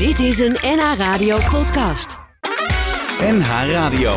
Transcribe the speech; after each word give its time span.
Dit 0.00 0.18
is 0.18 0.38
een 0.38 0.56
NH 0.62 0.94
Radio 0.96 1.38
podcast. 1.50 2.18
NH 3.20 3.48
Radio. 3.72 4.16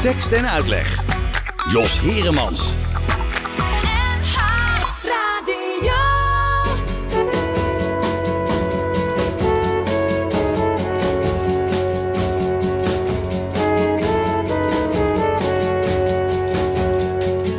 Tekst 0.00 0.32
en 0.32 0.48
uitleg. 0.48 1.02
Jos 1.68 2.00
Heremans. 2.00 2.74
NH 3.56 4.38
Radio. 5.02 5.92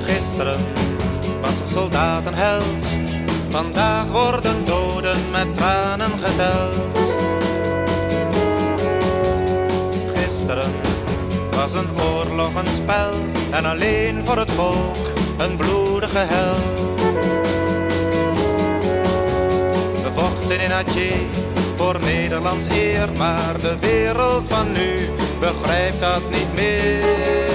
Gisteren 0.05 0.65
was 1.41 1.59
een 1.59 1.67
soldaat 1.67 2.25
een 2.25 2.33
held. 2.33 2.84
Vandaag 3.55 4.05
worden 4.11 4.65
doden 4.65 5.17
met 5.31 5.57
tranen 5.57 6.11
geteld. 6.23 6.75
Gisteren 10.13 10.71
was 11.51 11.73
een 11.73 11.89
oorlog 12.01 12.55
een 12.55 12.71
spel. 12.71 13.11
En 13.51 13.65
alleen 13.65 14.25
voor 14.25 14.37
het 14.37 14.51
volk 14.51 14.95
een 15.37 15.55
bloedige 15.55 16.17
hel. 16.17 16.55
We 20.03 20.09
vochten 20.15 20.59
in 20.59 20.71
Atje 20.71 21.11
voor 21.75 21.99
Nederlands 21.99 22.65
eer. 22.69 23.07
Maar 23.17 23.59
de 23.59 23.75
wereld 23.79 24.49
van 24.49 24.71
nu 24.71 25.09
begrijpt 25.39 25.99
dat 25.99 26.29
niet 26.29 26.53
meer. 26.55 27.54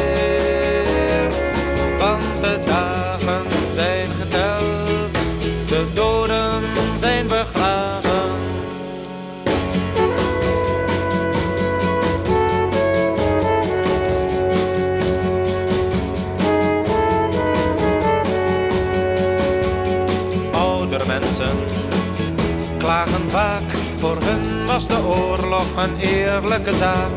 Klagen 22.91 23.30
vaak, 23.30 23.62
voor 23.96 24.16
hun 24.24 24.66
was 24.66 24.86
de 24.86 25.02
oorlog 25.05 25.66
een 25.77 25.98
eerlijke 25.98 26.72
zaak. 26.72 27.16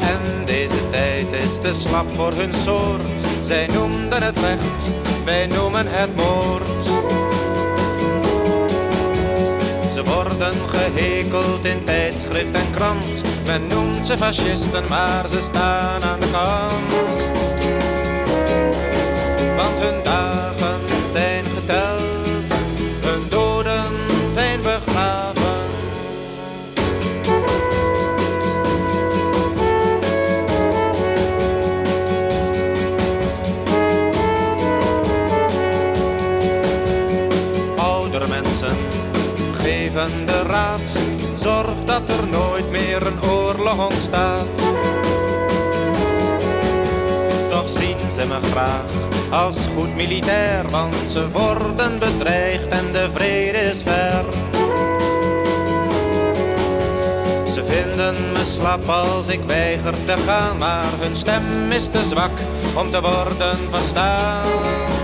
En 0.00 0.44
deze 0.44 0.90
tijd 0.90 1.32
is 1.32 1.58
te 1.58 1.74
slap 1.74 2.10
voor 2.10 2.32
hun 2.32 2.52
soort. 2.52 3.02
Zij 3.42 3.66
noemden 3.66 4.22
het 4.22 4.38
recht, 4.38 4.90
wij 5.24 5.46
noemen 5.46 5.86
het 5.88 6.16
moord. 6.16 6.82
Ze 9.92 10.02
worden 10.04 10.52
gehekeld 10.68 11.66
in 11.66 11.84
tijdschrift 11.84 12.52
en 12.52 12.70
krant. 12.74 13.22
Men 13.46 13.66
noemt 13.66 14.06
ze 14.06 14.16
fascisten, 14.16 14.82
maar 14.88 15.28
ze 15.28 15.40
staan 15.40 16.02
aan 16.02 16.20
de 16.20 16.30
kant. 16.30 17.26
Want 19.56 19.78
hun 19.78 19.97
ontstaat. 43.78 44.62
Toch 47.50 47.68
zien 47.68 48.10
ze 48.10 48.26
me 48.26 48.38
graag 48.50 48.84
als 49.30 49.56
goed 49.76 49.94
militair, 49.96 50.68
want 50.70 50.94
ze 51.12 51.30
worden 51.30 51.98
bedreigd 51.98 52.68
en 52.68 52.92
de 52.92 53.08
vrede 53.14 53.58
is 53.58 53.82
ver. 53.82 54.24
Ze 57.52 57.64
vinden 57.64 58.32
me 58.32 58.44
slap 58.44 58.88
als 58.88 59.28
ik 59.28 59.40
weiger 59.46 60.04
te 60.04 60.16
gaan, 60.26 60.56
maar 60.58 60.92
hun 60.98 61.16
stem 61.16 61.72
is 61.72 61.88
te 61.88 62.04
zwak 62.08 62.32
om 62.76 62.90
te 62.90 63.00
worden 63.00 63.56
verstaan. 63.70 64.97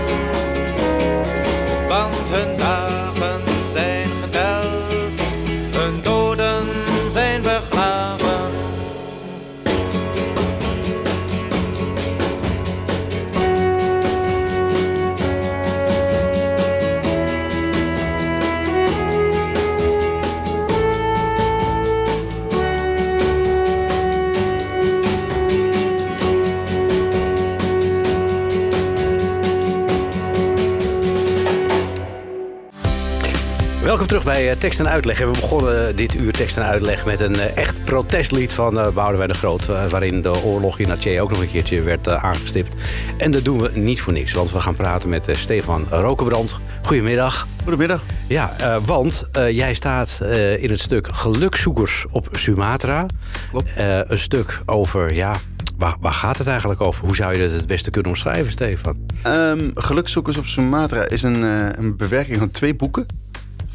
Bij 34.25 34.49
eh, 34.51 34.57
Tekst 34.57 34.79
en 34.79 34.89
Uitleg. 34.89 35.19
En 35.21 35.31
we 35.31 35.39
begonnen 35.39 35.95
dit 35.95 36.15
uur 36.15 36.31
Tekst 36.31 36.57
en 36.57 36.63
Uitleg 36.63 37.05
met 37.05 37.19
een 37.19 37.35
eh, 37.35 37.57
echt 37.57 37.83
protestlied 37.83 38.53
van 38.53 38.73
Boudewijn 38.93 39.29
de 39.29 39.33
Groot. 39.35 39.69
eh, 39.69 39.85
waarin 39.85 40.21
de 40.21 40.43
oorlog 40.43 40.79
in 40.79 40.91
Aceh 40.91 41.21
ook 41.21 41.29
nog 41.29 41.39
een 41.41 41.51
keertje 41.51 41.81
werd 41.81 42.07
eh, 42.07 42.23
aangestipt. 42.23 42.75
En 43.17 43.31
dat 43.31 43.43
doen 43.45 43.61
we 43.61 43.71
niet 43.73 44.01
voor 44.01 44.13
niks, 44.13 44.33
want 44.33 44.51
we 44.51 44.59
gaan 44.59 44.75
praten 44.75 45.09
met 45.09 45.27
eh, 45.27 45.35
Stefan 45.35 45.85
Rokenbrand. 45.89 46.55
Goedemiddag. 46.81 47.47
Goedemiddag. 47.63 48.01
Ja, 48.27 48.53
eh, 48.59 48.75
want 48.85 49.27
eh, 49.31 49.49
jij 49.51 49.73
staat 49.73 50.19
eh, 50.21 50.63
in 50.63 50.69
het 50.69 50.79
stuk 50.79 51.07
Gelukzoekers 51.11 52.05
op 52.11 52.27
Sumatra. 52.31 53.05
Klopt. 53.49 53.73
Eh, 53.75 53.99
een 54.03 54.19
stuk 54.19 54.59
over, 54.65 55.13
ja, 55.13 55.35
waar, 55.77 55.95
waar 55.99 56.11
gaat 56.13 56.37
het 56.37 56.47
eigenlijk 56.47 56.81
over? 56.81 57.05
Hoe 57.05 57.15
zou 57.15 57.33
je 57.33 57.39
dat 57.39 57.51
het 57.51 57.67
beste 57.67 57.91
kunnen 57.91 58.11
omschrijven, 58.11 58.51
Stefan? 58.51 58.97
Ehm 59.21 59.69
Gelukzoekers 59.73 60.37
op 60.37 60.45
Sumatra 60.45 61.07
is 61.07 61.23
een, 61.23 61.43
eh, 61.43 61.67
een 61.83 61.97
bewerking 61.97 62.37
van 62.37 62.51
twee 62.51 62.75
boeken. 62.75 63.05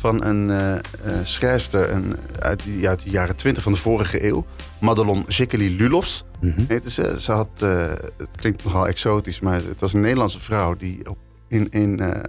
Van 0.00 0.24
een 0.24 0.50
eh, 0.50 0.74
eh, 0.76 0.80
schrijfster 1.22 1.90
een, 1.90 2.16
uit, 2.38 2.62
die, 2.64 2.88
uit 2.88 3.02
de 3.02 3.10
jaren 3.10 3.36
20 3.36 3.62
van 3.62 3.72
de 3.72 3.78
vorige 3.78 4.24
eeuw. 4.26 4.46
Madelon 4.80 5.24
Jekeli 5.28 5.76
Lulofs 5.76 6.24
heette 6.68 6.90
ze. 6.90 7.16
Ze 7.18 7.32
had, 7.32 7.62
eh, 7.62 7.88
het 8.16 8.36
klinkt 8.36 8.64
nogal 8.64 8.86
exotisch, 8.86 9.40
maar 9.40 9.60
het 9.64 9.80
was 9.80 9.92
een 9.92 10.00
Nederlandse 10.00 10.40
vrouw 10.40 10.74
die 10.74 11.08
op, 11.10 11.18
in, 11.48 11.68
in, 11.68 12.00
eh, 12.00 12.22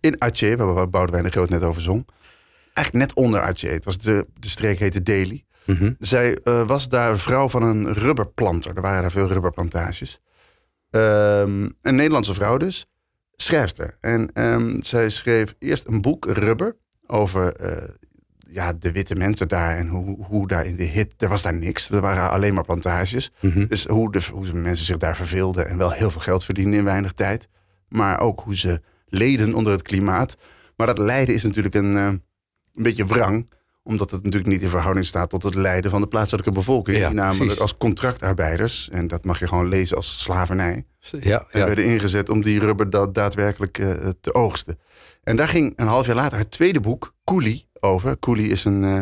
in 0.00 0.20
Aceh, 0.22 0.58
waar 0.58 0.90
Boudewijn 0.90 1.24
de 1.24 1.30
Groot 1.30 1.48
net 1.48 1.62
over 1.62 1.82
zong. 1.82 2.08
Eigenlijk 2.72 3.06
net 3.06 3.24
onder 3.24 3.40
Aceh. 3.40 3.72
Het 3.72 3.84
was 3.84 3.98
de, 3.98 4.26
de 4.34 4.48
streek 4.48 4.78
heette 4.78 5.02
Delhi. 5.02 5.46
Zij 5.98 6.38
eh, 6.42 6.66
was 6.66 6.88
daar 6.88 7.18
vrouw 7.18 7.48
van 7.48 7.62
een 7.62 7.92
rubberplanter. 7.92 8.76
Er 8.76 8.82
waren 8.82 9.02
daar 9.02 9.10
veel 9.10 9.28
rubberplantages. 9.28 10.20
Ehm, 10.90 11.68
een 11.82 11.94
Nederlandse 11.94 12.34
vrouw 12.34 12.56
dus, 12.56 12.86
schrijfster. 13.36 13.96
En 14.00 14.32
ehm, 14.32 14.80
zij 14.82 15.10
schreef 15.10 15.54
eerst 15.58 15.86
een 15.86 16.00
boek, 16.00 16.24
Rubber, 16.24 16.76
over 17.08 17.54
eh, 17.54 17.88
ja, 18.50 18.72
de 18.72 18.92
witte 18.92 19.14
mensen 19.14 19.48
daar 19.48 19.76
en 19.76 19.86
hoe, 19.88 20.24
hoe 20.24 20.48
daar 20.48 20.66
in 20.66 20.76
de 20.76 20.84
hit, 20.84 21.14
er 21.16 21.28
was 21.28 21.42
daar 21.42 21.54
niks. 21.54 21.90
Er 21.90 22.00
waren 22.00 22.30
alleen 22.30 22.54
maar 22.54 22.64
plantages. 22.64 23.30
Dus 23.68 23.86
hoe, 23.86 24.12
de, 24.12 24.20
hoe 24.32 24.44
de 24.46 24.52
mensen 24.54 24.86
zich 24.86 24.96
daar 24.96 25.16
verveelden 25.16 25.68
en 25.68 25.76
wel 25.78 25.90
heel 25.90 26.10
veel 26.10 26.20
geld 26.20 26.44
verdienden 26.44 26.78
in 26.78 26.84
weinig 26.84 27.12
tijd. 27.12 27.48
Maar 27.88 28.20
ook 28.20 28.40
hoe 28.40 28.56
ze 28.56 28.80
leden 29.06 29.54
onder 29.54 29.72
het 29.72 29.82
klimaat. 29.82 30.36
Maar 30.76 30.86
dat 30.86 30.98
lijden 30.98 31.34
is 31.34 31.42
natuurlijk 31.42 31.74
een, 31.74 31.96
eh, 31.96 32.04
een 32.06 32.82
beetje 32.82 33.06
wrang 33.06 33.50
omdat 33.82 34.10
het 34.10 34.22
natuurlijk 34.22 34.50
niet 34.52 34.62
in 34.62 34.68
verhouding 34.68 35.06
staat 35.06 35.30
tot 35.30 35.42
het 35.42 35.54
lijden 35.54 35.90
van 35.90 36.00
de 36.00 36.06
plaatselijke 36.06 36.50
bevolking. 36.50 36.96
Ja, 36.98 37.06
die 37.06 37.16
namelijk 37.16 37.38
precies. 37.44 37.60
als 37.60 37.76
contractarbeiders, 37.76 38.88
en 38.92 39.06
dat 39.06 39.24
mag 39.24 39.38
je 39.38 39.48
gewoon 39.48 39.68
lezen 39.68 39.96
als 39.96 40.22
slavernij, 40.22 40.84
Ja, 41.28 41.46
en 41.50 41.66
werden 41.66 41.84
ingezet 41.84 42.28
om 42.28 42.42
die 42.42 42.60
rubber 42.60 42.90
da- 42.90 43.06
daadwerkelijk 43.06 43.78
eh, 43.78 43.90
te 44.20 44.34
oogsten. 44.34 44.78
En 45.28 45.36
daar 45.36 45.48
ging 45.48 45.72
een 45.76 45.86
half 45.86 46.06
jaar 46.06 46.14
later 46.14 46.38
het 46.38 46.50
tweede 46.50 46.80
boek, 46.80 47.14
Coolie, 47.24 47.68
over. 47.80 48.18
Coolie 48.18 48.50
is 48.50 48.64
een, 48.64 48.84
eh, 48.84 49.00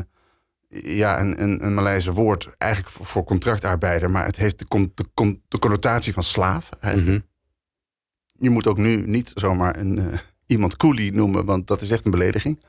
ja, 0.97 1.21
een, 1.21 1.43
een, 1.43 1.65
een 1.65 1.75
Maleise 1.75 2.13
woord 2.13 2.55
eigenlijk 2.59 2.93
voor, 2.93 3.07
voor 3.07 3.25
contractarbeider, 3.25 4.11
maar 4.11 4.25
het 4.25 4.37
heeft 4.37 4.59
de, 4.59 4.67
con- 4.67 4.93
de, 4.95 5.05
con- 5.15 5.43
de 5.49 5.59
connotatie 5.59 6.13
van 6.13 6.23
slaaf. 6.23 6.69
eigenlijk. 6.81 7.25
Je 8.39 8.51
moet 8.51 8.67
ook 8.67 8.77
nu 8.77 8.97
niet 9.07 9.31
zomaar 9.35 9.77
een, 9.77 9.99
eh, 9.99 10.19
iemand 10.47 10.77
coolie 10.77 11.13
noemen, 11.13 11.45
want 11.45 11.67
dat 11.67 11.83
is 11.83 11.91
echt 11.91 12.05
een 12.05 12.11
belediging. 12.11 12.65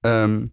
Ehm, 0.00 0.46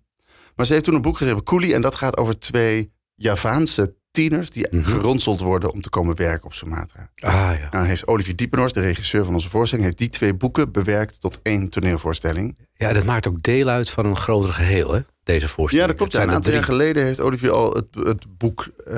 maar 0.56 0.66
ze 0.66 0.74
heeft 0.74 0.86
toen 0.86 0.96
een 0.96 1.02
boek 1.02 1.18
geschreven, 1.18 1.44
Coolie, 1.44 1.74
en 1.74 1.82
dat 1.82 1.96
gaat 1.96 2.18
over 2.18 2.40
twee 2.40 2.94
Javaanse 3.16 3.96
tieners 4.18 4.50
die 4.50 4.68
geronseld 4.72 5.40
worden 5.40 5.72
om 5.72 5.82
te 5.82 5.90
komen 5.90 6.16
werken 6.16 6.46
op 6.46 6.54
Sumatra. 6.54 7.10
Ah 7.16 7.52
ja. 7.60 7.68
Nou 7.72 7.86
heeft 7.86 8.08
Olivier 8.08 8.36
Diepenhorst, 8.36 8.74
de 8.74 8.82
regisseur 8.82 9.26
van 9.26 9.34
onze 9.34 9.50
voorstelling, 9.50 9.86
heeft 9.86 9.98
die 9.98 10.10
twee 10.10 10.34
boeken 10.34 10.72
bewerkt 10.72 11.22
tot 11.22 11.40
één 11.42 11.70
toneelvoorstelling. 11.70 12.58
Ja, 12.74 12.94
dat 12.94 13.06
maakt 13.06 13.28
ook 13.28 13.42
deel 13.42 13.68
uit 13.68 13.90
van 13.90 14.06
een 14.06 14.16
groter 14.16 14.54
geheel, 14.54 14.94
hè? 14.94 15.02
Deze 15.24 15.48
voorstelling. 15.48 15.82
Ja, 15.82 15.88
dat 15.88 15.96
klopt. 15.96 16.12
Ja, 16.12 16.18
zijn 16.18 16.30
een 16.30 16.36
aantal 16.36 16.54
jaar 16.54 16.64
geleden 16.64 17.04
heeft 17.04 17.20
Olivier 17.20 17.52
al 17.52 17.74
het, 17.74 17.86
het 18.06 18.38
boek 18.38 18.68
eh, 18.86 18.94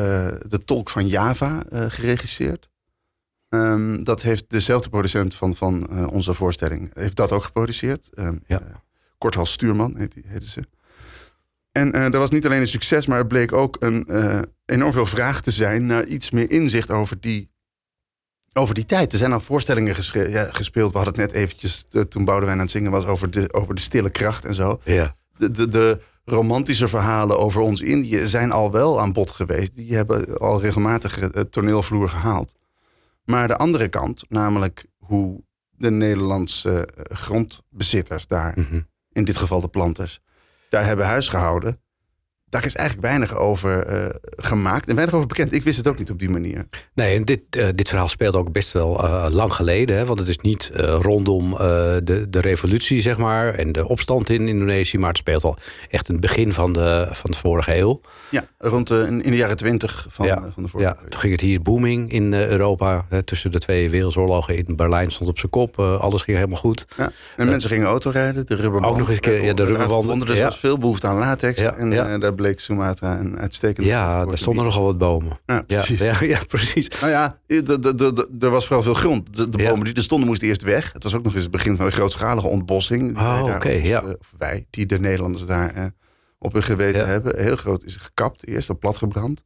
De 0.48 0.62
Tolk 0.66 0.90
van 0.90 1.08
Java 1.08 1.64
eh, 1.70 1.86
geregisseerd. 1.88 2.70
Ehm, 3.50 4.04
dat 4.04 4.22
heeft 4.22 4.46
dezelfde 4.48 4.90
producent 4.90 5.36
van, 5.36 5.56
van 5.56 5.88
eh, 5.88 6.08
onze 6.08 6.34
voorstelling, 6.34 6.90
heeft 6.94 7.16
dat 7.16 7.32
ook 7.32 7.44
geproduceerd. 7.44 8.10
Ehm 8.14 8.38
Ja. 8.48 8.62
Korthals 9.18 9.52
Stuurman 9.52 9.98
heet, 9.98 10.14
die, 10.14 10.24
heette 10.28 10.48
ze. 10.48 10.64
En 11.72 11.92
dat 11.92 12.16
was 12.16 12.32
niet 12.32 12.46
alleen 12.46 12.60
een 12.60 12.68
succes, 12.68 13.08
maar 13.08 13.18
het 13.18 13.28
bleek 13.28 13.54
ook 13.54 13.76
een, 13.80 14.08
enorm 14.70 14.92
veel 14.92 15.06
vraag 15.06 15.42
te 15.42 15.52
zijn 15.52 15.86
naar 15.86 16.06
iets 16.06 16.30
meer 16.32 16.52
inzicht 16.52 16.92
over 16.92 17.20
die, 17.20 17.50
over 18.54 18.74
die 18.76 18.86
tijd. 18.86 19.12
Er 19.12 19.18
zijn 19.18 19.34
al 19.34 19.40
voorstellingen 19.40 19.96
ja, 20.30 20.48
gespeeld. 20.52 20.92
We 20.92 20.98
hadden 20.98 21.22
het 21.22 21.32
net 21.34 21.42
eventjes, 21.42 21.86
eh, 21.92 22.02
toen 22.02 22.26
Boudewijn 22.26 22.58
aan 22.58 22.64
het 22.64 22.72
zingen 22.72 22.92
was, 22.92 23.06
over 23.06 23.32
de, 23.32 23.54
over 23.54 23.76
de 23.76 23.82
stille 23.82 24.10
kracht 24.10 24.46
en 24.46 24.54
zo 24.54 24.82
Ja. 24.84 25.16
de, 25.38 25.52
de, 25.52 25.68
de 25.68 26.00
romantische 26.26 26.88
verhalen 26.88 27.40
over 27.40 27.62
ons 27.62 27.82
Indië 27.82 28.28
zijn 28.28 28.52
al 28.52 28.72
wel 28.72 29.02
aan 29.02 29.14
bod 29.14 29.32
geweest. 29.32 29.76
Die 29.76 29.96
hebben 29.96 30.38
al 30.38 30.62
regelmatig 30.62 31.16
het 31.16 31.52
toneelvloer 31.52 32.10
gehaald. 32.10 32.54
Maar 33.26 33.48
de 33.48 33.58
andere 33.58 33.88
kant, 33.88 34.24
namelijk 34.30 34.86
hoe 34.98 35.44
de 35.78 35.92
Nederlandse 35.92 36.86
eh, 36.86 37.18
grondbezitters 37.18 38.28
daar, 38.28 38.54
Mhm. 38.56 38.82
in 39.12 39.24
dit 39.24 39.38
geval 39.38 39.62
de 39.62 39.68
planters, 39.68 40.20
daar 40.70 40.86
hebben 40.86 41.06
huis 41.06 41.30
gehouden. 41.30 41.78
Daar 42.50 42.66
is 42.66 42.76
eigenlijk 42.76 43.08
weinig 43.08 43.36
over 43.36 43.86
eh, 43.86 44.10
gemaakt 44.38 44.88
en 44.90 44.96
weinig 44.96 45.16
over 45.16 45.28
bekend. 45.28 45.54
Ik 45.54 45.64
wist 45.64 45.78
het 45.78 45.88
ook 45.88 45.98
niet 45.98 46.10
op 46.10 46.20
die 46.20 46.30
manier. 46.30 46.68
Nee, 46.94 47.16
en 47.16 47.26
dit, 47.26 47.42
eh, 47.50 47.68
dit 47.76 47.88
verhaal 47.90 48.08
speelt 48.08 48.36
ook 48.36 48.52
best 48.52 48.74
wel 48.74 49.04
eh, 49.04 49.26
lang 49.30 49.54
geleden. 49.54 49.98
Hè? 49.98 50.06
Want 50.06 50.20
het 50.20 50.28
is 50.28 50.38
niet 50.38 50.72
rondom 50.76 51.56
de, 51.58 52.26
de 52.30 52.42
revolutie, 52.42 53.02
zeg 53.02 53.18
maar, 53.18 53.54
en 53.54 53.72
de 53.72 53.88
opstand 53.88 54.30
in 54.30 54.48
Indonesië. 54.48 54.98
Maar 54.98 55.10
het 55.10 55.18
speelt 55.18 55.44
al 55.44 55.58
echt 55.88 56.08
in 56.08 56.14
het 56.14 56.22
begin 56.22 56.54
van 56.54 56.74
de, 56.74 57.08
van 57.12 57.32
de 57.32 57.38
vorige 57.38 57.78
eeuw. 57.78 58.02
Ja, 58.30 58.46
rond 58.58 58.88
de, 58.88 59.06
in 59.08 59.22
in 59.24 59.32
de 59.32 59.38
jaren 59.38 59.58
twintig 59.58 60.08
van, 60.10 60.26
ja, 60.26 60.50
van 60.54 60.64
de 60.64 60.70
vorige 60.70 60.90
ja, 60.90 61.10
toen 61.10 61.20
ging 61.20 61.32
het 61.32 61.42
hier 61.42 61.62
booming 61.62 62.12
in 62.12 62.34
Europa. 62.34 63.06
Hè, 63.10 63.24
tussen 63.24 63.52
de 63.52 63.60
twee 63.60 63.90
wereldoorlogen 63.90 64.56
in 64.56 64.76
Berlijn 64.76 65.12
stond 65.12 65.30
op 65.30 65.40
zijn 65.40 65.52
kop. 65.52 65.80
alles 65.80 66.22
ging 66.22 66.38
helemaal 66.38 66.60
goed. 66.60 66.86
Ja. 66.98 67.12
En 67.36 67.48
mensen 67.48 67.70
gingen 67.70 67.88
autorijden, 67.88 68.46
de 68.46 68.56
rubberband. 68.56 68.94
Ook 68.94 68.98
nog 69.00 69.08
eens 69.08 69.16
een 69.16 69.22
keer, 69.22 69.44
ja, 69.44 69.54
de 69.54 69.64
rubberbanden, 69.64 70.20
Dus 70.20 70.36
ja. 70.36 70.42
er 70.42 70.44
was 70.44 70.60
veel 70.60 70.78
behoefte 70.78 71.08
aan 71.08 71.18
latex. 71.18 71.60
Ja, 71.60 71.76
en 71.76 72.20
daar 72.20 72.36
bleek 72.42 72.60
Sumatra 72.60 73.20
een 73.20 73.40
uitstekend 73.40 73.86
Ja, 73.88 74.20
er 74.22 74.28
te 74.28 74.36
stonden 74.36 74.64
nogal 74.64 74.84
wat 74.84 74.98
bomen. 74.98 75.40
Ja, 75.46 75.64
Ja, 75.68 75.82
precies. 75.82 76.00
ja, 76.02 76.24
ja, 76.24 76.40
precies. 76.48 76.88
Nou 77.00 77.12
ja, 77.12 77.40
de- 77.46 77.64
de- 77.64 77.80
de- 77.96 78.14
de- 78.14 78.30
er 78.40 78.50
was 78.50 78.66
vooral 78.66 78.84
veel 78.84 78.94
grond. 78.94 79.36
De, 79.38 79.50
de 79.50 79.58
Ja. 79.64 79.70
bomen 79.70 79.86
die 79.86 79.94
er 79.94 80.04
stonden 80.04 80.28
moesten 80.28 80.48
eerst 80.48 80.62
weg. 80.64 80.94
Het 80.94 81.04
was 81.04 81.16
ook 81.16 81.24
nog 81.24 81.34
eens 81.34 81.42
het 81.44 81.52
begin 81.52 81.78
van 81.78 81.86
een 81.86 81.92
grootschalige 81.92 82.48
ontbossing. 82.48 83.18
Oh, 83.18 83.34
wij 83.34 83.44
daar 83.48 83.56
oké, 83.56 83.70
ja. 83.70 84.02
eh, 84.02 84.08
of 84.08 84.34
wij, 84.38 84.66
die 84.70 84.86
de 84.86 85.00
Nederlanders 85.00 85.46
daar 85.46 85.74
eh, 85.74 85.84
op 86.40 86.54
hun 86.54 86.64
geweten 86.64 87.00
Ja. 87.00 87.06
hebben. 87.06 87.40
Heel 87.40 87.56
groot 87.56 87.84
is 87.84 87.96
gekapt, 87.96 88.48
eerst 88.48 88.68
dan 88.68 88.78
platgebrand. 88.78 89.44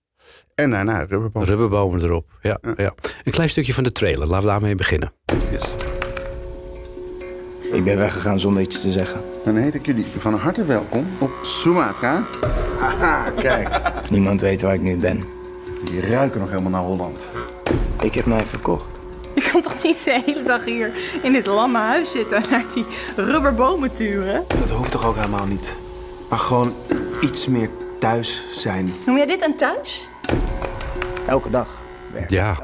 En 0.55 0.69
daarna 0.69 0.99
rubberband. 0.99 1.47
Rubberbomen 1.47 2.03
erop. 2.03 2.31
Ja, 2.41 2.57
ja. 2.77 2.93
Een 3.23 3.31
klein 3.31 3.49
stukje 3.49 3.73
van 3.73 3.83
de 3.83 3.91
trailer. 3.91 4.27
Laten 4.27 4.45
we 4.45 4.51
daarmee 4.51 4.75
beginnen. 4.75 5.13
Yes. 5.51 5.63
Ik 7.73 7.83
ben 7.83 7.97
weggegaan 7.97 8.39
zonder 8.39 8.61
iets 8.63 8.81
te 8.81 8.91
zeggen. 8.91 9.21
Dan 9.43 9.55
heet 9.55 9.75
ik 9.75 9.85
jullie 9.85 10.05
van 10.17 10.33
harte 10.33 10.65
welkom 10.65 11.07
op 11.17 11.31
Sumatra. 11.41 12.23
Haha, 12.79 13.29
kijk. 13.29 13.69
Niemand 14.09 14.41
weet 14.41 14.61
waar 14.61 14.73
ik 14.73 14.81
nu 14.81 14.95
ben. 14.95 15.23
Die 15.83 16.01
ruiken 16.09 16.39
nog 16.39 16.49
helemaal 16.49 16.71
naar 16.71 16.81
Holland. 16.81 17.25
Ik 18.01 18.13
heb 18.13 18.25
mij 18.25 18.45
verkocht. 18.45 18.85
Je 19.35 19.49
kan 19.51 19.61
toch 19.61 19.83
niet 19.83 20.03
de 20.03 20.21
hele 20.25 20.43
dag 20.43 20.65
hier 20.65 20.91
in 21.23 21.31
dit 21.31 21.45
lamme 21.45 21.77
huis 21.77 22.11
zitten 22.11 22.37
en 22.37 22.49
naar 22.49 22.65
die 22.73 22.85
rubberbomen 23.15 23.93
turen? 23.93 24.43
Dat 24.47 24.69
hoeft 24.69 24.91
toch 24.91 25.05
ook 25.05 25.15
helemaal 25.15 25.45
niet. 25.45 25.73
Maar 26.29 26.39
gewoon 26.39 26.73
iets 27.21 27.47
meer 27.47 27.69
thuis 27.99 28.43
zijn. 28.51 28.93
Noem 29.05 29.17
jij 29.17 29.25
dit 29.25 29.41
een 29.41 29.55
thuis? 29.55 30.07
Elke 31.27 31.49
dag. 31.49 31.67
Werk. 32.13 32.29
Ja. 32.29 32.57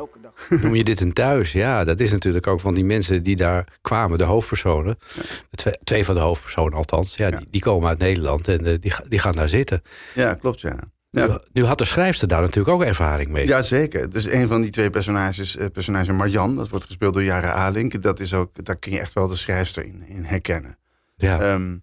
Noem 0.62 0.76
je 0.76 0.84
dit 0.84 1.02
een 1.02 1.14
thuis? 1.14 1.52
Ja, 1.52 1.84
dat 1.84 2.00
is 2.00 2.12
natuurlijk 2.12 2.48
ook 2.48 2.60
van 2.60 2.74
die 2.74 2.86
mensen 2.86 3.24
die 3.24 3.36
daar 3.36 3.68
kwamen, 3.82 4.18
de 4.18 4.24
hoofdpersonen. 4.24 4.98
Twee, 5.52 5.74
twee 5.84 6.06
van 6.06 6.16
de 6.16 6.22
hoofdpersonen 6.22 6.78
althans. 6.78 7.16
Ja, 7.16 7.30
Die, 7.30 7.48
die 7.50 7.62
komen 7.62 7.90
uit 7.90 8.00
Nederland 8.00 8.48
en 8.48 8.66
eh, 8.66 8.76
die, 8.80 8.94
die 9.08 9.20
gaan 9.20 9.36
daar 9.36 9.50
zitten. 9.50 9.82
Ja, 10.16 10.34
klopt 10.34 10.62
ja. 10.62 10.76
Nu, 11.12 11.22
Ja, 11.22 11.42
nu 11.54 11.66
had 11.66 11.78
de 11.78 11.86
schrijfster 11.86 12.28
daar 12.28 12.42
natuurlijk 12.42 12.76
ook 12.76 12.84
ervaring 12.84 13.30
mee. 13.30 13.48
ja, 13.48 13.62
zeker. 13.62 14.10
Dus 14.10 14.32
een 14.32 14.48
van 14.48 14.62
die 14.62 14.72
twee 14.72 14.90
personages, 14.90 15.58
eh, 15.58 15.66
personage 15.74 16.14
Marjan, 16.14 16.56
dat 16.56 16.70
wordt 16.70 16.86
gespeeld 16.86 17.14
door 17.14 17.24
Jara 17.24 17.52
Alink. 17.52 18.02
Dat 18.02 18.20
is 18.20 18.34
ook, 18.34 18.66
daar 18.66 18.76
kun 18.78 18.92
je 18.92 19.00
echt 19.00 19.14
wel 19.14 19.28
de 19.28 19.36
schrijfster 19.36 19.86
in, 19.86 20.04
in 20.08 20.24
herkennen. 20.24 20.78
Ja. 21.16 21.40
Ehm, 21.40 21.76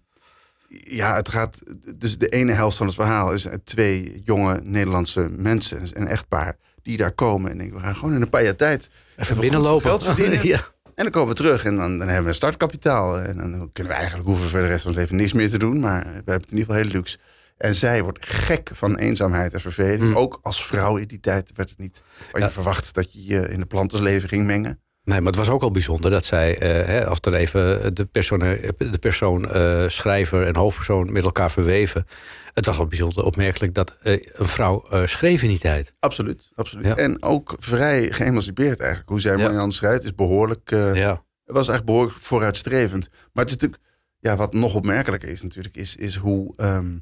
ja, 0.67 1.15
het 1.15 1.29
gaat. 1.29 1.59
Dus 1.95 2.17
de 2.17 2.27
ene 2.27 2.51
helft 2.51 2.77
van 2.77 2.85
het 2.85 2.95
verhaal 2.95 3.33
is 3.33 3.45
eh, 3.45 3.53
twee 3.63 4.21
jonge 4.23 4.59
Nederlandse 4.63 5.27
mensen, 5.29 5.89
een 5.93 6.07
echtpaar, 6.07 6.57
die 6.81 6.97
daar 6.97 7.11
komen 7.11 7.51
en 7.51 7.57
denken: 7.57 7.75
we 7.77 7.83
gaan 7.83 7.95
gewoon 7.95 8.13
in 8.13 8.21
een 8.21 8.29
paar 8.29 8.43
jaar 8.43 8.55
tijd 8.55 8.89
Even 9.15 9.39
binnenlopen. 9.39 9.89
geld 9.89 10.03
verdienen. 10.03 10.47
ja. 10.47 10.67
En 10.83 11.03
dan 11.03 11.11
komen 11.11 11.29
we 11.29 11.35
terug 11.35 11.65
en 11.65 11.75
dan, 11.75 11.97
dan 11.97 12.07
hebben 12.07 12.23
we 12.23 12.29
een 12.29 12.35
startkapitaal. 12.35 13.19
En 13.19 13.37
dan 13.37 13.69
kunnen 13.73 13.93
we 13.93 13.99
eigenlijk 13.99 14.27
hoeven 14.29 14.49
voor 14.49 14.59
de 14.59 14.67
rest 14.67 14.81
van 14.81 14.91
het 14.91 14.99
leven 14.99 15.15
niks 15.15 15.33
meer 15.33 15.49
te 15.49 15.57
doen. 15.57 15.79
Maar 15.79 16.01
we 16.01 16.07
hebben 16.13 16.33
het 16.33 16.51
in 16.51 16.57
ieder 16.57 16.65
geval 16.65 16.81
heel 16.81 16.91
luxe. 16.91 17.17
En 17.57 17.75
zij 17.75 18.03
wordt 18.03 18.25
gek 18.25 18.69
van 18.73 18.97
eenzaamheid 18.97 19.53
en 19.53 19.59
verveling. 19.59 20.15
Ook 20.15 20.39
als 20.41 20.65
vrouw 20.65 20.97
in 20.97 21.07
die 21.07 21.19
tijd 21.19 21.51
werd 21.55 21.69
het 21.69 21.77
niet. 21.77 22.01
Waar 22.31 22.41
je 22.41 22.51
verwacht 22.51 22.93
dat 22.93 23.13
je 23.13 23.25
je 23.25 23.47
in 23.49 23.59
de 23.59 23.65
plantenleven 23.65 24.29
ging 24.29 24.45
mengen. 24.45 24.79
Nee, 25.07 25.17
maar 25.17 25.27
het 25.31 25.35
was 25.35 25.49
ook 25.49 25.61
al 25.61 25.71
bijzonder 25.71 26.11
dat 26.11 26.25
zij, 26.25 26.57
eh, 26.57 26.87
hè, 26.87 27.05
als 27.07 27.21
dan 27.21 27.33
even 27.33 27.93
de 27.95 28.05
persoon, 28.05 28.39
de 28.39 28.97
persoon 28.99 29.49
eh, 29.49 29.83
schrijver 29.87 30.45
en 30.47 30.55
hoofdpersoon 30.55 31.11
met 31.11 31.23
elkaar 31.23 31.51
verweven. 31.51 32.05
Het 32.53 32.65
was 32.65 32.77
al 32.77 32.85
bijzonder 32.87 33.23
opmerkelijk 33.23 33.73
dat 33.73 33.97
eh, 34.01 34.13
een 34.33 34.47
vrouw 34.47 34.85
eh, 34.89 35.05
schreef 35.05 35.41
in 35.41 35.47
die 35.49 35.59
tijd. 35.59 35.93
Absoluut, 35.99 36.51
absoluut. 36.55 36.85
Ja. 36.85 36.95
En 36.95 37.23
ook 37.23 37.55
vrij 37.59 38.11
geëmancipeerd 38.11 38.79
eigenlijk. 38.79 39.09
Hoe 39.09 39.19
zij 39.21 39.37
Ja. 39.37 39.43
Marianne 39.43 39.73
schrijft 39.73 40.03
is 40.03 40.15
behoorlijk... 40.15 40.71
eh, 40.71 40.95
Ja. 40.95 41.09
Het 41.45 41.55
was 41.55 41.67
eigenlijk 41.67 41.85
behoorlijk 41.85 42.17
vooruitstrevend. 42.17 43.09
Maar 43.33 43.43
het 43.45 43.53
is 43.53 43.59
natuurlijk... 43.61 43.83
Ja, 44.19 44.35
wat 44.35 44.53
nog 44.53 44.73
opmerkelijker 44.75 45.29
is 45.29 45.41
natuurlijk... 45.41 45.75
is, 45.77 45.95
is 45.95 46.15
hoe 46.15 46.53
ehm, 46.57 46.97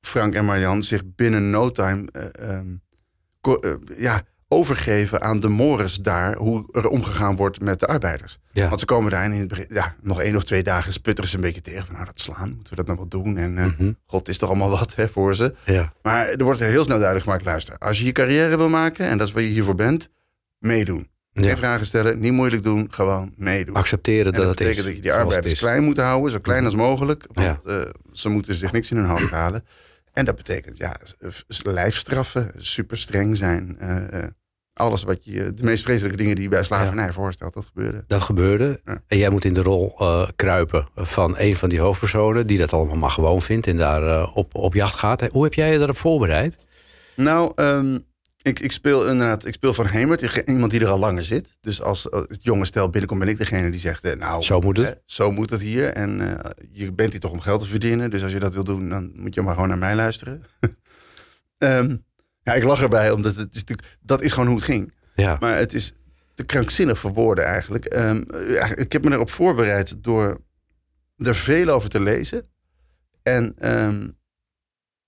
Frank 0.00 0.34
en 0.34 0.44
Marianne 0.44 0.82
zich 0.82 1.02
binnen 1.14 1.50
no 1.50 1.70
time... 1.70 2.08
eh, 2.12 2.48
ehm, 2.50 2.74
eh, 3.40 3.72
ja, 3.98 4.22
overgeven 4.52 5.22
aan 5.22 5.40
de 5.40 5.48
mores 5.48 5.96
daar... 5.96 6.36
hoe 6.36 6.68
er 6.72 6.88
omgegaan 6.88 7.36
wordt 7.36 7.60
met 7.60 7.80
de 7.80 7.86
arbeiders. 7.86 8.38
Ja. 8.52 8.68
Want 8.68 8.80
ze 8.80 8.86
komen 8.86 9.10
daar 9.10 9.22
en 9.24 9.32
in 9.32 9.38
het 9.38 9.48
begin... 9.48 9.66
Ja, 9.68 9.94
nog 10.02 10.20
één 10.20 10.36
of 10.36 10.44
twee 10.44 10.62
dagen 10.62 10.92
sputteren 10.92 11.30
ze 11.30 11.36
een 11.36 11.42
beetje 11.42 11.60
tegen. 11.60 11.84
Van, 11.84 11.94
nou, 11.94 12.06
dat 12.06 12.20
slaan, 12.20 12.48
moeten 12.54 12.70
we 12.70 12.76
dat 12.76 12.86
nou 12.86 12.98
wel 12.98 13.08
doen? 13.08 13.36
En 13.36 13.58
eh, 13.58 13.64
Mhm. 13.66 13.92
god, 14.06 14.28
is 14.28 14.38
toch 14.38 14.48
allemaal 14.48 14.70
wat 14.70 14.94
hè, 14.94 15.08
voor 15.08 15.34
ze. 15.34 15.52
Ja. 15.64 15.92
Maar 16.02 16.26
er 16.28 16.44
wordt 16.44 16.60
heel 16.60 16.84
snel 16.84 16.96
duidelijk 16.96 17.24
gemaakt... 17.24 17.44
luister, 17.44 17.78
als 17.78 17.98
je 17.98 18.04
je 18.04 18.12
carrière 18.12 18.56
wil 18.56 18.68
maken... 18.68 19.06
en 19.08 19.18
dat 19.18 19.26
is 19.26 19.32
waar 19.32 19.42
je 19.42 19.48
hiervoor 19.48 19.74
bent, 19.74 20.08
meedoen. 20.58 21.10
Ja. 21.32 21.42
Geen 21.42 21.56
vragen 21.56 21.86
stellen, 21.86 22.18
niet 22.18 22.32
moeilijk 22.32 22.62
doen, 22.62 22.86
gewoon 22.90 23.32
meedoen. 23.36 23.74
Accepteren 23.74 24.24
En 24.26 24.32
dat, 24.32 24.40
dat 24.40 24.48
het 24.48 24.58
betekent 24.58 24.78
is. 24.78 24.84
dat 24.84 24.94
je 24.96 25.02
die 25.02 25.12
arbeiders 25.12 25.58
klein 25.58 25.84
moet 25.84 25.96
houden, 25.96 26.30
zo 26.30 26.38
klein 26.38 26.64
als 26.64 26.74
mogelijk. 26.74 27.26
Want 27.32 27.64
eh, 27.64 27.80
ze 28.12 28.28
moeten 28.28 28.54
zich 28.54 28.72
niks 28.72 28.90
in 28.90 28.96
hun 28.96 29.06
hoofd 29.06 29.30
halen. 29.30 29.64
En 30.12 30.24
dat 30.24 30.36
betekent 30.36 30.76
ja, 30.76 30.96
lijfstraffen, 31.62 32.50
super 32.56 32.96
streng 32.96 33.36
zijn. 33.36 33.76
eh, 33.78 34.22
alles 34.74 35.02
wat 35.02 35.24
je, 35.24 35.54
de 35.54 35.62
meest 35.64 35.82
vreselijke 35.82 36.16
dingen 36.16 36.34
die 36.34 36.44
je 36.44 36.50
bij 36.50 36.62
slavernij 36.62 37.12
voorstelt, 37.12 37.54
dat 37.54 37.66
gebeurde. 37.66 38.04
Dat 38.06 38.22
gebeurde. 38.22 38.80
Ja. 38.84 39.02
En 39.06 39.18
jij 39.18 39.30
moet 39.30 39.44
in 39.44 39.54
de 39.54 39.62
rol 39.62 39.94
eh, 39.98 40.28
kruipen 40.36 40.86
van 40.94 41.34
een 41.38 41.56
van 41.56 41.68
die 41.68 41.80
hoofdpersonen... 41.80 42.46
die 42.46 42.58
dat 42.58 42.72
allemaal 42.72 42.96
maar 42.96 43.10
gewoon 43.10 43.42
vindt 43.42 43.66
en 43.66 43.76
daar 43.76 44.08
eh, 44.08 44.36
op, 44.36 44.54
op 44.54 44.74
jacht 44.74 44.94
gaat. 44.94 45.22
Hoe 45.30 45.44
heb 45.44 45.54
jij 45.54 45.72
je 45.72 45.78
daarop 45.78 45.96
voorbereid? 45.96 46.56
Nou, 47.16 47.52
ehm, 47.54 47.98
ik, 48.42 48.60
ik 48.60 48.72
speel 48.72 49.08
inderdaad, 49.08 49.46
ik 49.46 49.54
speel 49.54 49.74
van 49.74 49.86
Hemert, 49.86 50.42
iemand 50.46 50.70
die 50.70 50.80
er 50.80 50.88
al 50.88 50.98
langer 50.98 51.24
zit. 51.24 51.56
Dus 51.60 51.82
als 51.82 52.08
eh, 52.08 52.20
het 52.20 52.42
jonge 52.42 52.64
stel 52.64 52.88
binnenkomt, 52.88 53.20
ben 53.20 53.28
ik 53.28 53.38
degene 53.38 53.70
die 53.70 53.80
zegt, 53.80 54.04
eh, 54.04 54.16
nou, 54.16 54.42
Zo 54.42 54.60
moet 54.60 54.76
het. 54.76 54.86
hè, 54.86 54.92
zo 55.04 55.30
moet 55.30 55.50
het 55.50 55.60
hier. 55.60 55.88
En 55.88 56.38
je 56.72 56.92
bent 56.92 57.10
hier 57.10 57.20
toch 57.20 57.32
om 57.32 57.40
geld 57.40 57.60
te 57.60 57.68
verdienen. 57.68 58.10
Dus 58.10 58.22
als 58.22 58.32
je 58.32 58.38
dat 58.38 58.54
wil 58.54 58.64
doen, 58.64 58.88
dan 58.88 59.12
moet 59.14 59.34
je 59.34 59.42
maar 59.42 59.54
gewoon 59.54 59.68
naar 59.68 59.78
mij 59.78 59.94
luisteren. 59.94 60.42
Ehm, 61.58 61.96
ja, 62.42 62.52
ik 62.54 62.62
lach 62.64 62.82
erbij, 62.82 63.10
omdat 63.10 63.34
het 63.36 63.54
is 63.54 63.60
natuurlijk, 63.60 63.96
dat 64.00 64.22
is 64.22 64.32
gewoon 64.32 64.46
hoe 64.48 64.56
het 64.56 64.64
ging. 64.64 64.92
Ja. 65.14 65.36
Maar 65.40 65.56
het 65.56 65.74
is 65.74 65.92
te 66.34 66.44
krankzinnig 66.44 66.98
voor 66.98 67.12
woorden 67.12 67.44
eigenlijk. 67.44 67.94
Ja, 68.48 68.76
ik 68.76 68.92
heb 68.92 69.04
me 69.04 69.10
erop 69.12 69.30
voorbereid 69.30 70.04
door 70.04 70.40
er 71.16 71.34
veel 71.34 71.68
over 71.68 71.88
te 71.88 72.00
lezen. 72.00 72.46
En 73.22 73.54
ehm, 73.58 74.08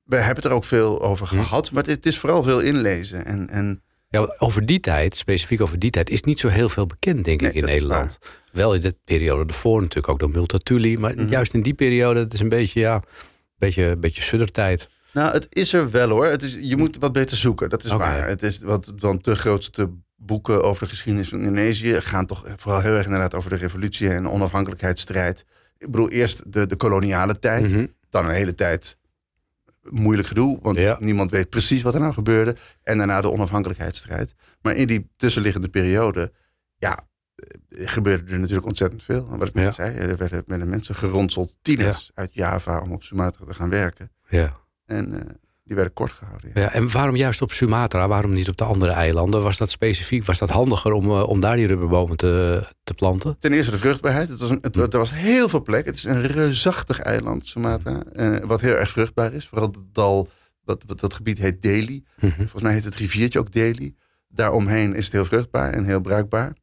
we 0.04 0.16
hebben 0.16 0.34
het 0.36 0.44
er 0.44 0.50
ook 0.52 0.64
veel 0.64 1.02
over 1.02 1.28
Hm. 1.28 1.34
gehad. 1.36 1.70
Maar 1.70 1.84
het 1.84 2.06
is, 2.06 2.18
vooral 2.18 2.42
veel 2.42 2.60
inlezen. 2.60 3.24
En, 3.24 3.48
en 3.48 3.82
Ja, 4.08 4.34
over 4.38 4.66
die 4.66 4.80
tijd, 4.80 5.16
specifiek 5.16 5.60
over 5.60 5.78
die 5.78 5.90
tijd, 5.90 6.10
is 6.10 6.22
niet 6.22 6.38
zo 6.40 6.48
heel 6.48 6.68
veel 6.68 6.86
bekend, 6.86 7.24
denk 7.24 7.40
Nee, 7.40 7.50
ik, 7.50 7.56
in 7.56 7.64
Nederland. 7.64 8.18
Wel 8.52 8.74
in 8.74 8.80
de 8.80 8.96
periode 9.04 9.44
ervoor 9.52 9.80
natuurlijk 9.80 10.08
ook 10.08 10.18
door 10.18 10.30
Multatuli. 10.30 10.98
Maar 10.98 11.14
Mhm. 11.14 11.28
juist 11.28 11.54
in 11.54 11.62
die 11.62 11.74
periode, 11.74 12.20
het 12.20 12.32
is 12.32 12.40
een 12.40 12.48
beetje, 12.48 12.80
ja, 12.80 12.94
een 12.94 13.02
beetje, 13.58 13.84
een 13.84 14.00
beetje 14.00 14.22
suddertijd. 14.22 14.88
Nou, 15.14 15.32
het 15.32 15.46
is 15.48 15.72
er 15.72 15.90
wel 15.90 16.08
hoor. 16.08 16.26
Het 16.26 16.42
is, 16.42 16.58
je 16.60 16.76
moet 16.76 16.96
wat 16.98 17.12
beter 17.12 17.36
zoeken, 17.36 17.70
dat 17.70 17.84
is 17.84 17.90
waar. 17.90 18.26
Het 18.28 18.42
is 18.42 18.58
wat, 18.58 18.92
want 18.96 19.24
de 19.24 19.36
grootste 19.36 19.90
boeken 20.16 20.62
over 20.64 20.82
de 20.82 20.88
geschiedenis 20.88 21.28
van 21.28 21.38
Indonesië 21.38 22.00
gaan 22.00 22.26
toch 22.26 22.46
vooral 22.56 22.80
heel 22.80 22.94
erg 22.94 23.04
inderdaad 23.04 23.34
over 23.34 23.50
de 23.50 23.56
revolutie 23.56 24.08
en 24.08 24.28
onafhankelijkheidsstrijd. 24.28 25.44
Ik 25.78 25.90
bedoel, 25.90 26.08
eerst 26.10 26.52
de, 26.52 26.66
de 26.66 26.76
koloniale 26.76 27.38
tijd, 27.38 27.70
Mhm. 27.70 27.86
dan 28.10 28.24
een 28.24 28.34
hele 28.34 28.54
tijd 28.54 28.98
moeilijk 29.82 30.28
gedoe, 30.28 30.58
want 30.62 30.76
Ja. 30.78 30.96
niemand 31.00 31.30
weet 31.30 31.48
precies 31.50 31.82
wat 31.82 31.94
er 31.94 32.00
nou 32.00 32.12
gebeurde. 32.12 32.56
En 32.82 32.98
daarna 32.98 33.20
de 33.20 33.30
onafhankelijkheidsstrijd. 33.30 34.34
Maar 34.62 34.74
in 34.74 34.86
die 34.86 35.10
tussenliggende 35.16 35.68
periode, 35.68 36.32
ja, 36.78 37.06
eh, 37.36 37.88
gebeurde 37.88 38.32
er 38.32 38.38
natuurlijk 38.38 38.66
ontzettend 38.66 39.02
veel. 39.02 39.26
Wat 39.28 39.48
ik 39.48 39.54
net 39.54 39.64
Ja. 39.64 39.70
zei, 39.70 39.96
er 39.96 40.16
werden 40.46 40.68
mensen 40.68 40.94
geronseld, 40.94 41.56
tieners 41.62 42.10
uit 42.14 42.34
Java 42.34 42.80
om 42.80 42.92
op 42.92 43.02
Sumatra 43.02 43.44
te 43.44 43.54
gaan 43.54 43.70
werken. 43.70 44.10
Ja. 44.28 44.62
En 44.86 45.12
eh, 45.12 45.20
die 45.64 45.76
werden 45.76 45.92
kort 45.94 46.12
gehouden. 46.12 46.50
ja. 46.54 46.60
Ja, 46.60 46.72
en 46.72 46.90
waarom 46.92 47.16
juist 47.16 47.42
op 47.42 47.52
Sumatra? 47.52 48.08
Waarom 48.08 48.32
niet 48.32 48.48
op 48.48 48.56
de 48.56 48.64
andere 48.64 48.92
eilanden? 48.92 49.42
Was 49.42 49.56
dat 49.58 49.70
specifiek? 49.70 50.24
Was 50.24 50.38
dat 50.38 50.48
handiger 50.48 50.92
om, 50.92 51.04
eh, 51.04 51.28
om 51.28 51.40
daar 51.40 51.56
die 51.56 51.66
rubberbomen 51.66 52.16
te, 52.16 52.64
te 52.82 52.94
planten? 52.94 53.38
Ten 53.38 53.52
eerste 53.52 53.70
de 53.70 53.78
vruchtbaarheid. 53.78 54.28
Het 54.28 54.40
was 54.40 54.50
een, 54.50 54.58
het, 54.60 54.76
er 54.76 54.98
was 54.98 55.14
heel 55.14 55.48
veel 55.48 55.62
plek. 55.62 55.86
Het 55.86 55.96
is 55.96 56.04
een 56.04 56.22
reusachtig 56.22 57.00
eiland, 57.00 57.46
Sumatra. 57.48 58.02
eh, 58.12 58.36
wat 58.44 58.60
heel 58.60 58.74
erg 58.74 58.90
vruchtbaar 58.90 59.32
is. 59.32 59.46
Vooral 59.48 59.66
het 59.66 59.78
dal, 59.92 60.28
wat, 60.64 60.84
dat 60.96 61.14
gebied 61.14 61.38
heet 61.38 61.62
Delhi. 61.62 62.04
Mhm. 62.20 62.32
Volgens 62.32 62.62
mij 62.62 62.72
heet 62.72 62.84
het 62.84 62.96
riviertje 62.96 63.38
ook 63.38 63.52
Delhi. 63.52 63.94
Daaromheen 64.28 64.94
is 64.94 65.04
het 65.04 65.12
heel 65.12 65.24
vruchtbaar 65.24 65.72
en 65.72 65.84
heel 65.84 66.00
bruikbaar. 66.00 66.56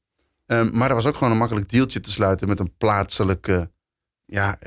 Ehm, 0.45 0.77
maar 0.77 0.89
er 0.89 0.95
was 0.95 1.05
ook 1.05 1.15
gewoon 1.17 1.31
een 1.31 1.39
makkelijk 1.39 1.69
deeltje 1.69 1.99
te 1.99 2.11
sluiten 2.11 2.47
met 2.47 2.59
een 2.59 2.73
plaatselijke, 2.77 3.71
ja, 4.25 4.57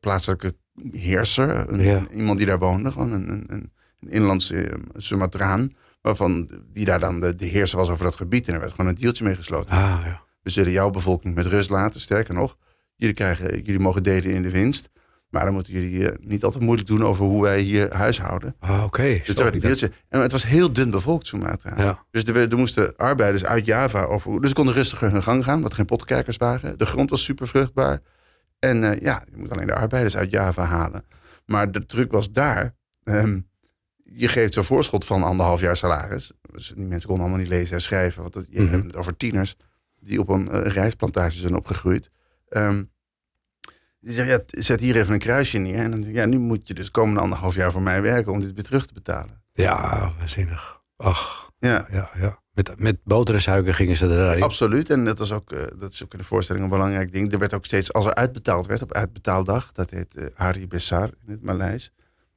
plaatselijke 0.00 0.56
heerser. 0.92 1.68
Een- 1.72 1.80
Ja. 1.82 2.02
Iemand 2.14 2.38
die 2.38 2.46
daar 2.46 2.58
woonde. 2.58 2.90
Gewoon 2.92 3.12
een, 3.12 3.30
een, 3.30 3.44
een, 3.48 3.70
inlandse 4.08 4.56
eh, 4.56 4.78
Sumatraan. 4.96 5.72
Waarvan 6.00 6.50
die 6.72 6.84
daar 6.84 6.98
dan 7.00 7.20
de, 7.20 7.34
de 7.34 7.46
heerser 7.46 7.78
was 7.78 7.88
over 7.88 8.04
dat 8.04 8.16
gebied. 8.16 8.48
En 8.48 8.54
er 8.54 8.60
werd 8.60 8.72
gewoon 8.72 8.86
een 8.90 8.96
deeltje 9.00 9.24
mee 9.24 9.36
gesloten. 9.36 9.70
Ah, 9.70 10.00
ja. 10.04 10.22
We 10.42 10.50
zullen 10.50 10.72
jouw 10.72 10.90
bevolking 10.90 11.34
met 11.34 11.46
rust 11.46 11.70
laten. 11.70 12.00
Sterker 12.00 12.34
nog, 12.34 12.56
jullie, 12.96 13.14
krijgen, 13.14 13.62
jullie 13.62 13.78
mogen 13.80 14.02
delen 14.02 14.30
in 14.30 14.42
de 14.42 14.50
winst. 14.50 14.88
Maar 15.30 15.44
dan 15.44 15.54
moeten 15.54 15.72
jullie 15.72 16.08
eh, 16.10 16.16
niet 16.20 16.44
altijd 16.44 16.64
moeilijk 16.64 16.88
doen 16.88 17.04
over 17.04 17.24
hoe 17.24 17.42
wij 17.42 17.60
hier 17.60 17.94
huishouden. 17.94 18.54
Ah, 18.58 18.84
oké. 18.84 19.02
Dus 19.02 19.20
Snap 19.24 19.36
daar 19.36 19.44
werd 19.44 19.54
een 19.54 19.60
deeltje. 19.60 19.92
En 20.08 20.20
het 20.20 20.32
was 20.32 20.46
heel 20.46 20.72
dun 20.72 20.90
bevolkt, 20.90 21.26
Sumatra. 21.26 21.72
Ja. 21.82 22.04
Dus 22.10 22.24
er, 22.24 22.36
er 22.50 22.56
moesten 22.56 22.96
arbeiders 22.96 23.44
uit 23.44 23.64
Java 23.64 24.02
over. 24.02 24.40
Dus 24.40 24.48
ze 24.48 24.54
konden 24.54 24.74
rustiger 24.74 25.10
hun 25.12 25.22
gang 25.22 25.44
gaan, 25.44 25.58
want 25.58 25.70
er 25.70 25.76
geen 25.76 25.86
pottenkijkers 25.86 26.36
waren. 26.36 26.78
De 26.78 26.86
grond 26.86 27.10
was 27.10 27.22
super 27.24 27.48
vruchtbaar. 27.48 28.00
En 28.58 28.84
eh, 28.92 29.00
ja, 29.00 29.22
je 29.30 29.36
moet 29.36 29.50
alleen 29.50 29.66
de 29.66 29.74
arbeiders 29.74 30.16
uit 30.16 30.30
Java 30.30 30.64
halen. 30.64 31.04
Maar 31.46 31.72
de 31.72 31.86
truc 31.86 32.10
was 32.10 32.32
daar. 32.32 32.74
ehm, 33.04 33.40
je 34.04 34.28
geeft 34.28 34.54
zo'n 34.54 34.64
voorschot 34.64 35.04
van 35.04 35.22
anderhalf 35.22 35.60
jaar 35.60 35.76
salaris. 35.76 36.32
Dus 36.52 36.72
die 36.76 36.84
mensen 36.86 37.08
konden 37.08 37.26
allemaal 37.26 37.44
niet 37.44 37.52
lezen 37.54 37.74
en 37.74 37.80
schrijven. 37.82 38.22
Want 38.22 38.34
dat, 38.34 38.46
je 38.50 38.60
Mhm. 38.62 38.72
hebt 38.72 38.84
het 38.84 38.96
over 38.96 39.16
tieners 39.16 39.56
die 40.00 40.20
op 40.20 40.28
een 40.28 40.50
eh, 40.50 40.70
rijstplantage 40.72 41.38
zijn 41.38 41.54
opgegroeid. 41.54 42.10
Ehm, 42.48 42.84
die 44.00 44.12
zeggen, 44.12 44.44
ja, 44.46 44.62
zet 44.62 44.80
hier 44.80 44.96
even 44.96 45.12
een 45.12 45.18
kruisje 45.18 45.58
neer. 45.58 45.78
En 45.78 45.90
dan 45.90 46.00
denk 46.00 46.12
ik, 46.12 46.18
ja, 46.18 46.26
nu 46.26 46.38
moet 46.38 46.68
je 46.68 46.74
dus 46.74 46.90
komende 46.90 47.20
anderhalf 47.20 47.54
jaar 47.54 47.72
voor 47.72 47.82
mij 47.82 48.02
werken 48.02 48.32
om 48.32 48.40
dit 48.40 48.52
weer 48.54 48.64
terug 48.64 48.86
te 48.86 48.92
betalen. 48.92 49.42
Ja, 49.52 50.12
waanzinnig. 50.18 50.82
Ach, 50.96 51.50
Ja, 51.58 51.86
ja, 51.90 52.10
ja. 52.14 52.38
Met, 52.56 52.80
met 52.80 52.96
boter 53.04 53.34
en 53.34 53.42
suiker 53.42 53.74
gingen 53.74 53.96
ze 53.96 54.06
erin. 54.06 54.42
absoluut. 54.42 54.90
En 54.90 55.04
dat, 55.04 55.18
was 55.18 55.32
ook, 55.32 55.52
eh, 55.52 55.62
dat 55.78 55.92
is 55.92 56.04
ook 56.04 56.12
in 56.12 56.18
de 56.18 56.24
voorstelling 56.24 56.64
een 56.64 56.70
belangrijk 56.70 57.12
ding. 57.12 57.32
Er 57.32 57.38
werd 57.38 57.54
ook 57.54 57.64
steeds, 57.64 57.92
als 57.92 58.04
er 58.06 58.14
uitbetaald 58.14 58.66
werd 58.66 58.82
op 58.82 58.92
uitbetaaldag, 58.92 59.72
dat 59.72 59.90
heet 59.90 60.14
eh, 60.16 60.26
Hari 60.34 60.66
Besar 60.66 61.10
in 61.26 61.32
het 61.32 61.42
Maleis. 61.42 61.92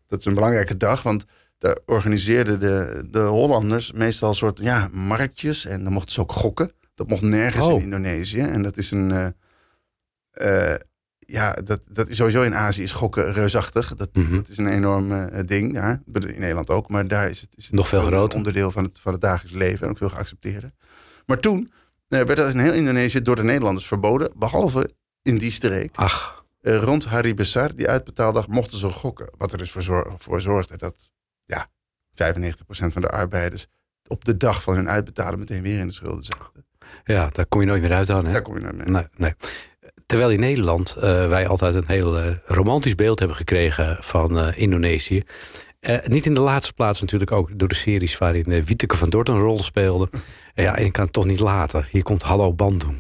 Dat 0.08 0.20
is 0.20 0.26
een 0.26 0.34
belangrijke 0.34 0.78
dag, 0.78 1.04
want 1.04 1.26
daar 1.58 1.78
organiseerden 1.86 2.60
de, 2.60 3.08
de 3.12 3.20
Hollanders 3.20 3.92
meestal 3.92 4.30
een 4.30 4.36
soort 4.36 4.60
ja, 4.62 4.90
marktjes. 4.94 5.66
En 5.66 5.84
dan 5.84 5.94
mochten 5.94 6.14
ze 6.14 6.22
ook 6.22 6.32
gokken. 6.32 6.72
Dat 6.96 7.08
mocht 7.08 7.22
nergens 7.22 7.66
Oh. 7.66 7.78
in 7.78 7.84
Indonesië. 7.84 8.40
En 8.42 8.62
dat 8.62 8.78
is 8.78 8.92
een. 8.92 9.34
eh, 10.32 10.74
ja, 11.32 11.54
dat, 11.54 11.84
dat 11.90 12.10
is 12.10 12.18
sowieso 12.18 12.42
in 12.42 12.56
Azië 12.56 12.82
is 12.84 12.92
gokken 12.92 13.34
reusachtig. 13.34 13.96
Dat, 13.96 14.10
Mhm. 14.14 14.36
dat 14.36 14.50
is 14.50 14.58
een 14.58 14.68
enorm 14.72 15.12
eh, 15.12 15.40
ding 15.46 15.74
daar. 15.74 16.02
In 16.14 16.40
Nederland 16.40 16.70
ook. 16.70 16.90
Maar 16.90 17.08
daar 17.08 17.30
is 17.30 17.42
het, 17.42 17.50
is 17.56 17.66
het 17.66 17.74
Nog 17.76 17.88
veel 17.88 18.02
groter. 18.02 18.38
Onderdeel 18.38 18.72
van 18.72 18.84
het, 18.84 19.00
van 19.00 19.12
het 19.12 19.22
dagelijks 19.22 19.58
leven. 19.58 19.84
En 19.86 19.90
ook 19.92 19.98
veel 19.98 20.10
geaccepteerd. 20.10 20.66
Maar 21.26 21.40
toen 21.40 21.72
eh, 22.08 22.22
werd 22.22 22.36
dat 22.38 22.54
in 22.54 22.60
heel 22.60 22.74
Indonesië 22.74 23.22
door 23.22 23.36
de 23.36 23.44
Nederlanders 23.44 23.88
verboden. 23.88 24.32
Behalve 24.36 24.90
in 25.22 25.38
die 25.38 25.52
streek. 25.52 25.96
Ach, 25.96 26.38
Eh, 26.62 26.76
rond 26.84 27.06
Hari 27.06 27.34
Besar, 27.34 27.76
die 27.76 27.88
uitbetaaldag, 27.90 28.48
mochten 28.48 28.78
ze 28.78 28.90
gokken. 28.90 29.30
Wat 29.38 29.52
er 29.52 29.58
dus 29.58 29.72
voor, 29.72 29.82
zor- 29.84 30.14
voor 30.18 30.42
zorgde 30.42 30.78
dat 30.78 31.10
ja, 31.46 31.68
95% 32.14 32.94
van 32.94 33.02
de 33.02 33.10
arbeiders 33.10 33.68
op 34.08 34.26
de 34.26 34.38
dag 34.38 34.64
van 34.64 34.76
hun 34.76 34.90
uitbetalen 34.90 35.40
meteen 35.40 35.62
weer 35.62 35.80
in 35.80 35.88
de 35.88 35.94
schulden 35.94 36.24
zaten. 36.24 36.66
ja, 37.04 37.30
daar 37.30 37.46
kom 37.46 37.60
je 37.62 37.66
nooit 37.68 37.82
meer 37.82 37.94
uit 37.94 38.08
dan, 38.08 38.26
hè? 38.26 38.32
Daar 38.32 38.42
kom 38.42 38.56
je 38.56 38.62
naar 38.62 38.76
mee. 38.76 38.86
Nee, 38.88 39.08
nee. 39.16 39.34
Terwijl 40.10 40.32
in 40.32 40.40
Nederland 40.40 40.96
eh, 40.96 41.28
wij 41.28 41.48
altijd 41.48 41.76
een 41.76 41.88
heel 41.88 42.18
eh, 42.18 42.26
romantisch 42.46 42.96
beeld 42.96 43.20
hebben 43.20 43.38
gekregen 43.38 43.98
van 44.00 44.40
eh, 44.40 44.48
Indonesië. 44.56 45.24
Niet 46.04 46.26
in 46.26 46.34
de 46.34 46.40
laatste 46.40 46.74
plaats 46.74 47.02
natuurlijk 47.02 47.32
ook 47.32 47.60
door 47.60 47.68
de 47.68 47.76
series 47.76 48.18
waarin 48.18 48.64
Wieteke 48.64 48.98
van 48.98 49.10
Dort 49.10 49.30
een 49.30 49.40
rol 49.40 49.60
speelde. 49.60 50.10
Ja, 50.54 50.76
en 50.76 50.86
ik 50.86 50.92
kan 50.92 51.04
het 51.04 51.14
toch 51.14 51.26
niet 51.26 51.40
laten. 51.40 51.88
Hier 51.92 52.04
komt 52.04 52.24
Hallo 52.24 52.54
Bandung. 52.54 52.98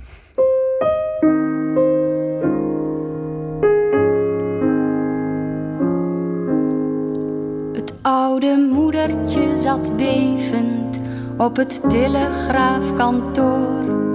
Het 7.73 7.93
oude 8.01 8.69
moedertje 8.71 9.57
zat 9.57 9.97
bevend 9.97 10.99
op 11.37 11.55
het 11.55 11.81
telegraafkantoor. 11.89 14.08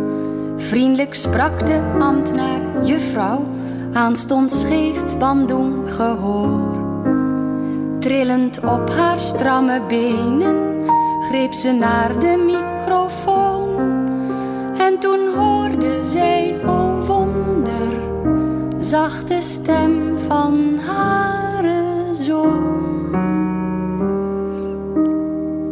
Vriendelijk 0.56 1.14
sprak 1.14 1.66
de 1.66 1.80
ambtenaar, 1.98 2.60
juffrouw, 2.84 3.42
aanstonds 3.92 4.64
geeft 4.64 5.18
Bandung 5.18 5.92
gehoor. 5.92 6.82
Trillend 7.98 8.58
op 8.58 8.90
haar 8.90 9.20
stramme 9.20 9.80
benen 9.88 10.74
greep 11.20 11.52
ze 11.52 11.70
naar 11.70 12.18
de 12.18 12.44
microfoon. 12.46 13.78
En 14.78 14.98
toen 14.98 15.34
hoorde 15.34 16.02
zij, 16.02 16.56
oh 16.66 17.06
wonder, 17.06 17.92
zachte 18.78 19.36
stem 19.40 20.18
van 20.18 20.78
haar 20.86 21.64
zoon. 22.12 23.14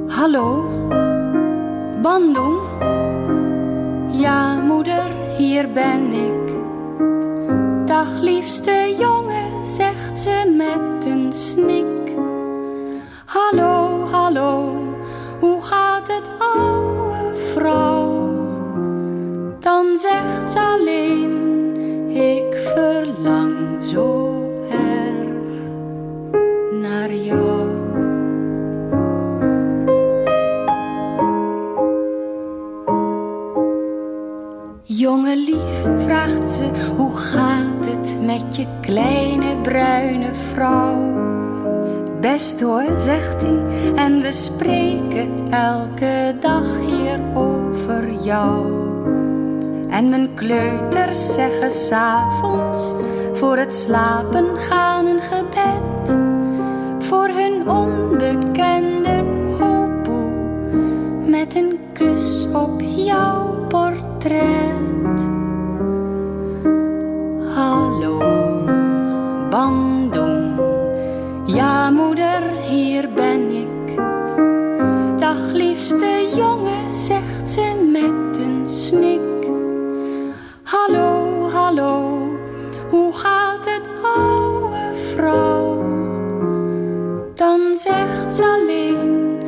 Hallo, 0.08 0.64
Bandung? 2.02 2.60
Moeder, 4.82 5.36
hier 5.36 5.72
ben 5.72 6.12
ik. 6.12 6.52
Dag, 7.86 8.20
liefste 8.20 8.94
jongen, 8.98 9.64
zegt 9.64 10.18
ze 10.18 10.54
met 10.56 11.04
een 11.04 11.32
snik. 11.32 12.16
Hallo, 13.24 14.06
hallo, 14.06 14.74
hoe 15.40 15.62
gaat 15.62 16.08
het, 16.08 16.30
oude 16.38 17.34
vrouw? 17.52 18.36
Dan 19.60 19.96
zegt 19.96 20.50
ze 20.50 20.60
alleen, 20.60 21.21
hoe 36.96 37.16
gaat 37.16 37.86
het 37.86 38.22
met 38.22 38.56
je 38.56 38.66
kleine 38.80 39.56
bruine 39.62 40.34
vrouw? 40.34 41.20
Best 42.20 42.60
hoor, 42.60 42.84
zegt 42.98 43.42
hij, 43.42 43.62
en 43.94 44.20
we 44.20 44.32
spreken 44.32 45.30
elke 45.50 46.36
dag 46.40 46.78
hier 46.86 47.20
over 47.34 48.12
jou. 48.22 48.82
En 49.88 50.08
mijn 50.08 50.34
kleuters 50.34 51.34
zeggen 51.34 51.70
s'avonds 51.70 52.94
voor 53.34 53.56
het 53.56 53.74
slapen 53.74 54.56
gaan 54.56 55.06
een 55.06 55.20
gebed. 55.20 56.16
Voor 56.98 57.28
hun 57.28 57.68
onbekende 57.68 59.24
hopoe 59.58 60.50
met 61.26 61.54
een 61.54 61.78
kus 61.92 62.46
op 62.52 62.80
jouw 62.80 63.66
portret. 63.68 65.01
Ja, 71.46 71.90
moeder, 71.90 72.42
hier 72.68 73.08
ben 73.14 73.50
ik. 73.50 73.96
Dag, 75.18 75.52
liefste 75.52 76.32
jongen, 76.36 76.90
zegt 76.90 77.50
ze 77.50 77.90
met 77.92 78.38
een 78.46 78.68
snik. 78.68 79.20
Hallo, 80.62 81.48
hallo, 81.50 82.28
hoe 82.90 83.12
gaat 83.12 83.64
het, 83.64 83.88
oude 84.16 84.96
vrouw? 85.14 85.84
Dan 87.34 87.60
zegt 87.74 88.34
ze 88.34 88.44
alleen, 88.44 89.40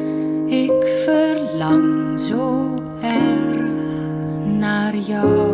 ik 0.46 1.02
verlang 1.04 2.20
zo 2.20 2.74
erg 3.00 3.82
naar 4.44 4.96
jou. 4.96 5.53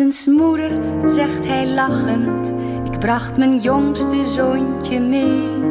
Wacht 0.00 0.12
eens, 0.12 0.26
moeder, 0.26 0.70
zegt 1.04 1.46
hij 1.46 1.68
lachend. 1.68 2.52
Ik 2.84 2.98
bracht 2.98 3.36
mijn 3.36 3.58
jongste 3.58 4.24
zoontje 4.24 5.00
mee. 5.00 5.66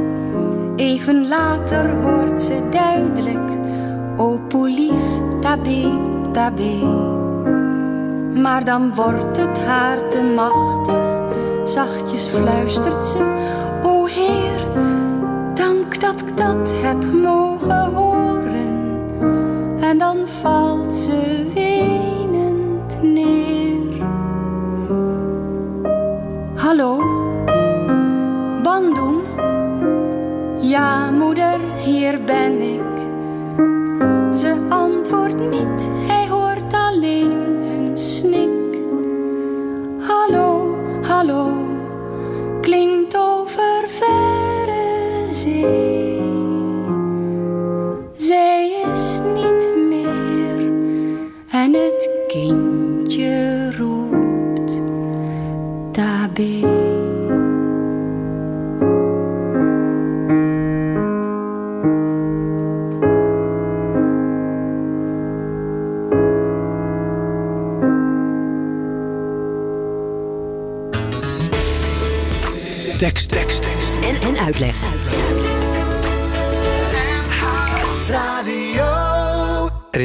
Even 0.75 1.27
later 1.27 1.89
hoort 1.89 2.41
ze 2.41 2.67
duidelijk: 2.69 3.50
O 4.17 4.39
lief, 4.65 5.19
tabé, 5.41 6.01
tabé. 6.31 6.75
Maar 8.41 8.63
dan 8.63 8.95
wordt 8.95 9.38
het 9.38 9.65
haar 9.65 10.09
te 10.09 10.21
machtig. 10.36 11.33
Zachtjes 11.63 12.27
fluistert 12.27 13.05
ze: 13.05 13.17
O 13.83 14.05
Heer, 14.05 14.67
dank 15.53 16.00
dat 16.00 16.21
ik 16.21 16.38
dat 16.38 16.74
heb 16.75 17.12
mogen 17.13 17.93
horen. 17.93 19.00
En 19.79 19.98
dan 19.98 20.27
valt 20.27 20.95
ze 20.95 21.28
Hallo, 26.69 27.01
Bandung? 28.61 29.23
Ja, 30.61 31.11
moeder, 31.11 31.59
hier 31.75 32.23
ben 32.23 32.61
ik. 32.61 32.68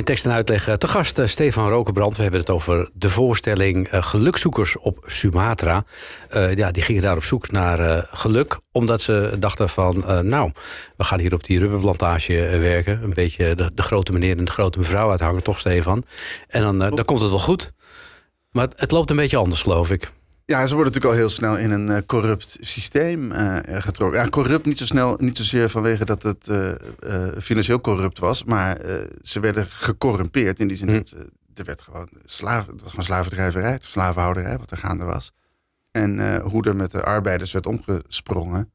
In 0.05 0.11
tekst 0.15 0.27
en 0.27 0.33
uitleg 0.33 0.69
eh, 0.69 0.75
te 0.75 0.89
gast 0.89 1.19
eh, 1.19 1.27
Stefan 1.27 1.69
Rokenbrand. 1.69 2.17
We 2.17 2.23
hebben 2.23 2.41
het 2.41 2.51
over 2.51 2.91
de 2.93 3.09
voorstelling 3.09 3.89
eh, 3.89 4.03
Gelukzoekers 4.03 4.79
op 4.79 5.05
Sumatra. 5.07 5.85
Ja, 6.55 6.71
die 6.71 6.83
gingen 6.83 7.03
daar 7.03 7.17
op 7.17 7.25
zoek 7.25 7.51
naar 7.51 8.09
geluk. 8.13 8.59
Omdat 8.73 9.01
ze 9.01 9.37
dachten 9.39 9.69
van, 9.69 10.05
nou, 10.23 10.51
we 10.97 11.05
gaan 11.05 11.21
hier 11.21 11.35
op 11.35 11.45
die 11.45 11.59
rubberplantage 11.59 12.35
werken. 12.59 13.03
Een 13.03 13.15
beetje 13.15 13.55
de, 13.55 13.83
grote 13.83 14.13
meneer 14.13 14.39
en 14.39 14.45
de 14.45 14.51
grote 14.51 14.79
mevrouw 14.79 15.11
uithangen, 15.11 15.43
toch 15.43 15.61
Stefan? 15.61 16.05
En 16.49 16.63
dan, 16.63 16.79
dan 16.79 17.05
komt 17.05 17.21
het 17.21 17.31
wel 17.31 17.39
goed. 17.39 17.73
Maar 18.51 18.69
het 18.77 18.91
loopt 18.91 19.11
een 19.11 19.17
beetje 19.17 19.37
anders, 19.37 19.63
geloof 19.63 19.91
ik. 19.91 20.11
Ja, 20.47 20.67
ze 20.67 20.75
worden 20.75 20.93
natuurlijk 20.93 21.13
al 21.13 21.21
heel 21.21 21.37
snel 21.37 21.59
in 21.59 21.71
een 21.71 21.89
eh, 21.89 22.03
corrupt 22.07 22.57
systeem 22.61 23.33
eh, 23.33 23.83
getrokken. 23.83 24.21
Ja, 24.21 24.29
corrupt 24.29 24.67
niet 24.67 24.79
zo 24.79 24.87
snel, 24.87 25.17
niet 25.21 25.37
zozeer 25.37 25.71
vanwege 25.71 26.05
dat 26.05 26.23
het 26.23 26.49
eh, 26.49 27.29
financieel 27.41 27.81
corrupt 27.81 28.19
was, 28.19 28.45
maar 28.45 28.79
ze 29.23 29.41
werden 29.41 29.67
gecorrumpeerd 29.67 30.61
in 30.61 30.69
die 30.69 30.77
zin 30.77 30.89
Hm. 30.89 30.95
dat 30.95 31.09
er 31.55 31.65
werd 31.65 31.83
gewoon 31.83 32.09
slaaf, 32.25 32.67
het 32.67 32.81
was 32.81 32.91
gewoon 32.91 33.05
slavendrijverij, 33.05 33.79
slavenhouderij 33.81 34.59
wat 34.59 34.71
er 34.71 34.77
gaande 34.77 35.05
was. 35.05 35.33
En 35.90 36.40
hoe 36.40 36.64
er 36.64 36.77
met 36.77 36.90
de 36.90 37.03
arbeiders 37.03 37.53
werd 37.53 37.66
omgesprongen, 37.66 38.73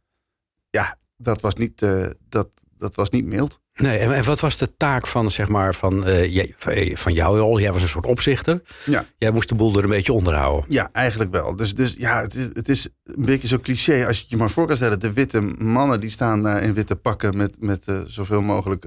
ja, 0.69 0.97
dat 1.17 1.41
was 1.41 1.53
niet, 1.53 1.85
dat, 2.29 2.49
dat 2.77 2.95
was 2.95 3.09
niet 3.09 3.25
mild. 3.25 3.59
Nee, 3.79 3.97
en, 3.97 4.11
en 4.13 4.23
wat 4.23 4.39
was 4.39 4.57
de 4.57 4.75
taak 4.77 5.07
van, 5.07 5.29
zeg 5.31 5.47
maar, 5.47 5.75
van, 5.75 6.05
eh, 6.05 6.33
jij- 6.33 6.53
van, 6.57 6.71
eh, 6.73 6.95
jouw 7.15 7.35
rol? 7.37 7.59
Jij 7.59 7.71
was 7.73 7.81
een 7.81 7.87
soort 7.87 8.05
opzichter. 8.05 8.61
Ja. 8.85 9.05
Jij 9.17 9.31
moest 9.31 9.49
de 9.49 9.55
boel 9.55 9.77
er 9.77 9.83
een 9.83 9.89
beetje 9.89 10.13
onderhouden. 10.13 10.65
Ja, 10.71 10.89
eigenlijk 10.91 11.31
wel. 11.31 11.55
Dus, 11.55 11.75
dus 11.75 11.95
ja, 11.97 12.21
het 12.21 12.35
is, 12.35 12.43
het 12.53 12.69
is 12.69 12.87
een 13.03 13.25
beetje 13.25 13.47
zo 13.47 13.59
cliché. 13.59 14.05
Als 14.07 14.19
je 14.19 14.25
je 14.27 14.37
maar 14.37 14.49
voor 14.49 14.67
kan 14.67 14.75
stellen, 14.75 14.99
de 14.99 15.13
witte 15.13 15.41
mannen 15.57 15.99
die 16.01 16.09
staan 16.09 16.43
daar 16.43 16.63
in 16.63 16.73
witte 16.73 16.95
pakken 16.95 17.37
met, 17.37 17.55
met 17.59 17.87
eh, 17.87 17.99
zoveel 18.05 18.41
mogelijk 18.41 18.85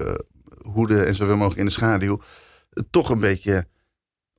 hoeden 0.71 1.07
en 1.07 1.15
zoveel 1.15 1.35
mogelijk 1.35 1.59
in 1.59 1.65
de 1.65 1.71
schaduw. 1.71 2.19
toch 2.89 3.09
een 3.09 3.19
beetje 3.19 3.65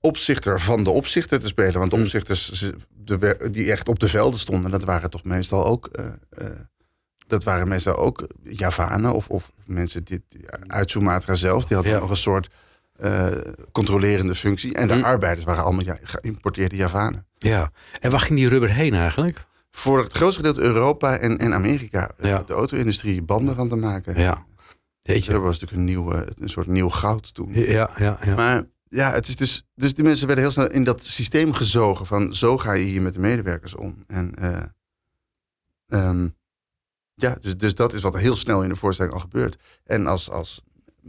opzichter 0.01 0.61
van 0.61 0.85
de 0.85 0.91
opzichter 0.91 1.41
te 1.41 1.47
spelen. 1.47 1.79
Want 1.79 1.91
de 1.91 1.97
opzichters 2.01 2.51
ze- 2.53 2.75
de, 2.89 3.19
wer- 3.19 3.51
die 3.51 3.71
echt 3.73 3.89
op 3.89 3.99
de 3.99 4.09
velden 4.09 4.39
stonden, 4.41 4.71
dat 4.71 4.85
waren 4.85 5.11
toch 5.11 5.25
meestal 5.25 5.65
ook. 5.67 5.91
Dat 7.35 7.45
waren 7.45 7.69
meestal 7.69 7.97
ook 7.97 8.27
Javanen 8.43 9.13
of, 9.15 9.29
of 9.29 9.53
mensen 9.67 10.05
die, 10.05 10.25
uit 10.67 10.91
Sumatra 10.91 11.35
zelf. 11.35 11.65
Die 11.65 11.77
hadden 11.77 11.95
Ja. 11.95 12.01
nog 12.01 12.11
een 12.11 12.17
soort 12.17 12.49
eh, 12.95 13.27
controlerende 13.73 14.35
functie. 14.35 14.75
En 14.75 14.87
de 14.89 14.95
Hmm. 14.95 15.05
arbeiders 15.05 15.45
waren 15.45 15.65
allemaal 15.65 15.85
ja, 15.85 15.99
geïmporteerde 16.03 16.77
Javanen 16.77 17.27
Ja. 17.39 17.71
En 18.01 18.11
waar 18.11 18.21
ging 18.21 18.39
die 18.39 18.49
rubber 18.49 18.71
heen 18.71 18.95
eigenlijk? 18.95 19.47
voor 19.71 20.03
het 20.03 20.13
grootste 20.13 20.37
gedeelte 20.45 20.61
Europa 20.69 21.17
en, 21.17 21.39
en 21.39 21.55
Amerika. 21.55 22.11
eh, 22.17 22.29
Ja. 22.31 22.43
De 22.43 22.53
auto-industrie 22.53 23.23
banden 23.23 23.57
van 23.57 23.69
te 23.69 23.75
maken. 23.77 24.19
Ja. 24.21 24.47
Weet 25.01 25.27
Dat 25.27 25.43
was 25.43 25.61
natuurlijk 25.61 25.73
een, 25.73 25.85
nieuw, 25.85 26.13
eh, 26.13 26.21
een 26.39 26.49
soort 26.49 26.67
nieuw 26.67 26.89
goud 26.89 27.35
toen. 27.35 27.51
Ja, 27.55 27.91
ja, 27.97 28.19
ja. 28.23 28.35
Maar 28.35 28.65
ja, 28.89 29.13
het 29.13 29.29
is 29.29 29.37
dus, 29.37 29.67
dus 29.75 29.95
die 29.95 30.05
mensen 30.05 30.27
werden 30.27 30.45
heel 30.45 30.53
snel 30.53 30.67
in 30.71 30.85
dat 30.85 31.05
systeem 31.05 31.53
gezogen 31.53 32.07
van 32.07 32.35
zo 32.35 32.59
ga 32.59 32.73
je 32.73 32.85
hier 32.85 33.03
met 33.03 33.13
de 33.13 33.19
medewerkers 33.21 33.75
om. 33.75 34.05
En 34.07 34.35
eh, 34.35 34.63
ehm, 35.87 36.29
ja, 37.15 37.37
dus, 37.41 37.57
dus 37.57 37.75
dat 37.75 37.93
is 37.93 38.03
wat 38.03 38.15
er 38.15 38.21
heel 38.21 38.37
snel 38.37 38.63
in 38.63 38.69
de 38.69 38.77
voorstelling 38.77 39.15
al 39.15 39.21
gebeurt. 39.21 39.57
En 39.85 40.07
als, 40.07 40.31
als 40.31 40.63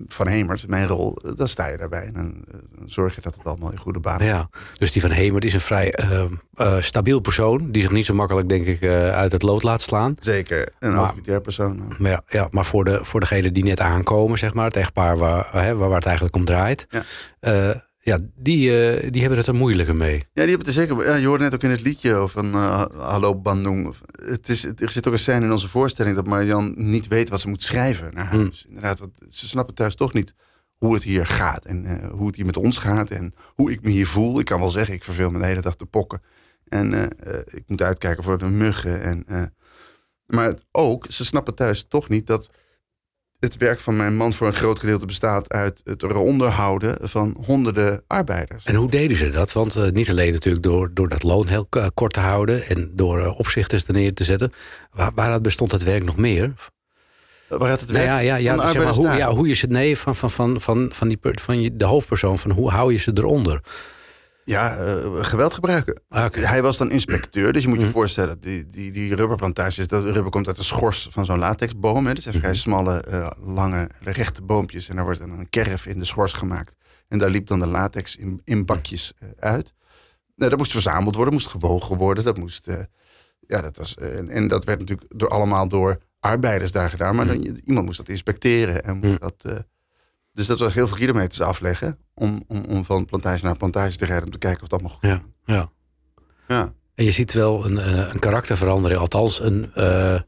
Van 0.07 0.27
Hemert, 0.27 0.67
mijn 0.67 0.87
rol, 0.87 1.15
eh, 1.15 1.31
dan 1.35 1.47
sta 1.47 1.67
je 1.67 1.77
daarbij 1.77 2.03
en 2.03 2.13
dan, 2.13 2.45
eh, 2.47 2.53
dan 2.77 2.89
zorg 2.89 3.15
je 3.15 3.21
dat 3.21 3.35
het 3.35 3.45
allemaal 3.45 3.71
in 3.71 3.77
goede 3.77 3.99
banen 3.99 4.27
Ja, 4.27 4.49
dus 4.77 4.91
die 4.91 5.01
van 5.01 5.11
Hemert 5.11 5.45
is 5.45 5.53
een 5.53 5.59
vrij 5.59 5.91
eh, 5.91 6.81
stabiel 6.81 7.19
persoon. 7.19 7.71
Die 7.71 7.81
zich 7.81 7.91
niet 7.91 8.05
zo 8.05 8.13
makkelijk, 8.13 8.49
denk 8.49 8.65
ik, 8.65 8.83
uit 9.11 9.31
het 9.31 9.41
lood 9.41 9.63
laat 9.63 9.81
slaan. 9.81 10.15
Zeker, 10.19 10.69
een 10.79 10.95
autoritair 10.95 11.41
persoon. 11.41 11.95
Maar, 11.97 12.11
ja, 12.11 12.23
ja, 12.27 12.47
maar 12.51 12.65
voor, 12.65 12.83
de, 12.83 12.99
voor 13.05 13.19
degenen 13.19 13.53
die 13.53 13.63
net 13.63 13.79
aankomen, 13.79 14.37
zeg 14.37 14.53
maar, 14.53 14.65
het 14.65 14.75
echtpaar 14.75 15.17
waar, 15.17 15.47
hè, 15.51 15.75
waar, 15.75 15.87
waar 15.87 15.97
het 15.97 16.05
eigenlijk 16.05 16.35
om 16.35 16.45
draait. 16.45 16.87
Ja. 16.89 17.03
Ja, 18.05 18.19
die, 18.35 18.87
eh, 18.87 19.11
die 19.11 19.21
hebben 19.21 19.37
het 19.39 19.47
er 19.47 19.55
moeilijker 19.55 19.95
mee. 19.95 20.17
Ja, 20.17 20.23
die 20.45 20.49
hebben 20.49 20.57
het 20.57 20.67
er 20.67 20.73
zeker. 20.73 21.05
Ja, 21.05 21.15
je 21.15 21.27
hoorde 21.27 21.43
net 21.43 21.53
ook 21.53 21.63
in 21.63 21.69
het 21.69 21.81
liedje 21.81 22.27
van 22.27 22.53
eh, 22.53 22.85
Hallo 22.97 23.35
Bandung. 23.35 23.95
Het 24.25 24.49
is, 24.49 24.63
er 24.63 24.91
zit 24.91 25.07
ook 25.07 25.13
een 25.13 25.19
scène 25.19 25.45
in 25.45 25.51
onze 25.51 25.69
voorstelling 25.69 26.15
dat 26.15 26.25
Marian 26.25 26.73
niet 26.77 27.07
weet 27.07 27.29
wat 27.29 27.39
ze 27.39 27.47
moet 27.47 27.63
schrijven 27.63 28.13
naar 28.13 28.29
Hmm. 28.29 28.51
Inderdaad, 28.67 28.99
want 28.99 29.11
ze 29.29 29.47
snappen 29.47 29.75
thuis 29.75 29.95
toch 29.95 30.13
niet 30.13 30.33
hoe 30.77 30.93
het 30.93 31.03
hier 31.03 31.25
gaat 31.25 31.65
en 31.65 31.85
eh, 31.85 32.09
hoe 32.09 32.27
het 32.27 32.35
hier 32.35 32.45
met 32.45 32.57
ons 32.57 32.77
gaat 32.77 33.09
en 33.09 33.33
hoe 33.55 33.71
ik 33.71 33.81
me 33.81 33.89
hier 33.89 34.07
voel. 34.07 34.39
Ik 34.39 34.45
kan 34.45 34.59
wel 34.59 34.69
zeggen, 34.69 34.93
ik 34.93 35.03
verveel 35.03 35.31
me 35.31 35.39
de 35.39 35.45
hele 35.45 35.61
dag 35.61 35.75
te 35.75 35.85
pokken. 35.85 36.21
En 36.65 36.93
ik 37.45 37.63
moet 37.67 37.81
uitkijken 37.81 38.23
voor 38.23 38.37
de 38.37 38.45
muggen. 38.45 39.01
En, 39.01 39.53
maar 40.25 40.45
het 40.45 40.65
ook, 40.71 41.05
ze 41.09 41.25
snappen 41.25 41.55
thuis 41.55 41.85
toch 41.87 42.09
niet 42.09 42.27
dat 42.27 42.49
het 43.39 43.57
werk 43.57 43.79
van 43.79 43.95
mijn 43.95 44.15
man 44.15 44.33
voor 44.33 44.47
een 44.47 44.53
groot 44.53 44.79
gedeelte 44.79 45.05
bestaat 45.05 45.49
uit 45.53 45.81
het 45.83 46.03
onderhouden 46.03 46.97
van 47.09 47.37
honderden 47.45 48.03
arbeiders. 48.07 48.65
En 48.65 48.75
hoe 48.75 48.89
deden 48.89 49.17
ze 49.17 49.29
dat? 49.29 49.51
Want 49.53 49.75
eh, 49.75 49.89
niet 49.91 50.09
alleen 50.09 50.31
natuurlijk 50.33 50.63
door, 50.63 50.89
door 50.93 51.09
dat 51.09 51.23
loon 51.23 51.47
heel 51.47 51.65
k- 51.65 51.89
kort 51.93 52.13
te 52.13 52.19
houden 52.19 52.65
en 52.65 52.91
door 52.93 53.19
eh, 53.19 53.39
opzichters 53.39 53.87
er 53.87 53.93
neer 53.93 54.13
te 54.13 54.23
zetten. 54.23 54.53
Waar, 54.91 55.11
waaruit 55.15 55.41
bestond 55.41 55.71
het 55.71 55.83
werk 55.83 56.03
nog 56.03 56.17
meer? 56.17 56.53
Waaruit 57.47 57.79
het 57.79 57.91
Nou 57.91 58.05
werk 58.05 58.09
ja, 58.11 58.19
ja, 58.19 58.35
ja, 58.35 58.55
van 58.55 58.65
de 58.65 58.71
zeg 58.71 58.83
maar, 58.83 58.93
hoe, 58.93 59.07
ja, 59.17 59.31
hoe 59.31 59.47
je 59.47 59.53
ze, 59.53 59.67
nee, 59.67 59.97
van, 59.97 60.15
van, 60.15 60.31
van, 60.31 60.61
van, 60.61 60.89
van, 60.91 61.07
die, 61.07 61.17
van 61.21 61.61
je- 61.61 61.75
de 61.75 61.85
hoofdpersoon, 61.85 62.39
van 62.39 62.51
hoe 62.51 62.69
hou 62.69 62.91
je 62.91 62.97
ze 62.99 63.11
eronder? 63.15 63.61
Ja, 64.47 64.75
eh, 64.75 65.23
geweld 65.23 65.53
gebruiken. 65.53 66.01
Ah. 66.09 66.31
Hij 66.33 66.61
was 66.61 66.77
dan 66.77 66.91
inspecteur, 66.91 67.53
dus 67.53 67.61
je 67.61 67.67
moet 67.67 67.77
je 67.77 67.83
Mhm. 67.83 67.93
voorstellen, 67.93 68.39
die, 68.39 68.65
die, 68.65 68.91
die 68.91 69.15
rubberplantages, 69.15 69.87
dat 69.87 70.03
rubber 70.03 70.29
komt 70.31 70.47
uit 70.47 70.55
de 70.55 70.63
schors 70.63 71.07
van 71.11 71.25
zo'n 71.25 71.37
latexboom. 71.39 72.05
Hè. 72.07 72.13
Dat 72.13 72.23
zijn 72.23 72.35
vrij 72.35 72.49
Mhm. 72.51 72.59
smalle, 72.59 72.99
eh, 73.01 73.29
lange, 73.45 73.89
rechte 73.99 74.41
boompjes. 74.41 74.89
En 74.89 74.95
daar 74.95 75.03
wordt 75.05 75.19
dan 75.19 75.31
een 75.31 75.49
kerf 75.49 75.85
in 75.85 75.99
de 75.99 76.05
schors 76.05 76.33
gemaakt. 76.33 76.75
En 77.07 77.19
daar 77.19 77.29
liep 77.29 77.47
dan 77.47 77.59
de 77.59 77.67
latex 77.67 78.15
in, 78.15 78.41
in 78.43 78.65
bakjes 78.65 79.13
eh, 79.19 79.29
uit. 79.39 79.73
Nou, 80.35 80.49
dat 80.49 80.59
moest 80.59 80.71
verzameld 80.71 81.15
worden, 81.15 81.33
moest 81.33 81.47
gewogen 81.47 81.97
worden. 81.97 82.23
Dat 82.23 82.37
moest, 82.37 82.67
ja, 83.39 83.61
dat 83.61 83.77
was, 83.77 83.95
en, 83.95 84.29
en 84.29 84.47
dat 84.47 84.65
werd 84.65 84.79
natuurlijk 84.79 85.09
door, 85.19 85.29
allemaal 85.29 85.67
door 85.67 85.97
arbeiders 86.19 86.71
daar 86.71 86.89
gedaan. 86.89 87.15
Maar 87.15 87.27
dan, 87.27 87.37
iemand 87.65 87.85
moest 87.85 87.97
dat 87.97 88.09
inspecteren. 88.09 88.83
En 88.83 88.97
moest 88.97 89.19
Mhm. 89.21 89.29
dat, 89.43 89.65
dus 90.35 90.47
dat 90.47 90.59
was 90.59 90.73
heel 90.73 90.87
veel 90.87 90.97
kilometers 90.97 91.41
afleggen 91.41 91.97
om, 92.13 92.43
om, 92.47 92.63
om 92.69 92.85
van 92.85 93.05
plantage 93.05 93.43
naar 93.45 93.57
plantage 93.57 93.97
te 93.97 94.05
rijden 94.05 94.25
om 94.25 94.31
te 94.31 94.37
kijken 94.37 94.63
of 94.63 94.69
allemaal 94.71 94.91
goed 94.91 95.09
Ja, 95.09 95.21
ja. 95.45 95.71
Ja. 96.47 96.73
En 96.95 97.05
je 97.05 97.11
ziet 97.11 97.33
wel 97.33 97.65
een, 97.65 98.09
een 98.11 98.19
karakterverandering, 98.19 98.99
althans 99.01 99.39
een 99.39 99.71
eh, 99.73 100.19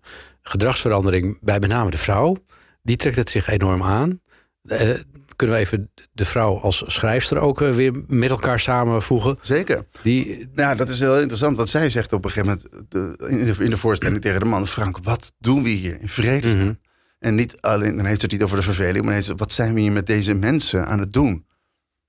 gedragsverandering 0.42 1.38
bij 1.42 1.60
met 1.60 1.70
name 1.70 1.90
de 1.92 1.98
vrouw. 1.98 2.36
Die 2.84 2.96
trekt 2.96 3.16
het 3.16 3.30
zich 3.30 3.48
enorm 3.48 3.84
aan. 3.84 4.22
Eh, 4.64 4.90
kunnen 5.36 5.56
we 5.56 5.62
even 5.62 5.92
de 6.12 6.26
vrouw 6.26 6.60
als 6.60 6.84
schrijfster 6.88 7.38
ook 7.40 7.62
eh, 7.62 7.72
weer 7.72 8.04
met 8.08 8.30
elkaar 8.30 8.60
samenvoegen? 8.60 9.38
Zeker. 9.42 9.86
Die, 10.02 10.50
Nou, 10.54 10.76
dat 10.78 10.90
is 10.90 11.00
heel 11.00 11.18
interessant. 11.20 11.58
Want 11.58 11.70
zij 11.70 11.90
zegt 11.90 12.14
op 12.14 12.26
een 12.26 12.32
gegeven 12.32 12.60
moment 12.72 12.92
de- 12.92 13.28
in, 13.28 13.46
de, 13.46 13.64
in 13.64 13.70
de 13.70 13.78
voorstelling 13.78 14.22
tegen 14.22 14.40
de 14.40 14.46
man... 14.46 14.68
Frank, 14.68 14.98
wat 15.04 15.34
doen 15.40 15.64
we 15.64 15.70
hier 15.70 16.02
in 16.02 16.10
vredesnaam? 16.10 16.64
Mhm. 16.64 16.74
En 17.20 17.36
niet 17.36 17.62
alleen, 17.62 17.96
dan 17.96 18.06
heeft 18.06 18.22
het 18.22 18.32
niet 18.32 18.44
over 18.44 18.58
de 18.58 18.64
verveling... 18.64 19.06
maar 19.06 19.14
heeft 19.14 19.28
wat 19.36 19.52
zijn 19.52 19.74
we 19.74 19.80
hier 19.80 19.92
met 19.92 20.08
deze 20.08 20.34
mensen 20.34 20.88
aan 20.88 21.00
het 21.00 21.14
doen? 21.14 21.46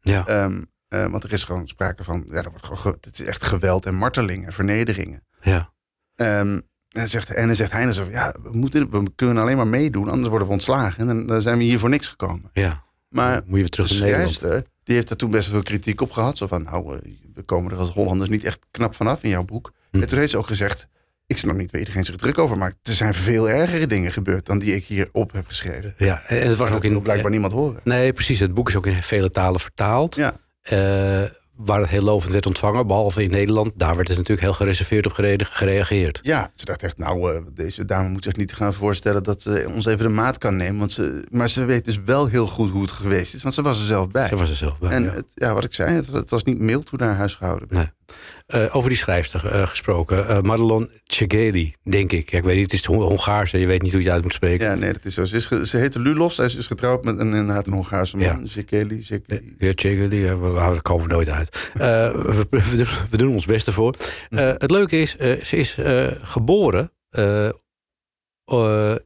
ja, 0.01 0.27
Ehm, 0.27 0.63
eh, 0.89 1.07
want 1.11 1.25
er 1.25 1.33
is 1.33 1.45
gewoon 1.45 1.69
sprake 1.69 2.05
van... 2.05 2.25
Ja, 2.29 2.35
er 2.37 2.51
wordt 2.51 2.65
gewoon, 2.67 2.79
ge- 2.79 2.97
het 3.01 3.19
is 3.21 3.27
echt 3.27 3.45
geweld 3.45 3.87
en 3.87 3.95
martelingen, 3.95 4.53
vernederingen. 4.53 5.27
ja, 5.41 5.73
Ehm, 6.15 6.61
en, 6.89 7.09
zegt, 7.09 7.31
en 7.35 7.47
dan 7.47 7.57
zegt 7.57 7.73
hij 7.73 7.93
zo, 7.93 8.05
ja, 8.11 8.35
we, 8.43 8.49
moeten, 8.53 8.91
we 8.91 9.11
kunnen 9.15 9.43
alleen 9.43 9.57
maar 9.57 9.67
meedoen... 9.69 10.09
anders 10.09 10.29
worden 10.29 10.47
we 10.47 10.53
ontslagen. 10.53 11.01
En 11.01 11.07
dan, 11.07 11.27
dan 11.27 11.41
zijn 11.43 11.59
we 11.59 11.65
hier 11.65 11.79
voor 11.79 11.89
niks 11.89 12.09
gekomen. 12.09 12.51
ja. 12.53 12.87
Maar 13.09 13.35
Moet 13.37 13.45
je 13.47 13.53
weer 13.53 13.69
terug 13.69 13.89
de 13.89 13.95
schrijfster, 13.95 14.65
die 14.85 14.95
heeft 14.95 15.09
daar 15.09 15.17
toen 15.17 15.31
best 15.31 15.49
veel 15.49 15.63
kritiek 15.63 16.01
op 16.01 16.11
gehad. 16.11 16.37
Zo 16.37 16.47
van, 16.47 16.63
nou, 16.63 16.97
eh, 16.99 17.13
we 17.35 17.43
komen 17.43 17.73
er 17.73 17.79
als 17.79 17.91
Hollanders 17.91 18.29
niet 18.31 18.45
echt 18.45 18.59
knap 18.71 18.95
vanaf 18.95 19.23
in 19.23 19.29
jouw 19.29 19.45
boek. 19.45 19.73
Hm. 19.91 20.01
En 20.03 20.09
toen 20.09 20.19
heeft 20.19 20.31
ze 20.31 20.39
ook 20.39 20.47
gezegd, 20.47 20.89
ik 21.29 21.39
snap 21.39 21.57
niet 21.57 21.71
waar 21.71 21.81
iedereen 21.81 22.05
zich 22.05 22.17
druk 22.17 22.39
over 22.39 22.59
maakt. 22.59 22.77
Er 22.83 22.95
zijn 22.95 23.15
veel 23.15 23.49
ergere 23.51 23.87
dingen 23.87 24.13
gebeurd 24.13 24.47
dan 24.47 24.59
die 24.59 24.75
ik 24.75 24.85
hier 24.85 25.09
op 25.13 25.33
heb 25.33 25.47
geschreven. 25.47 25.95
Ja, 25.97 26.23
en 26.27 26.49
het 26.49 26.57
was 26.57 26.71
ook 26.71 26.85
in 26.85 27.03
blijkbaar 27.03 27.31
niemand 27.31 27.53
horen. 27.53 27.81
Nee, 27.85 28.13
precies. 28.13 28.41
Het 28.41 28.55
boek 28.55 28.69
is 28.69 28.77
ook 28.77 28.87
in 28.87 29.03
vele 29.03 29.31
talen 29.31 29.61
vertaald. 29.61 30.15
Ja. 30.15 30.37
Eh, 30.63 31.23
waar 31.57 31.81
het 31.81 31.89
heel 31.89 32.03
lovend 32.03 32.33
werd 32.33 32.47
ontvangen, 32.47 32.87
behalve 32.87 33.23
in 33.23 33.31
Nederland. 33.31 33.73
Daar 33.77 33.97
werd 33.97 34.09
het 34.09 34.17
natuurlijk 34.17 34.47
heel 34.47 34.57
gereserveerd 34.57 35.07
op 35.07 35.13
gere- 35.13 35.45
gereageerd. 35.45 36.19
Ja, 36.23 36.51
ze 36.55 36.65
dacht 36.65 36.83
echt, 36.83 36.99
nou, 36.99 37.35
eh, 37.35 37.41
deze 37.55 37.85
dame 37.85 38.09
moet 38.09 38.25
zich 38.25 38.37
niet 38.37 38.53
gaan 38.53 38.75
voorstellen 38.75 39.23
dat 39.23 39.43
ze 39.43 39.71
ons 39.75 39.87
even 39.87 40.05
de 40.07 40.13
maat 40.13 40.39
kan 40.39 40.57
nemen. 40.57 40.79
Want 40.79 40.93
ze, 40.93 41.25
maar 41.31 41.49
ze 41.49 41.65
weet 41.65 41.85
dus 41.85 41.99
wel 42.05 42.27
heel 42.27 42.47
goed 42.47 42.71
hoe 42.71 42.83
het 42.83 42.91
geweest 42.91 43.35
is, 43.35 43.43
want 43.43 43.55
ze 43.55 43.63
was 43.63 43.79
er 43.79 43.85
zelf 43.85 44.09
bij. 44.09 44.29
Zo 44.29 44.37
was 44.37 44.49
het 44.49 44.59
zelf. 44.59 44.79
bij, 44.79 44.91
en 44.91 45.03
ja. 45.03 45.11
het, 45.11 45.27
ja, 45.35 45.55
wat 45.55 45.65
ik 45.65 45.75
zei, 45.75 45.95
het, 45.95 46.07
het 46.07 46.31
was 46.31 46.45
niet 46.45 46.59
mild 46.59 46.89
hoe 46.89 46.99
naar 46.99 47.15
huis 47.15 47.35
gehouden 47.35 47.69
werd. 47.71 47.81
Nee. 48.07 48.17
Eh, 48.49 48.77
over 48.77 48.89
die 48.89 48.99
schrijfster 48.99 49.47
eh, 49.47 49.67
gesproken. 49.67 50.29
eh 50.29 50.41
Madelon 50.41 50.91
Cegeli, 51.05 51.75
denk 51.83 52.13
ik. 52.13 52.31
Ja, 52.31 52.39
ik 52.39 52.45
weet 52.45 52.55
niet, 52.55 52.65
het 52.65 52.73
is 52.81 52.85
Hon- 52.85 53.03
Hongaars. 53.03 53.51
Je 53.51 53.67
weet 53.67 53.83
niet 53.83 53.91
hoe 53.93 54.01
je 54.01 54.07
het 54.07 54.15
uit 54.15 54.25
moet 54.25 54.33
spreken. 54.33 54.67
Ja, 54.67 54.75
nee, 54.75 54.93
dat 54.93 55.05
is 55.05 55.15
zo. 55.15 55.25
Ze, 55.25 55.37
is 55.37 55.71
ze 55.71 55.77
heette 55.77 56.01
Lulof, 56.01 56.33
zij 56.33 56.45
is 56.45 56.67
getrouwd 56.67 57.05
met 57.05 57.19
een, 57.19 57.35
inderdaad 57.35 57.67
een 57.67 57.73
Hongaarse 57.73 58.17
man. 58.17 58.27
Ja. 58.27 58.41
Zekeli, 58.47 59.01
Zekeli. 59.01 59.55
Ja, 59.59 59.73
Cegeli, 59.75 60.27
eh, 60.27 60.41
we, 60.71 60.83
komen 60.83 61.09
nooit 61.09 61.29
uit. 61.29 61.71
We, 61.75 62.47
we 62.51 62.77
doen, 62.77 62.87
we 63.11 63.17
doen 63.17 63.33
ons 63.33 63.45
best 63.47 63.67
ervoor. 63.67 63.95
Het 64.35 64.71
leuke 64.71 65.01
is, 65.01 65.11
ze 65.43 65.57
is 65.57 65.79
geboren 66.23 66.93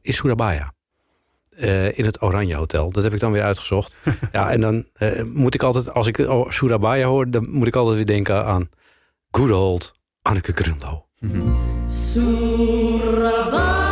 in 0.01 0.13
Surabaya. 0.13 0.73
In 1.93 2.05
het 2.05 2.21
Oranje 2.21 2.55
Hotel. 2.55 2.91
Dat 2.91 3.03
heb 3.03 3.13
ik 3.13 3.19
dan 3.19 3.31
weer 3.31 3.43
uitgezocht. 3.43 3.95
ja, 4.31 4.51
en 4.51 4.61
dan 4.61 4.85
moet 5.33 5.53
ik 5.53 5.63
altijd, 5.63 5.93
als 5.93 6.07
ik 6.07 6.17
oh, 6.17 6.49
Surabaya 6.49 7.07
hoor, 7.07 7.29
dan 7.29 7.49
moet 7.49 7.67
ik 7.67 7.75
altijd 7.75 7.95
weer 7.95 8.05
denken 8.05 8.45
aan 8.45 8.69
good 9.33 9.51
old 9.51 9.91
Anneke. 10.25 10.53
Surabaya, 11.87 13.82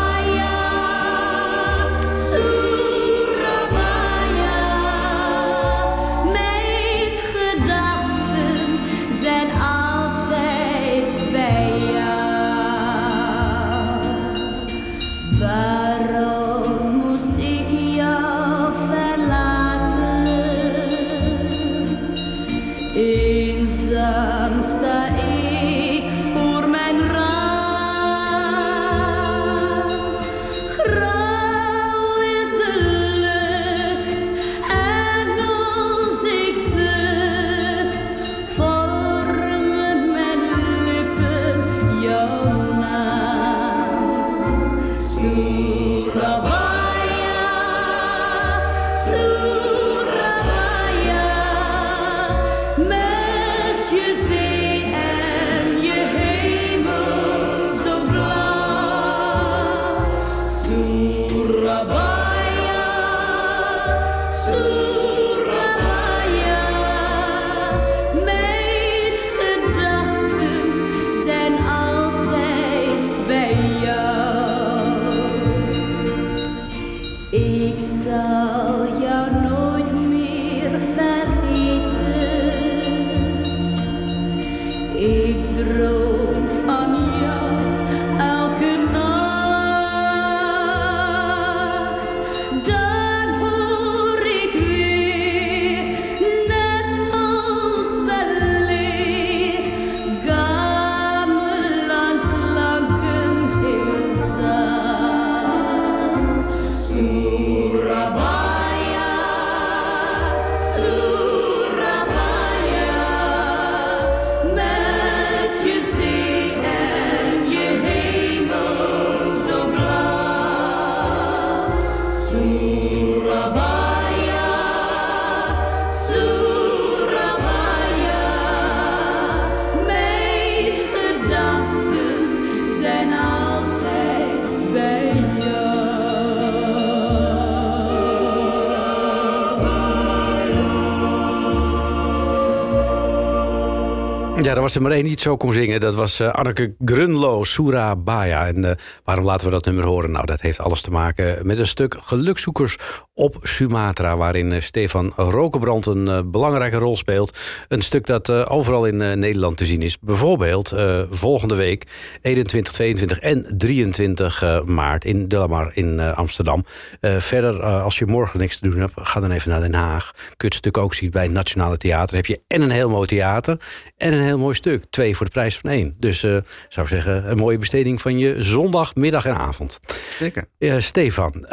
Ja, 144.51 144.57
er 144.57 144.63
was 144.63 144.75
er 144.75 144.81
maar 144.81 144.91
één 144.91 145.03
die 145.03 145.19
zo 145.19 145.37
kon 145.37 145.53
zingen. 145.53 145.79
Dat 145.79 145.95
was 145.95 146.19
eh, 146.19 146.31
Anneke 146.31 146.75
Grunlo, 146.85 147.43
Surabaya. 147.43 148.47
En 148.47 148.63
eh, 148.63 148.75
waarom 149.03 149.25
laten 149.25 149.45
we 149.45 149.51
dat 149.51 149.65
nummer 149.65 149.83
horen? 149.83 150.11
Nou, 150.11 150.25
dat 150.25 150.41
heeft 150.41 150.59
alles 150.59 150.81
te 150.81 150.91
maken 150.91 151.47
met 151.47 151.57
een 151.57 151.67
stuk 151.67 151.95
gelukzoekers 151.99 152.77
op 153.13 153.37
Sumatra... 153.41 154.17
waarin 154.17 154.51
eh, 154.51 154.61
Stefan 154.61 155.13
Rokenbrand 155.15 155.85
een 155.85 156.07
eh, 156.07 156.19
belangrijke 156.25 156.77
rol 156.77 156.97
speelt. 156.97 157.37
Een 157.67 157.81
stuk 157.81 158.05
dat 158.05 158.29
eh, 158.29 158.45
overal 158.47 158.85
in 158.85 158.97
Nederland 158.97 159.57
te 159.57 159.65
zien 159.65 159.81
is. 159.81 159.99
Bijvoorbeeld 159.99 160.73
volgende 161.09 161.55
week 161.55 161.85
21, 162.21 162.73
22 162.73 163.19
en 163.19 163.53
23 163.57 164.43
eh, 164.43 164.63
maart 164.63 165.05
in 165.05 165.27
Delamar 165.27 165.71
in 165.73 165.99
Amsterdam. 165.99 166.65
Verder, 167.01 167.63
als 167.63 167.97
je 167.97 168.05
morgen 168.05 168.39
niks 168.39 168.59
te 168.59 168.69
doen 168.69 168.79
hebt, 168.79 168.93
ga 168.95 169.19
dan 169.19 169.31
even 169.31 169.49
naar 169.49 169.61
Den 169.61 169.73
Haag. 169.73 170.11
Kun 170.11 170.21
je 170.37 170.45
het 170.45 170.53
stuk 170.53 170.77
ook 170.77 170.93
zien 170.93 171.09
bij 171.09 171.23
het 171.23 171.31
Nationale 171.31 171.77
Theater. 171.77 172.15
heb 172.15 172.25
je 172.25 172.41
en 172.47 172.61
een 172.61 172.71
heel 172.71 172.89
mooi 172.89 173.07
theater 173.07 173.59
en 173.97 174.13
een 174.13 174.21
heel 174.21 174.37
mooi 174.37 174.55
stuk. 174.55 174.83
Twee 174.89 175.15
voor 175.15 175.25
de 175.25 175.31
prijs 175.31 175.57
van 175.57 175.69
één. 175.69 175.95
Dus 175.99 176.23
eh 176.23 176.37
zou 176.69 176.85
ik 176.85 176.93
zeggen, 176.93 177.31
een 177.31 177.37
mooie 177.37 177.57
besteding 177.57 178.01
van 178.01 178.17
je 178.17 178.43
zondag, 178.43 178.95
middag 178.95 179.25
en 179.25 179.35
avond. 179.35 179.79
Zeker. 180.19 180.45
Stefan, 180.81 181.45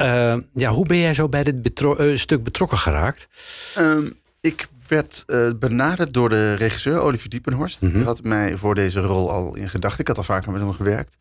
ja, 0.55 0.71
hoe 0.71 0.87
ben 0.87 0.99
jij 0.99 1.15
zo 1.15 1.29
bij 1.29 1.45
dit 1.53 1.63
betro- 1.63 1.97
eh, 1.97 2.17
stuk 2.17 2.43
betrokken 2.43 2.79
geraakt? 2.79 3.29
Ehm, 3.75 4.11
ik 4.41 4.69
werd 4.89 5.23
eh, 5.27 5.51
benaderd 5.59 6.13
door 6.13 6.29
de 6.29 6.55
regisseur 6.55 7.01
Olivier 7.01 7.29
Diepenhorst. 7.29 7.83
Mhm. 7.83 7.93
Die 7.93 8.05
had 8.05 8.23
mij 8.23 8.57
voor 8.57 8.75
deze 8.75 9.01
rol 9.01 9.31
al 9.31 9.57
in 9.57 9.69
gedachten. 9.69 10.01
Ik 10.01 10.09
had 10.09 10.17
al 10.17 10.23
vaker 10.23 10.53
met 10.53 10.61
hem 10.61 10.73
gewerkt. 10.73 11.17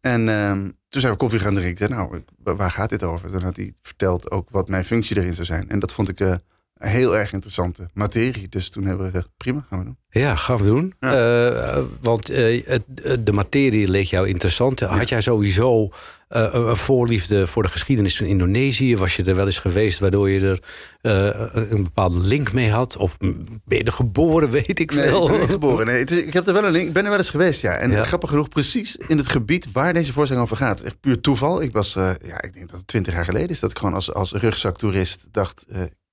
En 0.00 0.28
ehm, 0.28 0.68
toen 0.88 1.00
zijn 1.00 1.12
we 1.12 1.18
koffie 1.18 1.40
gaan 1.40 1.54
drinken. 1.54 1.90
Nou, 1.90 2.22
waar 2.42 2.70
gaat 2.70 2.90
dit 2.90 3.02
over? 3.02 3.30
Toen 3.30 3.42
had 3.42 3.56
hij 3.56 3.72
verteld 3.82 4.30
ook 4.30 4.48
wat 4.50 4.68
mijn 4.68 4.84
functie 4.84 5.16
erin 5.16 5.34
zou 5.34 5.46
zijn. 5.46 5.68
En 5.68 5.78
dat 5.78 5.92
vond 5.92 6.08
ik 6.08 6.20
eh, 6.20 6.34
een 6.80 6.88
heel 6.90 7.16
erg 7.16 7.32
interessante 7.32 7.88
materie. 7.94 8.48
Dus 8.48 8.70
toen 8.70 8.84
hebben 8.84 9.04
we 9.06 9.10
gezegd, 9.12 9.28
prima, 9.36 9.66
gaan 9.68 9.78
we 9.78 9.84
doen. 9.84 9.96
Ja, 10.10 10.34
gaan 10.36 10.56
we 10.56 10.64
doen. 10.64 10.94
Eh, 11.00 11.78
want 12.00 12.28
eh, 12.30 12.66
het, 12.66 12.82
het- 13.02 13.26
de 13.26 13.32
materie 13.32 13.88
leek 13.88 14.06
jou 14.06 14.28
interessant. 14.28 14.80
Had 14.80 15.08
jij 15.08 15.20
sowieso 15.20 15.88
eh, 16.28 16.48
een 16.52 16.76
voorliefde 16.76 17.46
voor 17.46 17.62
de 17.62 17.68
geschiedenis 17.68 18.16
van 18.16 18.26
Indonesië? 18.26 18.96
Was 18.96 19.16
je 19.16 19.22
er 19.24 19.34
wel 19.34 19.46
eens 19.46 19.58
geweest 19.58 19.98
waardoor 19.98 20.30
je 20.30 20.40
er 20.40 20.62
eh, 21.00 21.70
een 21.70 21.82
bepaalde 21.82 22.18
link 22.18 22.52
mee 22.52 22.70
had? 22.70 22.96
Of 22.96 23.16
ben 23.18 23.58
je 23.78 23.84
er 23.84 23.92
geboren, 23.92 24.50
weet 24.60 24.78
ik 24.80 24.94
Nee, 24.94 25.04
veel? 25.08 25.30
ik 25.32 25.38
ben 25.38 25.48
geboren. 25.48 25.86
Nee, 25.86 26.04
is, 26.04 26.24
ik 26.24 26.32
heb 26.32 26.46
er 26.46 26.52
wel 26.52 26.64
een 26.64 26.72
link. 26.72 26.86
Ik 26.86 26.92
ben 26.92 27.02
er 27.04 27.08
wel 27.08 27.18
eens 27.18 27.30
geweest, 27.30 27.60
ja. 27.60 27.72
En 27.72 27.90
Ja. 27.90 28.04
grappig 28.04 28.28
genoeg, 28.30 28.48
precies 28.48 28.96
in 29.08 29.16
het 29.18 29.28
gebied 29.28 29.66
waar 29.72 29.92
deze 29.92 30.12
voorstelling 30.12 30.44
over 30.46 30.56
gaat. 30.56 30.80
Echt 30.80 31.00
puur 31.00 31.20
toeval. 31.20 31.62
Ik 31.62 31.72
was, 31.72 31.96
eh, 31.96 32.10
ja, 32.24 32.42
ik 32.42 32.52
denk 32.52 32.68
dat 32.68 32.78
het 32.78 32.86
twintig 32.86 33.14
jaar 33.14 33.24
geleden 33.24 33.48
is 33.48 33.60
dat 33.60 33.70
ik 33.70 33.78
gewoon 33.78 33.94
als, 33.94 34.12
als 34.14 34.32
rugzaktoerist 34.32 35.28
dacht. 35.30 35.64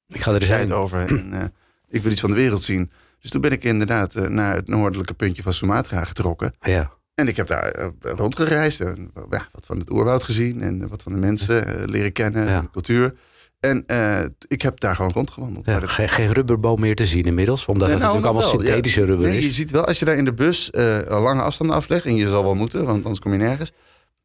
Ik 0.07 0.21
ga 0.21 0.33
er 0.33 0.41
eens 0.41 0.49
heen. 0.49 0.73
over 0.73 0.99
en 1.07 1.33
eh, 1.33 1.43
ik 1.89 2.01
wil 2.01 2.11
iets 2.11 2.21
van 2.21 2.29
de 2.29 2.35
wereld 2.35 2.61
zien. 2.61 2.91
Dus 3.19 3.31
toen 3.31 3.41
ben 3.41 3.51
ik 3.51 3.63
inderdaad 3.63 4.15
eh, 4.15 4.27
naar 4.27 4.55
het 4.55 4.67
noordelijke 4.67 5.13
puntje 5.13 5.41
van 5.41 5.53
Sumatra 5.53 6.03
getrokken. 6.03 6.53
Ja. 6.61 6.91
En 7.15 7.27
ik 7.27 7.35
heb 7.35 7.47
daar 7.47 7.71
eh, 7.71 7.87
rondgereisd 8.01 8.79
en 8.81 9.11
ja, 9.29 9.47
wat 9.51 9.65
van 9.65 9.79
het 9.79 9.91
oerwoud 9.91 10.23
gezien 10.23 10.61
en 10.61 10.87
wat 10.87 11.03
van 11.03 11.11
de 11.11 11.17
mensen 11.17 11.85
leren 11.89 12.11
kennen, 12.11 12.47
Ja. 12.47 12.61
de 12.61 12.69
cultuur. 12.69 13.13
En 13.59 13.85
ik 14.47 14.61
heb 14.61 14.79
daar 14.79 14.95
gewoon 14.95 15.11
rondgewandeld. 15.11 15.65
Ja, 15.65 15.79
dat- 15.79 15.89
geen, 15.89 16.09
geen 16.09 16.33
rubberboom 16.33 16.79
meer 16.79 16.95
te 16.95 17.05
zien 17.05 17.23
inmiddels. 17.23 17.65
Omdat 17.65 17.89
het 17.89 17.99
nou, 17.99 18.13
natuurlijk 18.13 18.33
allemaal 18.35 18.51
wel, 18.57 18.65
synthetische 18.65 18.99
ja. 19.01 19.05
rubber 19.05 19.27
Nee, 19.27 19.37
is. 19.37 19.45
je 19.45 19.51
ziet 19.51 19.71
wel, 19.71 19.85
als 19.85 19.99
je 19.99 20.05
daar 20.05 20.15
in 20.17 20.25
de 20.25 20.33
bus 20.33 20.69
lange 21.07 21.41
afstanden 21.41 21.75
aflegt... 21.75 22.05
en 22.05 22.15
je 22.15 22.27
zal 22.27 22.43
wel 22.43 22.55
moeten, 22.55 22.85
want 22.85 22.97
anders 23.03 23.19
kom 23.19 23.31
je 23.31 23.37
nergens... 23.37 23.71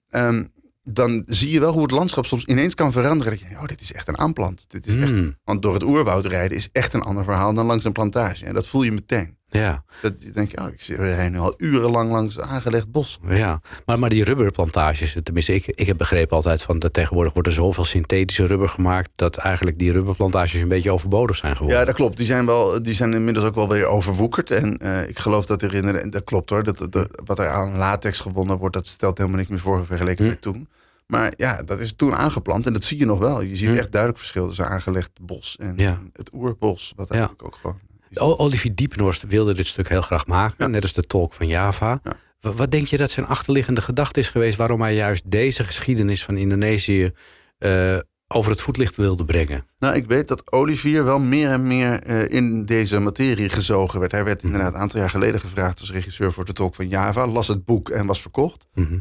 ehm, 0.09 0.45
dan 0.83 1.23
zie 1.27 1.51
je 1.51 1.61
wel 1.61 1.73
hoe 1.73 1.83
het 1.83 1.91
landschap 1.91 2.27
soms 2.27 2.45
ineens 2.45 2.75
kan 2.75 2.93
veranderen. 2.93 3.33
Dat 3.33 3.41
je, 3.41 3.57
oh, 3.57 3.67
dit 3.67 3.81
is 3.81 3.93
echt 3.93 4.09
een 4.09 4.19
aanplant. 4.19 4.65
Dit 4.69 4.87
is 4.87 4.97
echt, 4.97 5.11
Hmm, 5.11 5.37
want 5.45 5.63
door 5.63 5.75
het 5.75 5.83
oerwoud 5.83 6.27
rijden 6.27 6.57
is 6.57 6.69
echt 6.73 6.93
een 6.93 7.03
ander 7.03 7.25
verhaal 7.25 7.55
dan 7.55 7.67
langs 7.67 7.85
een 7.85 7.93
plantage. 7.93 8.45
En 8.45 8.55
dat 8.55 8.67
voel 8.67 8.83
je 8.83 8.93
meteen. 8.93 9.37
Ja, 9.53 9.83
Dat 10.03 10.23
je 10.23 10.31
denkt, 10.31 10.61
oh, 10.61 10.67
ik 10.69 10.83
rijden 10.97 11.33
nu 11.33 11.39
al 11.39 11.55
urenlang 11.57 12.11
langs 12.11 12.41
aangelegd 12.41 12.91
bos. 12.91 13.19
ja. 13.29 13.61
Maar, 13.87 13.99
maar 13.99 14.11
die 14.11 14.25
rubberplantages, 14.25 15.17
tenminste, 15.23 15.55
ik, 15.55 15.67
ik 15.67 15.87
heb 15.87 15.97
begrepen 15.97 16.37
altijd 16.37 16.63
van 16.63 16.79
dat 16.79 16.93
tegenwoordig 16.93 17.33
wordt 17.33 17.49
er 17.49 17.55
zoveel 17.55 17.85
synthetische 17.85 18.47
rubber 18.47 18.69
gemaakt. 18.69 19.11
dat 19.15 19.37
eigenlijk 19.37 19.79
die 19.79 19.93
rubberplantages 19.93 20.61
een 20.61 20.69
beetje 20.69 20.93
overbodig 20.93 21.37
zijn 21.37 21.53
geworden. 21.57 21.79
Ja, 21.79 21.85
dat 21.85 21.95
klopt. 21.95 22.17
Die 22.17 22.27
zijn, 22.27 22.47
wel, 22.47 22.83
die 22.83 22.95
zijn 22.95 23.13
inmiddels 23.15 23.47
ook 23.47 23.55
wel 23.55 23.69
weer 23.69 23.87
overwoekerd. 23.87 24.51
En 24.51 24.79
eh, 24.79 25.09
ik 25.09 25.19
geloof 25.19 25.47
dat 25.47 25.63
er 25.63 25.75
in 25.75 26.11
dat 26.11 26.25
klopt 26.25 26.51
hoor. 26.51 26.63
Dat, 26.63 26.87
dat, 26.91 27.23
wat 27.25 27.39
er 27.39 27.49
aan 27.49 27.77
latex 27.77 28.21
gewonnen 28.21 28.57
wordt, 28.59 28.75
dat 28.75 28.87
stelt 28.87 29.19
helemaal 29.19 29.39
niks 29.39 29.51
meer 29.51 29.59
voor 29.61 29.87
vergeleken 29.87 30.25
Hm. 30.25 30.31
met 30.31 30.41
toen. 30.41 30.69
Maar 31.07 31.33
ja, 31.37 31.63
dat 31.63 31.79
is 31.81 31.93
toen 31.97 32.15
aangeplant 32.15 32.67
en 32.67 32.73
dat 32.73 32.85
zie 32.85 32.99
je 32.99 33.07
nog 33.07 33.19
wel. 33.19 33.41
Je 33.43 33.57
ziet 33.57 33.69
Hm. 33.69 33.75
echt 33.77 33.91
duidelijk 33.93 34.21
verschil 34.21 34.47
tussen 34.47 34.69
aangelegd 34.69 35.11
bos 35.21 35.57
en 35.61 35.73
Ja. 35.77 35.99
het 36.13 36.31
oerbos. 36.35 36.93
Wat 36.97 37.09
Ja. 37.09 37.15
eigenlijk 37.15 37.45
ook 37.45 37.57
gewoon. 37.61 37.79
Olivier 38.15 38.75
Diepenhorst 38.75 39.27
wilde 39.27 39.55
dit 39.55 39.67
stuk 39.67 39.89
heel 39.89 40.03
graag 40.03 40.27
maken, 40.27 40.71
net 40.71 40.83
als 40.83 40.93
de 40.93 41.03
tolk 41.03 41.33
van 41.33 41.47
Java. 41.47 42.01
Ja. 42.03 42.13
Wa- 42.41 42.53
Wat 42.53 42.71
denk 42.71 42.87
je 42.87 42.97
dat 42.97 43.11
zijn 43.11 43.27
achterliggende 43.27 43.81
gedachte 43.83 44.21
is 44.21 44.29
geweest 44.29 44.57
waarom 44.57 44.81
hij 44.81 44.95
juist 44.95 45.31
deze 45.31 45.65
geschiedenis 45.65 46.25
van 46.25 46.37
Indonesië 46.37 47.11
eh, 47.59 47.99
over 48.29 48.51
het 48.51 48.61
voetlicht 48.61 48.97
wilde 48.97 49.25
brengen? 49.25 49.67
Nou, 49.79 49.95
ik 49.95 50.07
weet 50.07 50.29
dat 50.29 50.53
Olivier 50.53 51.05
wel 51.05 51.19
meer 51.19 51.49
en 51.51 51.67
meer 51.67 52.03
eh, 52.03 52.29
in 52.29 52.65
deze 52.65 53.01
materie 53.01 53.49
gezogen 53.49 54.01
werd. 54.01 54.13
Hij 54.13 54.25
werd 54.25 54.43
inderdaad 54.43 54.73
een 54.75 54.81
aantal 54.81 55.01
jaar 55.01 55.11
geleden 55.11 55.41
gevraagd 55.41 55.81
als 55.81 55.93
regisseur 55.93 56.33
voor 56.33 56.45
de 56.45 56.53
tolk 56.53 56.75
van 56.75 56.89
Java. 56.89 57.27
Las 57.27 57.49
het 57.49 57.65
boek 57.65 57.89
en 57.91 58.07
was 58.07 58.21
verkocht. 58.21 58.67
Mhm. 58.75 58.93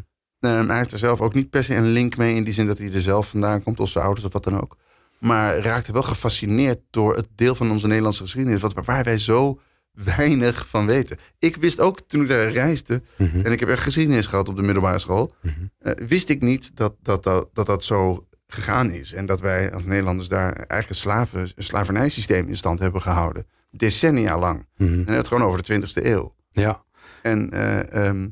Um, 0.43 0.67
hij 0.69 0.77
heeft 0.77 0.91
er 0.91 0.97
zelf 0.97 1.21
ook 1.21 1.33
niet 1.33 1.49
per 1.49 1.63
se 1.63 1.75
een 1.75 1.91
link 1.91 2.17
mee 2.17 2.35
in 2.35 2.43
die 2.43 2.53
zin 2.53 2.65
dat 2.65 2.77
hij 2.77 2.91
er 2.93 3.01
zelf 3.01 3.29
vandaan 3.29 3.63
komt, 3.63 3.79
of 3.79 3.89
zijn 3.89 4.03
ouders 4.05 4.25
of 4.25 4.33
wat 4.33 4.43
dan 4.43 4.61
ook. 4.61 4.77
Maar 5.21 5.57
raakte 5.57 5.91
wel 5.93 6.03
gefascineerd 6.03 6.79
door 6.89 7.15
het 7.15 7.27
deel 7.35 7.55
van 7.55 7.71
onze 7.71 7.87
Nederlandse 7.87 8.23
geschiedenis, 8.23 8.61
wat, 8.61 8.73
waar 8.85 9.03
wij 9.03 9.17
zo 9.17 9.59
weinig 9.93 10.67
van 10.67 10.85
weten. 10.85 11.17
Ik 11.39 11.55
wist 11.55 11.79
ook 11.79 11.99
toen 12.07 12.21
ik 12.21 12.27
daar 12.27 12.51
reisde, 12.51 13.01
Mhm. 13.17 13.39
en 13.45 13.51
ik 13.51 13.59
heb 13.59 13.69
echt 13.69 13.83
geschiedenis 13.83 14.25
gehad 14.25 14.47
op 14.49 14.55
de 14.55 14.61
middelbare 14.61 14.99
school, 14.99 15.33
Mhm. 15.41 15.53
eh, 15.79 16.07
wist 16.07 16.29
ik 16.29 16.41
niet 16.41 16.75
dat 16.75 16.95
dat, 17.01 17.23
dat, 17.23 17.49
dat 17.53 17.65
dat 17.65 17.83
zo 17.83 18.27
gegaan 18.47 18.89
is. 18.89 19.13
En 19.13 19.25
dat 19.25 19.39
wij 19.39 19.73
als 19.73 19.83
Nederlanders 19.83 20.27
daar 20.29 20.53
eigenlijk 20.53 20.89
een, 20.89 20.95
slaven, 20.95 21.39
een 21.55 21.63
slavernijsysteem 21.63 22.47
in 22.47 22.57
stand 22.57 22.79
hebben 22.79 23.01
gehouden. 23.01 23.45
Decennia 23.71 24.37
lang. 24.39 24.65
Mhm. 24.77 25.03
En 25.07 25.13
het 25.13 25.27
gewoon 25.27 25.43
over 25.43 25.57
de 25.57 25.63
20e 25.63 26.05
eeuw. 26.05 26.35
Ja. 26.51 26.83
En 27.21 27.51
eh, 27.51 28.07
ehm, 28.07 28.27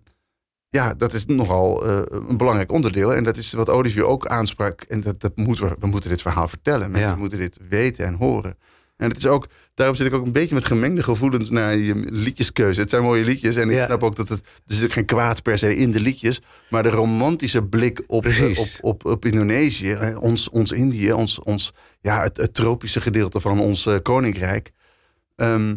ja, 0.69 0.93
dat 0.93 1.13
is 1.13 1.25
nogal 1.25 1.85
eh, 1.85 2.01
een 2.29 2.37
belangrijk 2.37 2.71
onderdeel. 2.71 3.13
En 3.15 3.23
dat 3.23 3.37
is 3.37 3.53
wat 3.53 3.69
Olivier 3.69 4.05
ook 4.05 4.27
aansprak. 4.27 4.81
En 4.81 5.01
dat, 5.01 5.21
dat 5.21 5.31
moeten 5.35 5.63
we, 5.67 5.75
we 5.79 5.87
moeten 5.87 6.09
dit 6.09 6.21
verhaal 6.21 6.47
vertellen. 6.47 6.91
Mensen 6.91 7.09
Ja. 7.09 7.15
moeten 7.15 7.39
dit 7.39 7.57
weten 7.69 8.05
en 8.05 8.13
horen. 8.13 8.57
En 8.97 9.07
het 9.09 9.17
is 9.17 9.25
ook, 9.27 9.47
daarom 9.73 9.95
zit 9.95 10.07
ik 10.07 10.13
ook 10.13 10.25
een 10.25 10.31
beetje 10.31 10.55
met 10.55 10.65
gemengde 10.65 11.03
gevoelens 11.03 11.49
naar 11.49 11.75
je 11.77 11.95
liedjeskeuze. 11.95 12.79
Het 12.79 12.89
zijn 12.89 13.03
mooie 13.03 13.23
liedjes. 13.25 13.55
En 13.55 13.69
ik 13.69 13.75
Ja. 13.75 13.85
snap 13.85 14.03
ook 14.03 14.15
dat 14.15 14.29
het. 14.29 14.39
Er 14.39 14.73
zit 14.75 14.83
ook 14.85 14.91
geen 14.91 15.05
kwaad 15.05 15.41
per 15.41 15.57
se 15.57 15.75
in 15.75 15.91
de 15.91 15.99
liedjes. 15.99 16.41
Maar 16.69 16.83
de 16.83 16.89
romantische 16.89 17.63
blik 17.63 18.03
op, 18.07 18.25
eh, 18.25 18.59
op, 18.59 18.67
op, 18.81 19.05
op 19.05 19.25
Indonesië, 19.25 19.91
eh, 19.91 20.21
ons, 20.21 20.49
ons 20.49 20.71
Indië, 20.71 21.11
ons, 21.13 21.39
ons, 21.43 21.73
ja, 22.01 22.21
het, 22.21 22.37
het 22.37 22.53
tropische 22.53 23.01
gedeelte 23.01 23.39
van 23.39 23.59
ons 23.59 23.87
koninkrijk. 24.03 24.71
Ehm, 25.35 25.75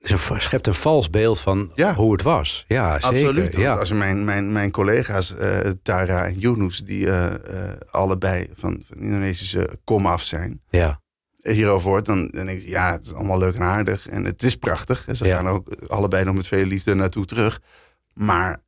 Een, 0.00 0.40
schept 0.40 0.66
een 0.66 0.74
vals 0.74 1.10
beeld 1.10 1.40
van 1.40 1.72
Ja. 1.74 1.94
hoe 1.94 2.12
het 2.12 2.22
was. 2.22 2.64
Ja, 2.68 3.00
zeker. 3.00 3.08
Absoluut. 3.08 3.56
Ja. 3.56 3.66
Want 3.66 3.78
Als 3.78 3.92
mijn, 3.92 4.24
mijn, 4.24 4.52
mijn 4.52 4.70
collega's, 4.70 5.36
eh, 5.36 5.58
Tara 5.82 6.24
en 6.26 6.38
Yunus, 6.38 6.78
die 6.78 7.06
eh, 7.10 7.24
eh, 7.34 7.76
allebei 7.90 8.48
van, 8.54 8.82
van 8.88 8.98
Indonesische 8.98 9.68
komaf 9.84 10.22
zijn, 10.22 10.60
ja. 10.70 11.00
hierover 11.42 11.88
hoort, 11.88 12.04
dan, 12.04 12.28
dan 12.28 12.46
denk 12.46 12.60
ik, 12.60 12.68
ja, 12.68 12.92
het 12.92 13.04
is 13.04 13.14
allemaal 13.14 13.38
leuk 13.38 13.54
en 13.54 13.62
aardig. 13.62 14.08
En 14.08 14.24
het 14.24 14.42
is 14.42 14.56
prachtig. 14.56 15.04
En 15.06 15.16
ze 15.16 15.24
Ja. 15.26 15.36
gaan 15.36 15.48
ook 15.48 15.68
allebei 15.88 16.24
nog 16.24 16.34
met 16.34 16.46
veel 16.46 16.64
liefde 16.64 16.94
naartoe 16.94 17.24
terug. 17.24 17.60
Maar 18.14 18.62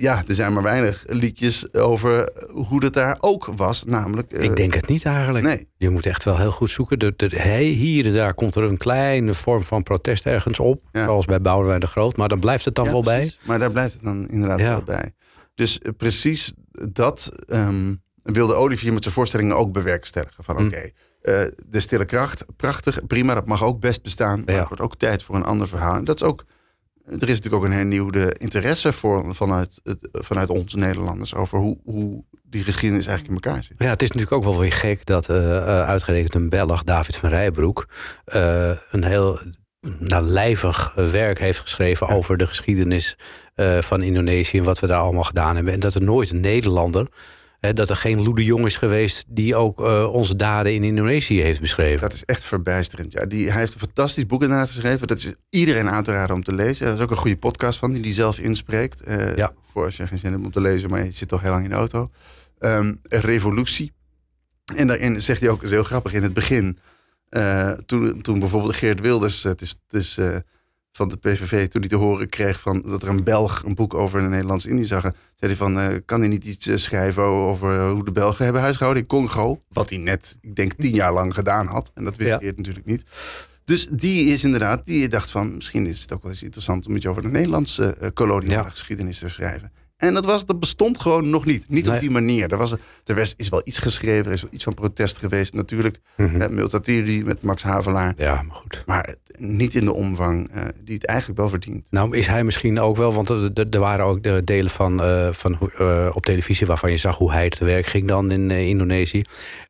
ja, 0.00 0.22
er 0.28 0.34
zijn 0.34 0.52
maar 0.52 0.62
weinig 0.62 1.02
liedjes 1.06 1.74
over 1.74 2.30
hoe 2.52 2.84
het 2.84 2.92
daar 2.92 3.16
ook 3.20 3.44
was. 3.56 3.84
Namelijk. 3.84 4.32
eh, 4.32 4.42
Ik 4.44 4.56
denk 4.56 4.74
het 4.74 4.86
niet 4.88 5.04
eigenlijk. 5.04 5.44
Nee. 5.44 5.68
Je 5.76 5.90
moet 5.90 6.06
echt 6.06 6.24
wel 6.24 6.36
heel 6.38 6.50
goed 6.50 6.70
zoeken. 6.70 6.98
De, 6.98 7.12
de, 7.16 7.26
hij- 7.36 7.62
hier 7.64 8.06
en 8.06 8.12
daar 8.12 8.34
komt 8.34 8.54
er 8.54 8.62
een 8.62 8.76
kleine 8.76 9.34
vorm 9.34 9.62
van 9.62 9.82
protest 9.82 10.26
ergens 10.26 10.58
op. 10.60 10.82
Ja. 10.92 11.04
Zoals 11.04 11.24
bij 11.24 11.40
Boudewijn 11.40 11.80
de 11.80 11.86
Groot. 11.86 12.16
Maar 12.16 12.28
dan 12.28 12.40
blijft 12.40 12.64
het 12.64 12.74
dan 12.74 12.84
Ja, 12.84 12.90
wel 12.90 13.02
bij. 13.02 13.18
precies. 13.20 13.38
Maar 13.42 13.58
daar 13.58 13.70
blijft 13.70 13.92
het 13.94 14.02
dan 14.02 14.28
inderdaad 14.28 14.58
Ja. 14.58 14.68
wel 14.68 14.82
bij. 14.82 15.12
Dus 15.54 15.78
eh, 15.78 15.92
precies 15.96 16.52
dat 16.90 17.30
ehm, 17.46 17.94
wilde 18.22 18.54
Olivier 18.54 18.92
met 18.92 19.02
zijn 19.02 19.14
voorstellingen 19.14 19.56
ook 19.56 19.72
bewerkstelligen. 19.72 20.44
Van 20.44 20.56
Hm. 20.56 20.66
oké, 20.66 20.90
eh, 21.22 21.40
de 21.66 21.80
stille 21.80 22.04
kracht, 22.04 22.44
prachtig, 22.56 23.06
prima, 23.06 23.34
dat 23.34 23.46
mag 23.46 23.62
ook 23.64 23.80
best 23.80 24.02
bestaan. 24.02 24.42
Maar 24.44 24.54
het 24.54 24.68
wordt 24.68 24.82
ook 24.82 24.96
tijd 24.96 25.22
voor 25.22 25.34
een 25.34 25.44
ander 25.44 25.68
verhaal. 25.68 25.96
En 25.96 26.04
dat 26.04 26.16
is 26.16 26.22
ook, 26.22 26.44
er 27.08 27.28
is 27.28 27.40
natuurlijk 27.40 27.54
ook 27.54 27.64
een 27.64 27.76
hernieuwde 27.76 28.34
interesse 28.38 28.92
voor, 28.92 29.34
vanuit, 29.34 29.80
het, 29.84 30.08
vanuit 30.12 30.48
ons 30.48 30.74
Nederlanders 30.74 31.34
over 31.34 31.58
hoe, 31.58 31.78
hoe 31.84 32.24
die 32.42 32.64
geschiedenis 32.64 33.06
eigenlijk 33.06 33.36
in 33.38 33.50
elkaar 33.50 33.62
zit. 33.62 33.76
Ja, 33.78 33.88
het 33.88 34.02
is 34.02 34.08
natuurlijk 34.10 34.36
ook 34.36 34.52
wel 34.52 34.60
weer 34.60 34.72
gek 34.72 35.06
dat 35.06 35.28
eh, 35.28 35.64
uitgerekend 35.84 36.34
een 36.34 36.48
Belg, 36.48 36.84
David 36.84 37.16
van 37.16 37.28
Rijbroek, 37.28 37.88
eh, 38.24 38.70
een 38.90 39.04
heel 39.04 39.38
nou, 39.98 40.24
lijvig 40.24 40.92
werk 40.94 41.38
heeft 41.38 41.60
geschreven 41.60 42.08
over 42.08 42.36
de 42.36 42.46
geschiedenis 42.46 43.16
van 43.80 44.02
Indonesië 44.02 44.58
en 44.58 44.64
wat 44.64 44.80
we 44.80 44.86
daar 44.86 45.00
allemaal 45.00 45.22
gedaan 45.22 45.54
hebben. 45.54 45.72
En 45.72 45.80
dat 45.80 45.94
er 45.94 46.02
nooit 46.02 46.30
een 46.30 46.40
Nederlander, 46.40 47.06
dat 47.60 47.88
er 47.90 47.96
geen 47.96 48.22
Loede 48.22 48.44
Jong 48.44 48.66
is 48.66 48.76
geweest 48.76 49.24
die 49.28 49.56
ook 49.56 49.80
eh, 49.84 50.12
onze 50.12 50.36
daden 50.36 50.74
in 50.74 50.84
Indonesië 50.84 51.40
heeft 51.42 51.60
beschreven. 51.60 52.00
Dat 52.00 52.12
is 52.12 52.24
echt 52.24 52.44
verbijsterend. 52.44 53.12
Ja, 53.12 53.26
die, 53.26 53.50
hij 53.50 53.58
heeft 53.60 53.74
een 53.74 53.80
fantastisch 53.80 54.26
boek 54.26 54.42
inderdaad 54.42 54.68
geschreven. 54.70 55.06
Dat 55.06 55.18
is 55.18 55.32
iedereen 55.50 55.88
aan 55.88 56.02
te 56.02 56.12
raden 56.12 56.36
om 56.36 56.42
te 56.42 56.54
lezen. 56.54 56.86
Er 56.86 56.94
is 56.94 57.00
ook 57.00 57.10
een 57.10 57.16
goede 57.16 57.36
podcast 57.36 57.78
van 57.78 57.92
die 57.92 58.02
die 58.02 58.12
zelf 58.12 58.38
inspreekt. 58.38 59.02
Eh, 59.02 59.36
Ja. 59.36 59.52
Voor 59.72 59.84
als 59.84 59.96
je 59.96 60.06
geen 60.06 60.18
zin 60.18 60.32
hebt 60.32 60.44
om 60.44 60.52
te 60.52 60.60
lezen, 60.60 60.90
maar 60.90 61.04
je 61.04 61.10
zit 61.10 61.28
toch 61.28 61.40
heel 61.42 61.50
lang 61.50 61.64
in 61.64 61.70
de 61.70 61.76
auto. 61.76 62.08
Ehm, 62.58 62.94
Revolutie. 63.02 63.92
En 64.76 64.86
daarin 64.86 65.22
zegt 65.22 65.40
hij 65.40 65.50
ook, 65.50 65.62
is 65.62 65.70
heel 65.70 65.84
grappig, 65.84 66.12
in 66.12 66.22
het 66.22 66.32
begin... 66.32 66.78
eh, 67.28 67.70
toen, 67.72 68.22
toen 68.22 68.38
bijvoorbeeld 68.38 68.76
Geert 68.76 69.00
Wilders, 69.00 69.42
het 69.42 69.60
is, 69.60 69.68
het 69.88 70.00
is 70.00 70.18
van 70.98 71.08
de 71.08 71.16
PVV... 71.16 71.68
toen 71.68 71.80
hij 71.80 71.90
te 71.90 71.96
horen 71.96 72.28
kreeg 72.28 72.60
van, 72.60 72.82
dat 72.86 73.02
er 73.02 73.08
een 73.08 73.24
Belg 73.24 73.62
een 73.64 73.74
boek 73.74 73.94
over 73.94 74.22
een 74.22 74.30
Nederlands-Indië 74.30 74.84
zag... 74.84 75.00
zei 75.02 75.12
hij 75.38 75.56
van, 75.56 75.80
eh, 75.80 75.96
kan 76.04 76.20
hij 76.20 76.28
niet 76.28 76.44
iets 76.44 76.66
eh, 76.66 76.76
schrijven 76.76 77.22
over 77.22 77.88
hoe 77.88 78.04
de 78.04 78.12
Belgen 78.12 78.44
hebben 78.44 78.62
huisgehouden 78.62 79.02
in 79.02 79.08
Congo? 79.08 79.62
Wat 79.68 79.88
hij 79.88 79.98
net, 79.98 80.38
ik 80.40 80.56
denk, 80.56 80.72
tien 80.72 80.94
jaar 80.94 81.12
lang 81.12 81.34
gedaan 81.34 81.66
had. 81.66 81.90
En 81.94 82.04
dat 82.04 82.16
wist 82.16 82.30
Ja. 82.30 82.38
Geert 82.38 82.56
natuurlijk 82.56 82.86
niet. 82.86 83.04
Dus 83.64 83.88
die 83.90 84.24
is 84.26 84.44
inderdaad, 84.44 84.86
die 84.86 85.08
dacht 85.08 85.30
van... 85.30 85.54
misschien 85.54 85.86
is 85.86 86.00
het 86.02 86.12
ook 86.12 86.22
wel 86.22 86.30
eens 86.32 86.42
interessant 86.42 86.86
om 86.86 86.96
iets 86.96 87.06
over 87.06 87.22
de 87.22 87.28
Nederlandse 87.28 87.94
eh, 87.94 88.08
koloniale 88.14 88.62
Ja. 88.62 88.70
geschiedenis 88.70 89.18
te 89.18 89.28
schrijven. 89.28 89.72
En 89.98 90.14
dat, 90.14 90.24
was, 90.24 90.46
dat 90.46 90.60
bestond 90.60 91.00
gewoon 91.00 91.30
nog 91.30 91.44
niet. 91.44 91.68
Niet 91.68 91.84
Nee. 91.84 91.94
op 91.94 92.00
die 92.00 92.10
manier. 92.10 92.52
Er, 92.52 92.58
was, 92.58 92.74
er 93.04 93.14
was, 93.14 93.34
is 93.36 93.48
wel 93.48 93.60
iets 93.64 93.78
geschreven, 93.78 94.26
er 94.26 94.32
is 94.32 94.42
wel 94.42 94.50
iets 94.52 94.64
van 94.64 94.74
protest 94.74 95.18
geweest. 95.18 95.54
Natuurlijk, 95.54 95.98
mm 96.16 96.54
Multatuli 96.54 97.24
met 97.24 97.42
Max 97.42 97.62
Havelaar. 97.62 98.14
Ja, 98.16 98.42
maar 98.42 98.56
goed. 98.56 98.82
Maar 98.86 99.14
niet 99.38 99.74
in 99.74 99.84
de 99.84 99.94
omvang 99.94 100.50
eh, 100.50 100.64
die 100.84 100.94
het 100.94 101.06
eigenlijk 101.06 101.38
wel 101.38 101.48
verdient. 101.48 101.84
Nou, 101.90 102.16
is 102.16 102.26
hij 102.26 102.44
misschien 102.44 102.80
ook 102.80 102.96
wel, 102.96 103.12
want 103.12 103.28
er, 103.58 103.80
waren 103.80 104.04
ook 104.04 104.22
de 104.22 104.44
delen 104.44 104.70
van, 104.70 105.02
eh, 105.02 105.32
van 105.32 105.70
eh, 105.78 106.10
op 106.12 106.24
televisie 106.24 106.66
waarvan 106.66 106.90
je 106.90 106.96
zag 106.96 107.16
hoe 107.16 107.32
hij 107.32 107.48
te 107.48 107.64
werk 107.64 107.86
ging 107.86 108.08
dan 108.08 108.30
in 108.30 108.50
Indonesië. 108.50 109.22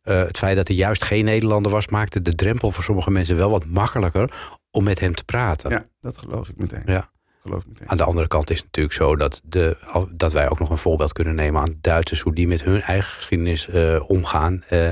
Het 0.03 0.39
feit 0.39 0.57
dat 0.57 0.69
hij 0.69 0.77
juist 0.77 1.05
geen 1.05 1.25
Nederlander 1.25 1.73
was, 1.73 1.89
maakte 1.89 2.23
de 2.23 2.35
drempel 2.35 2.71
voor 2.71 2.85
sommige 2.85 3.11
mensen 3.11 3.37
wel 3.37 3.51
wat 3.51 3.67
makkelijker 3.67 4.57
om 4.71 4.85
met 4.85 5.01
hem 5.01 5.15
te 5.15 5.25
praten. 5.25 5.71
Ja, 5.71 5.85
dat 6.01 6.19
geloof 6.19 6.49
ik 6.49 6.59
meteen. 6.59 6.83
Ja. 6.87 7.11
Geloof 7.43 7.61
ik 7.63 7.69
meteen. 7.69 7.89
Aan 7.89 7.97
de 7.97 8.05
andere 8.05 8.27
kant 8.27 8.51
is 8.51 8.57
het 8.57 8.65
natuurlijk 8.67 8.95
zo 8.95 9.17
dat, 9.17 9.41
de, 9.45 10.07
dat 10.13 10.33
wij 10.33 10.49
ook 10.51 10.59
nog 10.59 10.71
een 10.71 10.79
voorbeeld 10.79 11.13
kunnen 11.13 11.35
nemen 11.35 11.61
aan 11.61 11.77
Duitsers, 11.81 12.21
hoe 12.21 12.35
die 12.35 12.49
met 12.49 12.63
hun 12.65 12.81
eigen 12.81 13.13
geschiedenis 13.13 13.69
eh, 13.69 14.11
omgaan. 14.11 14.63
eh, 14.69 14.89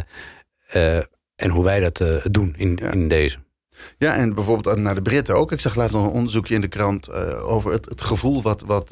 eh, 0.67 1.03
en 1.37 1.51
hoe 1.51 1.65
wij 1.65 1.81
dat 1.91 2.03
doen 2.33 2.55
in, 2.57 2.79
Ja. 2.83 2.91
in 2.91 3.09
deze. 3.09 3.39
Ja, 3.99 4.15
en 4.15 4.35
bijvoorbeeld 4.35 4.79
naar 4.79 4.95
de 4.95 5.03
Britten 5.03 5.35
ook. 5.35 5.53
Ik 5.53 5.61
zag 5.61 5.75
laatst 5.75 5.95
nog 5.95 6.05
een 6.05 6.11
onderzoekje 6.11 6.55
in 6.55 6.61
de 6.61 6.69
krant 6.69 7.13
over 7.43 7.73
het, 7.73 7.85
het 7.85 8.03
gevoel 8.03 8.43
wat, 8.43 8.61
wat 8.67 8.89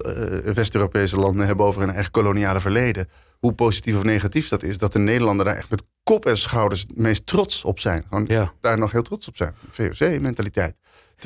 West-Europese 0.55 1.17
landen 1.17 1.47
hebben 1.47 1.67
over 1.67 1.81
hun 1.81 1.91
eigen 1.91 2.11
koloniale 2.13 2.61
verleden. 2.61 3.09
Hoe 3.39 3.53
positief 3.53 3.97
of 3.97 4.03
negatief 4.03 4.49
dat 4.49 4.63
is. 4.63 4.79
Dat 4.79 4.93
de 4.93 4.99
Nederlanden 4.99 5.47
daar 5.47 5.57
echt 5.57 5.71
met 5.71 5.83
kop 6.03 6.27
en 6.27 6.39
schouders 6.39 6.81
het 6.81 6.97
meest 6.99 7.27
trots 7.27 7.65
op 7.65 7.81
zijn. 7.81 8.05
Gewoon 8.09 8.25
Ja. 8.29 8.53
daar 8.61 8.79
nog 8.79 8.93
heel 8.93 9.03
trots 9.03 9.29
op 9.29 9.37
zijn. 9.37 9.55
VOC-mentaliteit. 9.71 10.75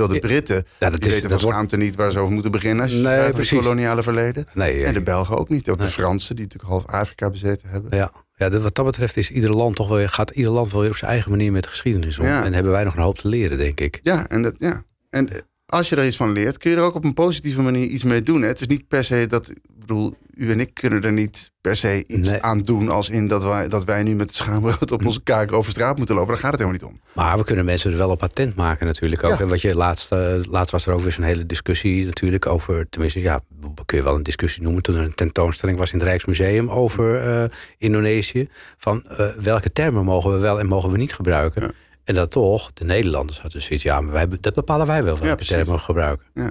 Terwijl 0.07 0.21
de. 0.21 0.27
Britten, 0.29 0.65
Ja, 0.79 0.91
dat 0.91 1.01
die 1.01 1.09
is- 1.09 1.15
weten 1.15 1.29
dat 1.29 1.41
van 1.41 1.51
wordt- 1.51 1.69
schaamte 1.69 1.77
niet 1.87 1.97
waar 1.97 2.11
ze 2.11 2.19
over 2.19 2.33
moeten 2.33 2.51
beginnen. 2.51 2.83
Als 2.85 2.93
Nee, 2.93 3.05
het 3.19 3.33
precies. 3.35 3.59
koloniale 3.61 4.03
verleden. 4.03 4.45
Nee, 4.55 4.85
En 4.85 4.93
de 4.93 4.99
eh, 4.99 5.05
Belgen 5.05 5.37
ook 5.39 5.49
niet. 5.49 5.69
Ook 5.69 5.77
Nee. 5.79 5.87
de 5.87 5.93
Fransen, 5.93 6.37
die 6.37 6.45
natuurlijk 6.45 6.71
half 6.73 6.87
Afrika 6.87 7.31
bezeten 7.31 7.69
hebben. 7.69 7.97
Ja, 7.97 8.13
ja 8.35 8.49
dat- 8.49 8.63
wat 8.63 8.75
dat 8.75 8.85
betreft 8.85 9.17
is 9.17 9.31
ieder 9.31 9.55
land 9.55 9.77
toch 9.77 9.89
wel, 9.89 10.09
gaat 10.09 10.31
ieder 10.31 10.53
land 10.53 10.73
wel 10.73 10.81
weer 10.81 10.91
op 10.91 10.97
zijn 10.97 11.11
eigen 11.11 11.31
manier 11.31 11.53
met 11.53 11.63
de 11.63 11.69
geschiedenis 11.69 12.19
om. 12.19 12.25
Ja. 12.27 12.45
En 12.45 12.53
hebben 12.53 12.73
wij 12.73 12.85
nog 12.85 12.97
een 12.97 13.03
hoop 13.03 13.19
te 13.19 13.29
leren, 13.29 13.59
denk 13.59 13.81
ik. 13.81 14.01
Ja, 14.03 14.29
en, 14.29 14.43
dat, 14.43 14.55
ja. 14.57 14.83
en 15.11 15.33
eh, 15.33 15.39
als 15.67 15.89
je 15.89 15.97
er 15.97 16.07
iets 16.07 16.17
van 16.17 16.33
leert, 16.33 16.59
kun 16.59 16.71
je 16.71 16.77
er 16.77 16.83
ook 16.83 16.95
op 16.95 17.05
een 17.05 17.15
positieve 17.15 17.61
manier 17.63 17.87
iets 17.87 18.05
mee 18.05 18.23
doen. 18.23 18.43
Hè? 18.43 18.49
Het 18.49 18.61
is 18.61 18.67
niet 18.67 18.89
per 18.89 19.05
se 19.05 19.27
dat, 19.27 19.51
ik 19.51 19.59
bedoel, 19.79 20.15
u 20.39 20.51
en 20.51 20.61
ik 20.61 20.75
kunnen 20.75 21.03
er 21.03 21.13
niet 21.13 21.51
per 21.61 21.77
se 21.77 22.05
iets 22.07 22.31
Nee. 22.31 22.43
aan 22.43 22.59
doen. 22.59 22.89
Als 22.89 23.11
in 23.11 23.29
dat 23.29 23.43
wij, 23.43 23.69
dat 23.69 23.85
wij 23.85 24.03
nu 24.03 24.15
met 24.15 24.27
het 24.27 24.35
schaamrood 24.37 24.91
op 24.93 25.05
onze 25.05 25.23
kaak 25.23 25.53
over 25.53 25.71
straat 25.71 25.97
moeten 25.97 26.15
lopen. 26.15 26.31
Daar 26.31 26.43
gaat 26.43 26.51
het 26.53 26.61
helemaal 26.61 26.81
niet 26.81 26.97
om. 26.97 27.01
Maar 27.15 27.39
we 27.39 27.45
kunnen 27.45 27.65
mensen 27.65 27.91
er 27.93 27.97
wel 27.99 28.11
op 28.11 28.23
attent 28.23 28.55
maken 28.57 28.87
natuurlijk 28.87 29.25
ook. 29.25 29.31
Ja. 29.31 29.39
En 29.41 29.49
wat 29.49 29.61
je 29.61 29.75
laatst, 29.75 30.13
eh, 30.13 30.35
laatst 30.43 30.73
was 30.73 30.87
er 30.87 30.93
ook 30.93 31.01
weer 31.01 31.13
zo'n 31.13 31.25
hele 31.25 31.47
discussie 31.47 32.05
natuurlijk 32.05 32.47
over, 32.47 32.89
tenminste 32.91 33.21
ja, 33.21 33.41
kun 33.85 33.99
je 33.99 34.05
wel 34.05 34.15
een 34.15 34.23
discussie 34.23 34.63
noemen. 34.63 34.83
Toen 34.83 34.97
er 34.97 35.03
een 35.05 35.15
tentoonstelling 35.15 35.79
was 35.79 35.93
in 35.93 35.99
het 35.99 36.09
Rijksmuseum 36.09 36.71
over 36.71 37.21
eh, 37.21 37.45
Indonesië. 37.79 38.49
Van 38.79 39.05
eh, 39.07 39.27
welke 39.41 39.73
termen 39.73 40.05
mogen 40.05 40.33
we 40.33 40.39
wel 40.39 40.59
en 40.61 40.67
mogen 40.67 40.91
we 40.91 40.97
niet 40.97 41.15
gebruiken. 41.15 41.63
Ja. 41.63 41.71
En 42.05 42.15
dat 42.15 42.31
toch, 42.31 42.73
de 42.73 42.85
Nederlanders 42.85 43.41
hadden 43.41 43.63
zoiets, 43.63 43.83
ja, 43.85 44.01
maar 44.01 44.13
wij, 44.13 44.27
dat 44.41 44.55
bepalen 44.55 44.87
wij 44.87 45.05
wel 45.05 45.19
welke 45.19 45.35
precies. 45.35 45.55
termen 45.55 45.75
we 45.75 45.81
gebruiken. 45.81 46.27
Ja. 46.35 46.51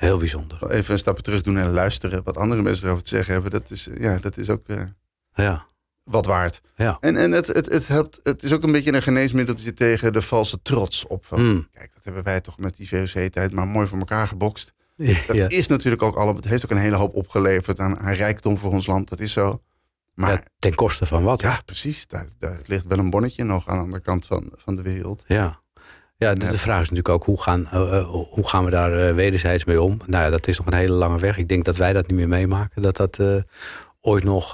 Heel 0.00 0.18
bijzonder. 0.18 0.70
Even 0.70 0.92
een 0.92 0.98
stapje 0.98 1.22
terug 1.22 1.42
doen 1.42 1.58
en 1.58 1.70
luisteren 1.70 2.22
wat 2.24 2.36
andere 2.36 2.62
mensen 2.62 2.86
erover 2.86 3.02
te 3.02 3.08
zeggen 3.08 3.32
hebben. 3.32 3.50
Dat 3.50 3.70
is, 3.70 3.88
eh, 3.88 4.02
ja, 4.02 4.16
dat 4.18 4.36
is 4.36 4.50
ook 4.50 4.68
eh, 4.68 4.82
Ja, 5.32 5.66
wat 6.04 6.26
waard. 6.26 6.60
ja. 6.76 6.96
En, 7.00 7.16
en 7.16 7.32
het, 7.32 7.46
het, 7.46 7.70
het, 7.70 7.88
helpt, 7.88 8.20
het 8.22 8.42
is 8.42 8.52
ook 8.52 8.62
een 8.62 8.72
beetje 8.72 8.92
een 8.92 9.02
geneesmiddeltje 9.02 9.72
tegen 9.72 10.12
de 10.12 10.22
valse 10.22 10.62
trots 10.62 11.06
op. 11.06 11.24
Van, 11.26 11.38
Hmm. 11.38 11.68
Kijk, 11.72 11.90
dat 11.94 12.04
hebben 12.04 12.22
wij 12.22 12.40
toch 12.40 12.58
met 12.58 12.76
die 12.76 12.88
VOC-tijd 12.88 13.52
maar 13.52 13.66
mooi 13.66 13.86
voor 13.86 13.98
elkaar 13.98 14.26
gebokst. 14.28 14.72
Dat 14.96 15.36
ja. 15.36 15.48
is 15.48 15.66
natuurlijk 15.66 16.02
ook 16.02 16.16
allemaal. 16.16 16.34
Het 16.34 16.48
heeft 16.48 16.64
ook 16.64 16.70
een 16.70 16.76
hele 16.76 16.96
hoop 16.96 17.14
opgeleverd 17.14 17.78
aan, 17.80 17.98
aan 17.98 18.14
rijkdom 18.14 18.58
voor 18.58 18.70
ons 18.72 18.86
land. 18.86 19.08
Dat 19.08 19.20
is 19.20 19.32
zo. 19.32 19.58
Maar 20.14 20.32
Ja, 20.32 20.42
ten 20.58 20.74
koste 20.74 21.06
van 21.06 21.22
wat? 21.22 21.40
ja, 21.40 21.60
precies. 21.64 22.06
Daar, 22.06 22.26
daar 22.38 22.60
ligt 22.66 22.84
wel 22.86 22.98
een 22.98 23.10
bonnetje 23.10 23.44
nog 23.44 23.68
aan 23.68 23.76
de 23.76 23.82
andere 23.84 24.02
kant 24.02 24.26
van, 24.26 24.52
van 24.56 24.76
de 24.76 24.82
wereld. 24.82 25.24
Ja. 25.26 25.60
Ja, 26.24 26.34
de, 26.34 26.46
de 26.46 26.58
vraag 26.58 26.80
is 26.80 26.90
natuurlijk 26.90 27.08
ook 27.08 27.24
hoe 27.24 27.42
gaan, 27.42 27.66
eh, 27.66 27.98
eh, 27.98 28.06
hoe 28.08 28.48
gaan 28.48 28.64
we 28.64 28.70
daar 28.70 29.08
eh, 29.08 29.14
wederzijds 29.14 29.64
mee 29.64 29.82
om? 29.82 29.98
Nou 30.06 30.24
ja, 30.24 30.30
dat 30.30 30.46
is 30.46 30.58
nog 30.58 30.66
een 30.66 30.72
hele 30.72 30.92
lange 30.92 31.18
weg. 31.18 31.38
Ik 31.38 31.48
denk 31.48 31.64
dat 31.64 31.76
wij 31.76 31.92
dat 31.92 32.06
niet 32.06 32.16
meer 32.16 32.28
meemaken. 32.28 32.82
Dat 32.82 32.96
dat 32.96 33.18
ooit 34.00 34.24
nog 34.24 34.52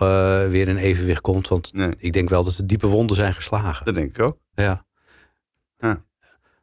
weer 0.48 0.68
in 0.68 0.76
evenwicht 0.76 1.20
komt. 1.20 1.48
Want 1.48 1.72
Nee, 1.72 1.94
ik 1.98 2.12
denk 2.12 2.28
wel 2.28 2.42
dat 2.42 2.52
de 2.52 2.66
diepe 2.66 2.86
wonden 2.86 3.16
zijn 3.16 3.34
geslagen. 3.34 3.84
dat 3.84 3.94
denk 3.94 4.16
ik 4.16 4.22
ook. 4.22 4.38
Ja. 4.54 4.85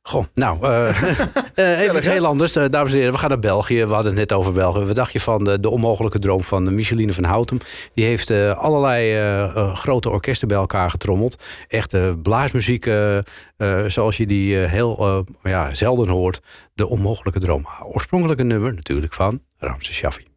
Goh, 0.06 0.24
nou, 0.34 0.58
eh, 0.62 1.02
eh, 1.56 1.82
even 1.82 1.98
iets 1.98 2.08
heel 2.08 2.26
anders. 2.26 2.56
Eh, 2.56 2.70
dames 2.70 2.92
en 2.92 2.98
heren, 2.98 3.14
we 3.14 3.20
gaan 3.20 3.30
naar 3.30 3.40
België. 3.40 3.86
We 3.86 3.94
hadden 3.94 4.12
het 4.12 4.30
net 4.30 4.34
over 4.34 4.54
België. 4.54 4.80
Wat 4.80 4.96
dacht 4.96 5.12
je 5.12 5.20
van 5.20 5.44
de, 5.44 5.60
de 5.60 5.70
onmogelijke 5.70 6.20
droom 6.20 6.44
van 6.44 6.76
Micheline 6.76 7.14
van 7.14 7.24
Houten? 7.24 7.60
Die 7.94 8.06
heeft 8.06 8.32
allerlei 8.56 9.52
grote 9.76 10.10
orkesten 10.10 10.48
bij 10.48 10.58
elkaar 10.58 10.90
getrommeld. 10.90 11.44
Echte 11.68 12.20
blaasmuziek, 12.22 12.92
zoals 13.88 14.18
je 14.18 14.26
die 14.26 14.56
heel 14.56 15.26
ja, 15.44 15.74
zelden 15.74 16.08
hoort. 16.08 16.40
De 16.74 16.88
onmogelijke 16.88 17.40
droom. 17.40 17.68
Oorspronkelijke 17.84 18.44
nummer 18.44 18.74
natuurlijk 18.74 19.14
van 19.14 19.40
Ramses 19.58 19.96
Shaffi. 19.96 20.28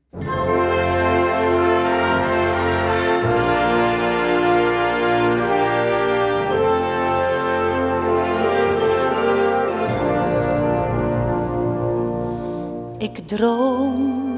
Ik 13.06 13.28
droom 13.28 14.34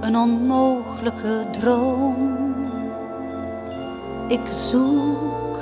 een 0.00 0.16
onmogelijke 0.16 1.46
droom. 1.50 2.54
Ik 4.28 4.40
zoek 4.48 5.56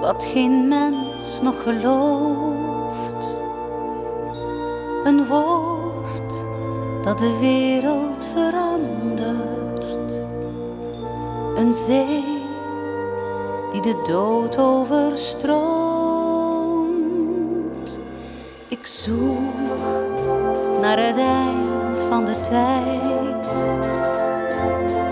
wat 0.00 0.24
geen 0.24 0.68
mens 0.68 1.40
nog 1.42 1.62
gelooft. 1.62 3.36
Een 5.04 5.26
woord 5.26 6.44
dat 7.02 7.18
de 7.18 7.38
wereld 7.40 8.26
verandert. 8.34 9.84
Een 11.56 11.72
zee 11.72 12.24
die 13.72 13.80
de 13.80 14.02
dood 14.04 14.58
overstroomt. 14.58 15.58
Ik 18.68 18.86
zoek 18.86 19.54
naar 20.80 20.98
het 20.98 21.16
eind 21.16 21.65
van 22.02 22.24
de 22.24 22.40
tijd. 22.40 23.64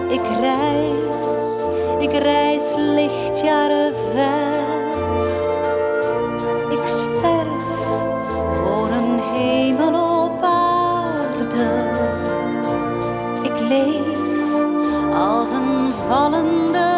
Ik 0.09 0.39
reis, 0.41 1.65
ik 1.99 2.23
reis 2.23 2.73
lichtjaren 2.77 3.95
ver. 3.95 4.63
Ik 6.71 6.87
sterf 6.87 7.65
voor 8.53 8.89
een 8.91 9.19
hemel 9.19 10.25
op 10.25 10.43
aarde. 10.43 11.91
Ik 13.43 13.61
leef 13.61 14.23
als 15.15 15.51
een 15.51 15.95
vallende 16.09 16.94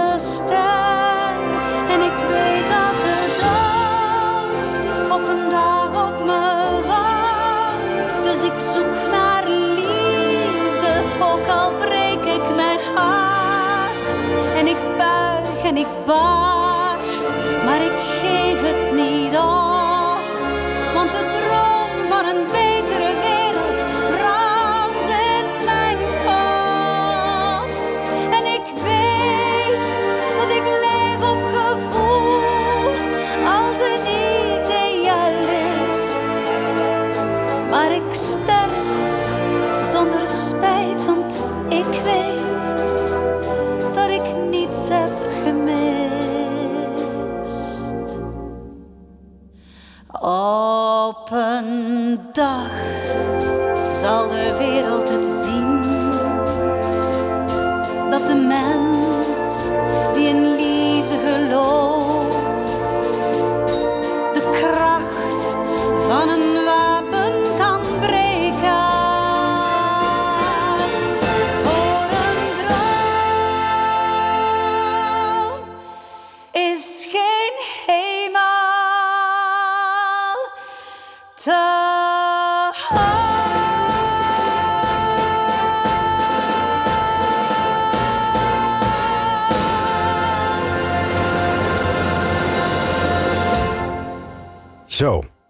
buig 15.76 15.88
en 16.06 16.56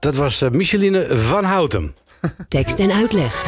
dat 0.07 0.15
was 0.15 0.43
eh, 0.43 0.51
Micheline 0.51 1.17
van 1.19 1.45
Houten. 1.45 1.95
Tekst 2.49 2.79
en 2.79 2.93
uitleg. 2.93 3.45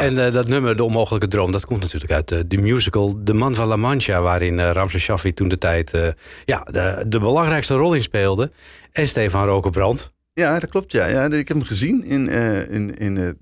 En 0.00 0.24
eh, 0.24 0.32
dat 0.32 0.48
nummer, 0.48 0.76
De 0.76 0.84
Onmogelijke 0.84 1.28
Droom, 1.28 1.52
dat 1.52 1.66
komt 1.66 1.80
natuurlijk 1.80 2.12
uit 2.12 2.30
eh, 2.30 2.38
de 2.46 2.56
musical 2.56 3.24
De 3.24 3.34
Man 3.34 3.54
van 3.54 3.66
La 3.66 3.76
Mancha, 3.76 4.20
waarin 4.20 4.58
uh, 4.58 4.70
Ramses 4.70 5.02
Shaffi 5.02 5.34
toen 5.34 5.48
de 5.48 5.58
tijd 5.58 5.92
eh, 5.92 6.08
ja, 6.44 6.66
de, 6.70 7.04
de 7.06 7.20
belangrijkste 7.20 7.74
rol 7.74 7.94
in 7.94 8.02
speelde. 8.02 8.50
En 8.92 9.08
Stefan 9.08 9.46
Rokenbrand. 9.46 10.12
Ja, 10.32 10.58
dat 10.58 10.70
klopt. 10.70 10.92
Ja. 10.92 11.06
Ja, 11.06 11.24
ik 11.24 11.48
heb 11.48 11.56
hem 11.56 11.66
gezien 11.66 12.04
in, 12.04 12.28
eh, 12.28 12.70
in, 12.70 12.98
in, 12.98 13.38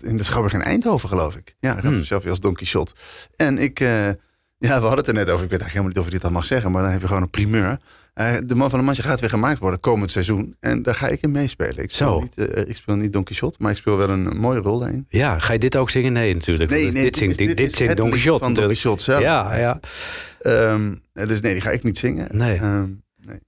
in 0.00 0.16
de 0.16 0.22
Schouwburg 0.22 0.54
in 0.54 0.62
Eindhoven, 0.62 1.08
geloof 1.08 1.36
ik. 1.36 1.56
Ja, 1.60 1.72
Ramses 1.72 1.90
Hmm. 1.90 2.04
Shaffi 2.04 2.28
als 2.28 2.40
Don 2.40 2.54
Quixote. 2.54 2.92
En 3.36 3.58
ik, 3.58 3.80
eh, 3.80 4.06
ja, 4.06 4.14
we 4.58 4.68
hadden 4.68 4.96
het 4.96 5.08
er 5.08 5.14
net 5.14 5.30
over. 5.30 5.44
Ik 5.44 5.50
weet 5.50 5.60
eigenlijk 5.60 5.70
helemaal 5.70 5.88
niet 5.88 5.98
of 5.98 6.06
ik 6.06 6.12
dit 6.12 6.24
al 6.24 6.30
mag 6.30 6.44
zeggen, 6.44 6.70
maar 6.70 6.82
dan 6.82 6.90
heb 6.90 7.00
je 7.00 7.06
gewoon 7.06 7.22
een 7.22 7.30
primeur. 7.30 7.78
Eh, 8.12 8.34
de 8.44 8.54
Man 8.54 8.70
van 8.70 8.78
de 8.78 8.84
Mancha 8.84 9.02
gaat 9.02 9.20
weer 9.20 9.30
gemaakt 9.30 9.58
worden 9.58 9.80
komend 9.80 10.10
seizoen. 10.10 10.56
En 10.60 10.82
daar 10.82 10.94
ga 10.94 11.08
ik 11.08 11.20
in 11.22 11.32
meespelen. 11.32 11.82
Ik 11.82 11.90
speel, 11.92 12.08
Zo. 12.08 12.20
Niet, 12.20 12.50
eh, 12.50 12.68
ik 12.68 12.76
speel 12.76 12.96
niet 12.96 13.12
Don 13.12 13.22
Quixote, 13.24 13.56
maar 13.58 13.70
ik 13.70 13.76
speel 13.76 13.96
wel 13.96 14.08
een 14.08 14.22
mooie 14.36 14.60
rol 14.60 14.78
daarin. 14.78 15.06
Ja, 15.08 15.38
ga 15.38 15.52
je 15.52 15.58
dit 15.58 15.76
ook 15.76 15.90
zingen? 15.90 16.12
Nee, 16.12 16.34
natuurlijk. 16.34 16.70
Nee, 16.70 16.90
dit 16.90 17.16
zingt, 17.16 17.38
dit, 17.38 17.56
dit 17.56 17.74
zingt 17.74 17.96
Don 17.96 18.10
Quixote 18.10 18.44
van 18.44 18.54
Don. 18.54 18.64
Quixote 18.64 19.02
zelf. 19.02 19.20
Ja, 19.22 19.56
ja. 19.56 19.80
Ehm, 20.40 20.94
dus 21.12 21.40
nee, 21.40 21.52
die 21.52 21.60
ga 21.62 21.70
ik 21.70 21.82
niet 21.82 21.98
zingen. 21.98 22.28
Nee. 22.36 22.56
Ehm, 22.58 22.86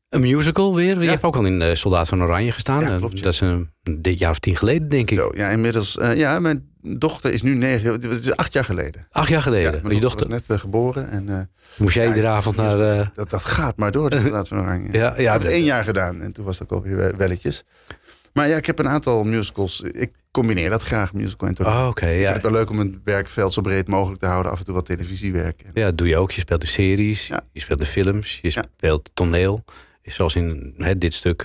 Een 0.09 0.21
musical 0.21 0.75
weer. 0.75 0.99
Je 0.99 1.05
Ja. 1.05 1.11
hebt 1.11 1.23
ook 1.23 1.37
al 1.37 1.45
in 1.45 1.63
eh, 1.63 1.75
Soldaat 1.75 2.09
van 2.09 2.23
Oranje 2.23 2.53
gestaan. 2.53 2.81
Ja, 2.81 2.91
Eh, 2.91 2.97
klopt, 2.99 3.19
ja. 3.19 3.25
Dat 3.25 3.33
is 3.33 3.41
een 3.41 3.71
dit 4.01 4.19
jaar 4.19 4.31
of 4.31 4.39
tien 4.39 4.57
geleden, 4.57 4.89
denk 4.89 5.11
ik. 5.11 5.19
Zo, 5.19 5.31
ja, 5.35 5.49
inmiddels. 5.49 5.99
eh, 5.99 6.17
ja, 6.17 6.39
mijn 6.41 6.73
dochter 6.85 7.33
is 7.33 7.43
nu 7.43 7.55
negen. 7.55 7.93
Het 7.93 8.05
is 8.05 8.37
acht 8.37 8.53
jaar 8.53 8.65
geleden. 8.65 9.07
Acht 9.11 9.29
jaar 9.29 9.43
geleden. 9.43 9.73
Ja, 9.73 9.77
je 9.83 9.87
mijn 9.89 10.01
dochter, 10.01 10.29
was 10.29 10.39
net 10.39 10.51
eh, 10.51 10.59
geboren. 10.59 11.11
En, 11.11 11.29
eh, 11.29 11.39
moest 11.77 11.95
jij 11.95 12.07
iedere 12.07 12.27
avond 12.27 12.57
naar... 12.57 12.81
eh, 12.81 13.07
dat, 13.15 13.31
dat 13.31 13.45
gaat 13.45 13.77
maar 13.77 13.91
door, 13.91 14.11
de 14.11 14.31
Laat 14.31 14.49
van 14.49 14.61
Oranje. 14.61 14.89
Ja, 14.93 14.99
ja, 14.99 15.11
ik 15.17 15.17
heb 15.25 15.33
het 15.33 15.43
dat- 15.43 15.51
één 15.53 15.65
jaar 15.65 15.85
gedaan 15.85 16.21
en 16.21 16.33
toen 16.33 16.45
was 16.45 16.59
het 16.59 16.71
ook 16.71 16.79
alweer 16.79 16.97
wel- 16.97 17.17
welletjes. 17.17 17.65
Maar 18.33 18.49
ja, 18.49 18.57
ik 18.57 18.67
heb 18.67 18.79
een 18.79 18.89
aantal 18.89 19.25
musicals. 19.25 19.81
Ik 19.81 20.13
combineer 20.31 20.71
dat 20.71 20.83
graag, 20.83 21.13
musical 21.13 21.49
en 21.49 21.55
toneel. 21.55 21.73
Oh, 21.73 21.87
oké, 21.89 22.07
Ik 22.07 22.19
ja. 22.21 22.23
vind 22.33 22.35
het 22.35 22.43
wel 22.43 22.53
leuk 22.61 22.71
om 22.71 22.79
het 22.79 22.95
werkveld 23.05 23.53
zo 23.53 23.61
breed 23.61 23.89
mogelijk 23.89 24.21
te 24.21 24.27
houden. 24.27 24.53
Af 24.53 24.59
en 24.59 24.65
toe 24.65 24.75
wat 24.75 24.85
televisiewerk. 24.87 25.61
En- 25.63 25.71
Ja, 25.75 25.85
dat 25.85 25.99
doe 25.99 26.09
je 26.09 26.17
ook. 26.17 26.31
Je 26.33 26.41
speelt 26.41 26.61
de 26.61 26.67
series, 26.67 27.27
Ja. 27.27 27.43
je 27.53 27.61
speelt 27.61 27.79
de 27.79 27.87
films, 27.87 28.39
je 28.43 28.51
speelt 28.51 29.11
toneel. 29.15 29.65
Zoals 30.03 30.35
in 30.35 30.75
hè, 30.77 30.99
dit 30.99 31.15
stuk 31.15 31.41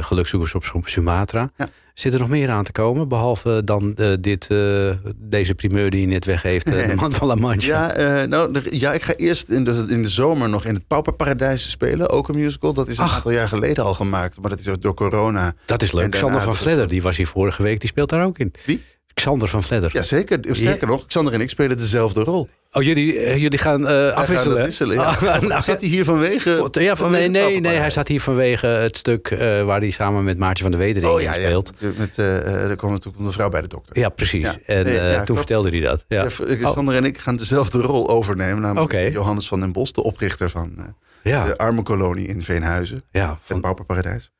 Gelukzoekers 0.00 0.72
op 0.72 0.88
Sumatra. 0.88 1.50
Ja. 1.56 1.66
Zit 1.94 2.14
er 2.14 2.18
nog 2.20 2.28
meer 2.28 2.50
aan 2.50 2.64
te 2.64 2.72
komen? 2.72 3.08
Behalve 3.08 3.62
dan 3.64 3.94
eh, 3.96 4.12
dit, 4.20 4.46
eh, 4.50 4.90
deze 5.16 5.54
primeur 5.54 5.90
die 5.90 6.00
je 6.00 6.06
net 6.06 6.24
weggeeft, 6.24 6.74
eh, 6.74 6.88
de 6.88 6.94
man 6.94 7.12
van 7.12 7.26
La 7.26 7.34
Mancha. 7.34 8.00
Ja, 8.00 8.24
nou, 8.24 8.60
ja, 8.70 8.92
ik 8.92 9.02
ga 9.02 9.14
eerst 9.14 9.48
in 9.48 9.64
de, 9.64 9.86
in 9.88 10.02
de 10.02 10.08
zomer 10.08 10.48
nog 10.48 10.64
in 10.64 10.74
het 10.74 10.86
Pauperparadijs 10.86 11.70
spelen. 11.70 12.10
Ook 12.10 12.28
een 12.28 12.34
musical. 12.34 12.72
Dat 12.72 12.88
is 12.88 12.98
een 12.98 13.04
Ach. 13.04 13.14
aantal 13.14 13.30
jaar 13.30 13.48
geleden 13.48 13.84
al 13.84 13.94
gemaakt. 13.94 14.40
Maar 14.40 14.50
dat 14.50 14.58
is 14.58 14.68
ook 14.68 14.82
door 14.82 14.94
corona. 14.94 15.54
Dat 15.66 15.82
is 15.82 15.92
leuk. 15.92 16.10
Xander 16.10 16.40
van 16.40 16.56
Vledder, 16.56 16.88
die 16.88 17.02
was 17.02 17.16
hier 17.16 17.26
vorige 17.26 17.62
week, 17.62 17.80
die 17.80 17.88
speelt 17.88 18.08
daar 18.08 18.24
ook 18.24 18.38
in. 18.38 18.52
Wie? 18.64 18.82
Xander 19.14 19.48
van 19.48 19.62
Vledder. 19.62 19.90
Ja, 19.92 20.02
zeker. 20.02 20.38
Sterker 20.50 20.86
nog, 20.86 21.06
Xander 21.06 21.32
en 21.32 21.40
ik 21.40 21.48
spelen 21.48 21.76
dezelfde 21.76 22.20
rol. 22.20 22.48
Oh, 22.72 22.82
jullie, 22.82 23.18
eh, 23.18 23.36
jullie 23.36 23.58
gaan 23.58 23.86
eh, 23.88 23.92
gaan 23.94 24.14
afwisselen? 24.14 24.56
dat 24.56 24.66
wisselen, 24.66 24.96
ja. 24.96 25.16
Nou, 25.40 25.62
Zat 25.62 25.80
hij 25.80 25.88
hier 25.90 26.04
vanwege... 26.04 26.68
ja, 26.72 26.96
van, 26.96 27.10
nee, 27.10 27.28
nee, 27.28 27.60
nee, 27.60 27.76
hij 27.76 27.90
zat 27.90 28.08
hier 28.08 28.20
vanwege 28.20 28.66
het 28.66 28.96
stuk 28.96 29.30
eh, 29.30 29.62
waar 29.62 29.80
hij 29.80 29.90
samen 29.90 30.24
met 30.24 30.38
Maartje 30.38 30.62
van 30.62 30.72
der 30.72 30.80
Wedering 30.80 31.12
Oh 31.12 31.20
ja, 31.20 31.34
ja. 31.34 31.46
speelt. 31.46 31.72
Met, 31.96 32.18
eh, 32.18 32.36
eh, 32.36 32.70
er 32.70 32.76
kwam 32.76 32.90
natuurlijk 32.90 33.24
een 33.24 33.32
vrouw 33.32 33.48
bij 33.48 33.60
de 33.60 33.68
dokter. 33.68 33.98
Ja, 33.98 34.08
precies. 34.08 34.44
Ja. 34.46 34.74
En 34.74 34.84
Nee, 34.84 34.94
ja, 34.94 35.14
toen 35.16 35.24
klopt. 35.24 35.40
vertelde 35.40 35.68
hij 35.68 35.80
dat. 35.80 36.04
Ja. 36.08 36.26
Ja, 36.46 36.92
en 36.92 37.04
ik 37.04 37.18
gaan 37.18 37.36
dezelfde 37.36 37.80
rol 37.80 38.08
overnemen. 38.08 38.60
Namelijk. 38.60 39.12
Johannes 39.12 39.48
van 39.48 39.60
den 39.60 39.72
Bos, 39.72 39.92
de 39.92 40.02
oprichter 40.02 40.50
van 40.50 40.94
Ja. 41.22 41.44
de 41.44 41.58
armenkolonie 41.58 42.26
in 42.26 42.42
Veenhuizen. 42.42 43.04
Ja, 43.10 43.38
Het 43.46 43.60
Pauperparadijs. 43.60 44.30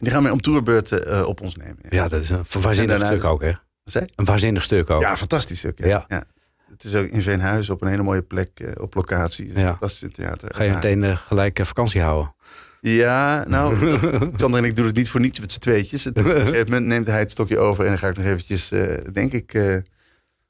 Die 0.00 0.10
gaan 0.10 0.22
wij 0.22 0.32
om 0.32 0.40
tourbeurt 0.40 0.92
eh, 0.92 1.26
op 1.26 1.40
ons 1.40 1.56
nemen. 1.56 1.78
Ja, 1.88 2.08
dat 2.08 2.22
is 2.22 2.30
een 2.30 2.44
waanzinnig 2.60 3.06
stuk 3.06 3.24
ook, 3.24 3.42
hè? 3.42 3.52
Een 3.94 4.24
waanzinnig 4.24 4.62
stuk 4.62 4.90
ook. 4.90 5.02
Ja, 5.02 5.16
fantastisch 5.16 5.58
stuk. 5.58 5.84
Ja. 5.84 6.04
Ja. 6.08 6.24
Het 6.70 6.84
is 6.84 6.94
ook 6.94 7.06
in 7.06 7.22
Veenhuizen 7.22 7.74
op 7.74 7.82
een 7.82 7.88
hele 7.88 8.02
mooie 8.02 8.22
plek, 8.22 8.50
eh, 8.54 8.82
op 8.82 8.94
locatie. 8.94 9.48
Het 9.48 9.56
is 9.56 9.62
fantastisch 9.62 10.12
theater. 10.12 10.54
Ga 10.54 10.62
je 10.62 10.72
meteen 10.72 11.04
eh, 11.04 11.16
gelijk 11.16 11.58
eh, 11.58 11.66
vakantie 11.66 12.00
houden? 12.00 12.34
Ja, 12.80 13.44
nou, 13.48 13.76
Sander 14.36 14.60
en 14.60 14.66
ik 14.66 14.76
doen 14.76 14.86
het 14.86 14.96
niet 14.96 15.10
voor 15.10 15.20
niets 15.20 15.40
met 15.40 15.52
z'n 15.52 15.58
tweetjes. 15.58 16.04
Het 16.04 16.18
op 16.18 16.24
een 16.24 16.46
gegeven 16.46 16.64
moment 16.64 16.86
neemt 16.86 17.06
hij 17.06 17.18
het 17.18 17.30
stokje 17.30 17.58
over 17.58 17.84
en 17.84 17.90
dan 17.90 17.98
ga 17.98 18.08
ik 18.08 18.16
nog 18.16 18.26
eventjes, 18.26 18.68
denk 19.12 19.32
ik, 19.32 19.82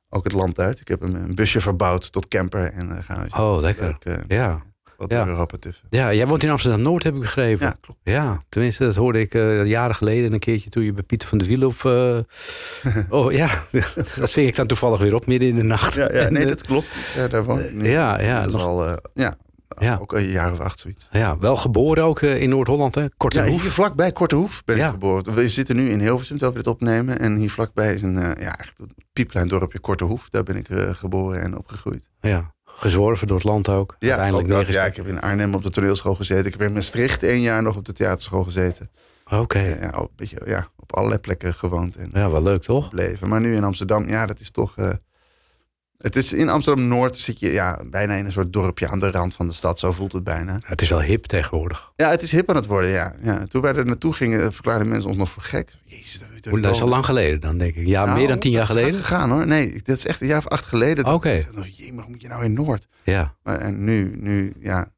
ook 0.08 0.24
het 0.24 0.32
land 0.32 0.58
uit. 0.58 0.80
Ik 0.80 0.88
heb 0.88 1.02
een, 1.02 1.14
een 1.14 1.34
busje 1.34 1.60
verbouwd 1.60 2.12
tot 2.12 2.28
camper 2.28 2.72
en 2.72 2.88
dan 2.88 3.04
gaan 3.04 3.28
we 3.28 3.36
Oh, 3.36 3.60
lekker. 3.60 3.96
Ja. 4.28 4.62
Wat 4.98 5.10
Ja. 5.12 5.46
Ja, 5.90 6.12
jij 6.14 6.26
woont 6.26 6.42
in 6.42 6.50
Amsterdam-Noord, 6.50 7.02
heb 7.02 7.14
ik 7.14 7.20
begrepen. 7.20 7.66
Ja, 7.66 7.76
klopt. 7.80 8.00
Ja, 8.02 8.40
tenminste, 8.48 8.84
dat 8.84 8.94
hoorde 8.96 9.20
ik 9.20 9.34
eh, 9.34 9.66
jaren 9.66 9.94
geleden 9.94 10.32
een 10.32 10.38
keertje 10.38 10.70
toen 10.70 10.82
je 10.82 10.92
bij 10.92 11.02
Pieter 11.02 11.28
van 11.28 11.38
der 11.38 11.46
Wiel 11.46 11.66
op... 11.68 11.84
eh, 11.84 12.18
oh 13.20 13.32
ja, 13.32 13.48
dat 14.18 14.30
ving 14.30 14.48
ik 14.48 14.56
dan 14.56 14.66
toevallig 14.66 15.00
weer 15.00 15.14
op 15.14 15.26
midden 15.26 15.48
in 15.48 15.54
de 15.54 15.62
nacht. 15.62 15.94
Ja, 15.94 16.12
ja 16.12 16.28
nee, 16.30 16.42
eh, 16.42 16.48
dat 16.48 16.62
klopt. 16.62 16.86
Ja, 17.16 17.28
daar 17.28 17.44
woon 17.44 17.60
ik 17.60 17.72
nu. 17.72 17.88
ja, 17.90 18.20
ja, 18.20 18.36
dat 18.40 18.46
is 18.48 18.52
nog- 18.52 18.62
al, 18.62 18.88
ja, 19.14 19.36
Ja. 19.78 19.98
ook 20.00 20.12
een 20.12 20.28
jaar 20.28 20.52
of 20.52 20.58
acht 20.60 20.78
zoiets. 20.78 21.08
ja, 21.10 21.38
wel 21.38 21.56
geboren 21.56 22.04
ook 22.04 22.22
in 22.22 22.48
Noord-Holland, 22.48 22.94
hè? 22.94 23.06
Korte 23.16 23.38
Ja, 23.38 23.44
hier 23.44 23.60
vlakbij 23.60 24.12
Korte 24.12 24.34
Hoef 24.34 24.62
ben 24.64 24.76
Ja. 24.76 24.86
ik 24.86 24.92
geboren. 24.92 25.34
We 25.34 25.48
zitten 25.48 25.76
nu 25.76 25.88
in 25.90 26.00
Hilversum 26.00 26.38
terwijl 26.38 26.52
we 26.58 26.62
dit 26.62 26.72
opnemen. 26.72 27.18
En 27.18 27.36
hier 27.36 27.50
vlakbij 27.50 27.94
is 27.94 28.02
een, 28.02 28.16
eh, 28.16 28.42
ja, 28.44 28.58
echt 28.58 28.74
een 28.78 28.90
piepklein 29.12 29.48
dorpje 29.48 29.78
Korte 29.78 30.04
Hoef. 30.04 30.28
Daar 30.30 30.42
ben 30.42 30.56
ik 30.56 30.66
geboren 30.92 31.40
en 31.42 31.58
opgegroeid. 31.58 32.08
Ja, 32.20 32.54
gezworven 32.78 33.26
door 33.26 33.36
het 33.36 33.46
land 33.46 33.68
ook. 33.68 33.96
Ja, 33.98 34.08
Uiteindelijk 34.08 34.46
ook 34.48 34.52
dat. 34.54 34.56
neergezet. 34.58 34.82
ja, 34.82 34.88
ik 34.90 34.96
heb 34.96 35.06
in 35.06 35.20
Arnhem 35.20 35.54
op 35.54 35.62
de 35.62 35.70
toneelschool 35.70 36.14
gezeten. 36.14 36.44
Ik 36.46 36.52
heb 36.52 36.62
in 36.62 36.72
Maastricht 36.72 37.22
één 37.22 37.40
jaar 37.40 37.62
nog 37.62 37.76
op 37.76 37.84
de 37.84 37.92
theaterschool 37.92 38.44
gezeten. 38.44 38.90
Oké, 39.30 39.58
Ja, 39.58 40.08
ja, 40.44 40.68
op 40.76 40.94
allerlei 40.96 41.20
plekken 41.20 41.54
gewoond 41.54 41.96
en 41.96 42.10
ja, 42.12 42.30
wel 42.30 42.42
leuk 42.42 42.62
toch? 42.62 42.84
gebleven. 42.84 43.28
Maar 43.28 43.40
nu 43.40 43.54
in 43.56 43.64
Amsterdam, 43.64 44.08
ja, 44.08 44.26
dat 44.26 44.40
is 44.40 44.50
toch... 44.50 44.76
eh, 44.76 44.90
het 45.98 46.16
is 46.16 46.32
in 46.32 46.48
Amsterdam-Noord 46.48 47.16
zit 47.16 47.38
je 47.40 47.52
ja, 47.52 47.80
bijna 47.90 48.14
in 48.14 48.24
een 48.24 48.32
soort 48.32 48.52
dorpje 48.52 48.88
aan 48.88 48.98
de 48.98 49.10
rand 49.10 49.34
van 49.34 49.46
de 49.46 49.52
stad. 49.52 49.78
Zo 49.78 49.92
voelt 49.92 50.12
het 50.12 50.24
bijna. 50.24 50.58
Het 50.66 50.80
is 50.82 50.88
wel 50.88 51.00
hip 51.02 51.24
tegenwoordig. 51.24 51.92
Ja, 51.96 52.10
het 52.10 52.22
is 52.22 52.32
hip 52.32 52.48
aan 52.50 52.56
het 52.56 52.66
worden, 52.66 52.90
ja. 52.90 53.12
ja. 53.22 53.46
Toen 53.46 53.62
wij 53.62 53.74
er 53.74 53.84
naartoe 53.86 54.12
gingen, 54.12 54.52
verklaarden 54.52 54.88
mensen 54.88 55.08
ons 55.08 55.18
nog 55.18 55.30
voor 55.30 55.42
gek. 55.42 55.72
Jezus, 55.84 56.20
dat, 56.40 56.62
Dat 56.62 56.74
is 56.74 56.82
al 56.82 56.88
lang 56.88 57.04
geleden 57.04 57.40
dan, 57.40 57.58
denk 57.58 57.74
ik. 57.74 57.86
Ja, 57.86 58.04
Nou, 58.04 58.18
meer 58.18 58.28
dan 58.28 58.38
tien 58.38 58.50
jaar 58.50 58.66
dat 58.66 58.70
geleden. 58.76 58.98
gegaan 59.00 59.30
hoor. 59.30 59.46
Nee, 59.46 59.80
dat 59.84 59.96
is 59.96 60.06
echt 60.06 60.20
een 60.20 60.26
jaar 60.26 60.38
of 60.38 60.48
acht 60.48 60.64
geleden. 60.64 61.04
Dat- 61.04 61.14
Oké. 61.14 61.42
dat- 61.46 61.56
dat- 61.56 61.76
Jee, 61.78 61.92
maar 61.92 62.04
moet 62.08 62.22
je 62.22 62.28
nou 62.28 62.44
in 62.44 62.52
Noord? 62.52 62.86
Ja. 63.02 63.34
Maar, 63.42 63.58
en 63.60 63.84
nu, 63.84 64.16
nu, 64.16 64.52
ja. 64.60 64.88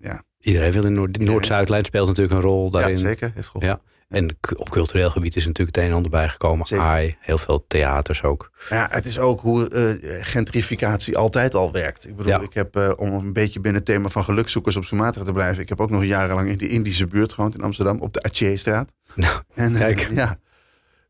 Ja, 0.00 0.22
Iedereen 0.40 0.72
wil 0.72 0.84
in 0.84 0.92
Noord- 0.92 1.18
Noord-Zuidlijn 1.18 1.84
speelt 1.84 2.06
natuurlijk 2.06 2.34
een 2.36 2.40
rol 2.48 2.70
daarin. 2.70 2.92
ja 2.92 2.98
zeker. 2.98 3.30
Heeft 3.34 3.46
geholpen. 3.48 3.68
Ja. 3.70 3.80
En 4.08 4.36
op 4.56 4.70
cultureel 4.70 5.10
gebied 5.10 5.36
is 5.36 5.46
natuurlijk 5.46 5.76
het 5.76 5.84
een 5.84 5.90
en 5.90 5.96
ander 5.96 6.10
bijgekomen. 6.10 6.66
Zeker. 6.66 6.84
AI, 6.84 7.16
heel 7.20 7.38
veel 7.38 7.64
theaters 7.68 8.22
ook. 8.22 8.50
Ja, 8.70 8.88
het 8.90 9.06
is 9.06 9.18
ook 9.18 9.40
hoe 9.40 9.68
eh, 9.68 10.16
gentrificatie 10.24 11.16
altijd 11.16 11.54
al 11.54 11.72
werkt. 11.72 12.06
Ik 12.08 12.16
bedoel, 12.16 12.32
Ja. 12.32 12.40
ik 12.40 12.52
heb, 12.54 12.76
eh, 12.76 12.90
om 12.96 13.12
een 13.12 13.32
beetje 13.32 13.60
binnen 13.60 13.80
het 13.80 13.90
thema 13.90 14.08
van 14.08 14.24
gelukzoekers 14.24 14.76
op 14.76 14.84
Sumatra 14.84 15.24
te 15.24 15.32
blijven... 15.32 15.62
ik 15.62 15.68
heb 15.68 15.80
ook 15.80 15.90
nog 15.90 16.04
jarenlang 16.04 16.48
in 16.48 16.58
de 16.58 16.68
Indische 16.68 17.06
buurt 17.06 17.32
gewoond 17.32 17.54
in 17.54 17.60
Amsterdam... 17.62 18.00
op 18.00 18.12
de 18.12 18.22
Aceh-straat. 18.22 18.92
Nou, 19.14 19.40
En, 19.54 19.72
eh, 19.74 19.78
kijk. 19.80 20.08
ja. 20.14 20.38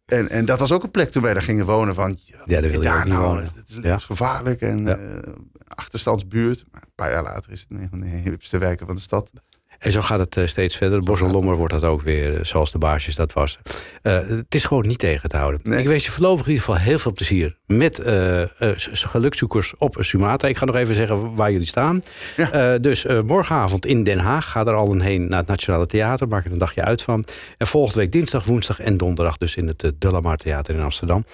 En, 0.08 0.28
en 0.28 0.44
dat 0.44 0.58
was 0.58 0.72
ook 0.72 0.82
een 0.82 0.90
plek 0.90 1.08
toen 1.08 1.22
wij 1.22 1.32
daar 1.34 1.42
gingen 1.42 1.66
wonen 1.66 1.94
van... 1.94 2.18
Ja, 2.22 2.60
daar 2.60 2.70
wil 2.70 2.80
je 2.82 2.88
daar 2.88 3.06
nou, 3.08 3.22
wonen. 3.22 3.44
Het 3.44 3.68
is 3.68 3.74
Ja. 3.74 3.80
levensgevaarlijk 3.80 4.60
en 4.60 4.84
Ja. 4.84 4.96
eh, 4.96 5.32
achterstandsbuurt. 5.66 6.64
Maar 6.72 6.82
een 6.82 6.92
paar 6.94 7.10
jaar 7.10 7.22
later 7.22 7.52
is 7.52 7.60
het 7.68 7.70
een 7.80 7.88
van 7.90 8.00
de 8.00 8.06
hipste 8.24 8.58
wijken 8.58 8.86
van 8.86 8.94
de 8.94 9.00
stad. 9.00 9.30
En 9.78 9.92
zo 9.92 10.00
gaat 10.02 10.18
het 10.18 10.36
eh, 10.36 10.46
steeds 10.46 10.76
verder. 10.76 11.00
Borselommer 11.00 11.56
wordt 11.56 11.72
dat 11.72 11.84
ook 11.84 12.02
weer, 12.02 12.34
eh, 12.36 12.44
zoals 12.44 12.72
de 12.72 12.78
baarsjes 12.78 13.14
dat 13.14 13.32
was. 13.32 13.58
Eh, 14.02 14.12
het 14.28 14.54
is 14.54 14.64
gewoon 14.64 14.86
niet 14.86 14.98
tegen 14.98 15.28
te 15.28 15.36
houden. 15.36 15.60
Nee. 15.62 15.78
Ik 15.80 15.86
wens 15.86 16.04
je 16.04 16.10
voorlopig 16.10 16.46
in 16.46 16.52
ieder 16.52 16.64
geval 16.66 16.80
heel 16.80 16.98
veel 16.98 17.12
plezier 17.12 17.58
met 17.66 17.96
s- 18.76 19.04
gelukzoekers 19.04 19.74
op 19.76 19.96
Sumatra. 20.00 20.48
Ik 20.48 20.56
ga 20.56 20.64
nog 20.64 20.74
even 20.76 20.94
zeggen 20.94 21.34
waar 21.34 21.52
jullie 21.52 21.66
staan. 21.66 22.02
Dus 22.80 23.04
morgenavond 23.24 23.86
in 23.86 24.04
Den 24.04 24.18
Haag. 24.18 24.50
Ga 24.50 24.60
er 24.66 24.74
al 24.74 24.92
een 24.92 25.00
heen 25.00 25.28
naar 25.28 25.38
het 25.38 25.48
Nationale 25.48 25.86
Theater. 25.86 26.28
Maak 26.28 26.44
er 26.44 26.52
een 26.52 26.58
dagje 26.58 26.84
uit 26.84 27.02
van. 27.02 27.24
En 27.58 27.66
volgende 27.66 27.98
week 27.98 28.12
dinsdag, 28.12 28.44
woensdag 28.44 28.80
en 28.80 28.96
donderdag 28.96 29.36
dus 29.36 29.56
in 29.56 29.66
het 29.66 29.82
uh, 29.82 29.90
De 29.98 30.10
La 30.10 30.20
Mar 30.20 30.36
Theater 30.36 30.74
in 30.74 30.80
Amsterdam. 30.82 31.24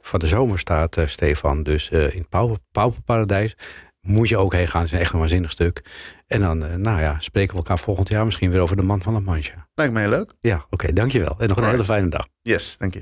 Van 0.00 0.18
de 0.20 0.26
zomer 0.26 0.58
staat 0.58 0.96
Stefan 1.06 1.62
dus 1.62 1.88
in 1.88 2.26
Pauperparadijs. 2.72 3.56
Moet 4.04 4.28
je 4.28 4.36
ook 4.36 4.52
heen 4.52 4.68
gaan. 4.68 4.82
Het 4.82 4.92
is 4.92 4.98
echt 4.98 5.12
een 5.12 5.18
waanzinnig 5.18 5.50
stuk. 5.50 5.82
En 6.26 6.40
dan, 6.40 6.64
eh, 6.64 6.74
nou 6.74 7.00
ja, 7.00 7.16
spreken 7.18 7.50
we 7.50 7.56
elkaar 7.56 7.78
volgend 7.78 8.08
jaar 8.08 8.24
misschien 8.24 8.50
weer 8.50 8.60
over 8.60 8.76
de 8.76 8.82
man 8.82 9.02
van 9.02 9.12
La 9.12 9.20
Mancha. 9.20 9.68
Lijkt 9.74 9.92
mij 9.92 10.02
heel 10.02 10.10
leuk. 10.10 10.32
Ja, 10.40 10.66
oké, 10.70 10.92
dankjewel. 10.92 11.34
En 11.38 11.48
nog 11.48 11.56
een 11.56 11.64
hele 11.64 11.84
fijne 11.84 12.08
dag. 12.08 12.26
Yes, 12.42 12.76
dank 12.78 12.94
je. 12.94 13.00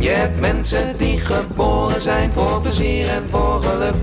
Je 0.00 0.08
hebt 0.08 0.40
mensen 0.40 0.96
die 0.96 1.18
geboren 1.18 2.00
zijn 2.00 2.32
voor 2.32 2.60
plezier 2.60 3.08
en 3.08 3.28
voor 3.28 3.60
geluk. 3.60 3.94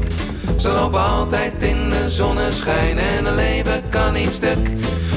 Ze 0.58 0.70
lopen 0.70 1.04
altijd 1.04 1.64
in 1.64 1.85
de 2.06 2.12
zonneschijn 2.12 2.98
en 2.98 3.26
hun 3.26 3.36
leven 3.36 3.84
kan 3.90 4.14
niet 4.14 4.32
stuk. 4.32 4.70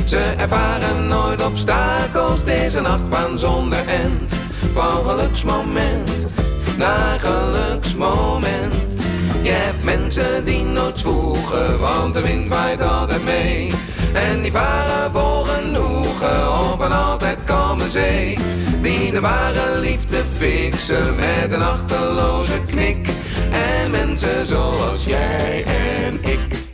Ze 0.04 0.34
ervaren 0.38 1.06
nooit 1.06 1.44
obstakels, 1.44 2.40
het 2.40 2.48
is 2.48 2.74
een 2.74 2.86
achtbaan 2.86 3.38
zonder 3.38 3.86
end. 3.86 4.34
Van 4.74 5.04
geluksmoment, 5.04 6.26
naar 6.76 7.20
geluksmoment. 7.20 9.02
Je 9.42 9.50
hebt 9.50 9.84
mensen 9.84 10.44
die 10.44 10.64
nooit 10.64 10.98
zwoegen, 10.98 11.78
want 11.78 12.14
de 12.14 12.20
wind 12.20 12.48
waait 12.48 12.82
altijd 12.82 13.24
mee. 13.24 13.72
En 14.12 14.42
die 14.42 14.52
varen 14.52 15.12
vol 15.12 15.42
genoegen 15.42 16.72
op 16.72 16.80
een 16.80 16.92
altijd 16.92 17.44
kalme 17.44 17.90
zee. 17.90 18.38
Die 18.80 19.12
de 19.12 19.20
ware 19.20 19.78
liefde 19.80 20.22
fixen 20.36 21.14
met 21.16 21.52
een 21.52 21.62
achterloze 21.62 22.60
knik. 22.66 23.08
En 23.50 23.90
mensen 23.90 24.46
zoals 24.46 25.04
jij 25.04 25.64
en 25.64 26.18
ik. 26.22 26.67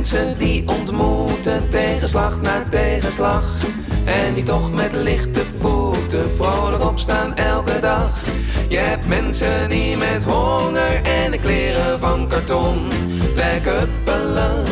Mensen 0.00 0.38
die 0.38 0.68
ontmoeten 0.68 1.68
tegenslag 1.68 2.40
na 2.40 2.64
tegenslag. 2.70 3.44
En 4.04 4.34
die 4.34 4.42
toch 4.42 4.72
met 4.72 4.92
lichte 4.92 5.42
voeten 5.58 6.30
vrolijk 6.30 6.84
opstaan 6.84 7.36
elke 7.36 7.78
dag. 7.80 8.18
Je 8.68 8.78
hebt 8.78 9.06
mensen 9.06 9.68
die 9.68 9.96
met 9.96 10.24
honger 10.24 11.02
en 11.02 11.30
de 11.30 11.38
kleren 11.38 12.00
van 12.00 12.28
karton 12.28 12.88
lekker 13.34 13.78
huppelen 13.78 14.64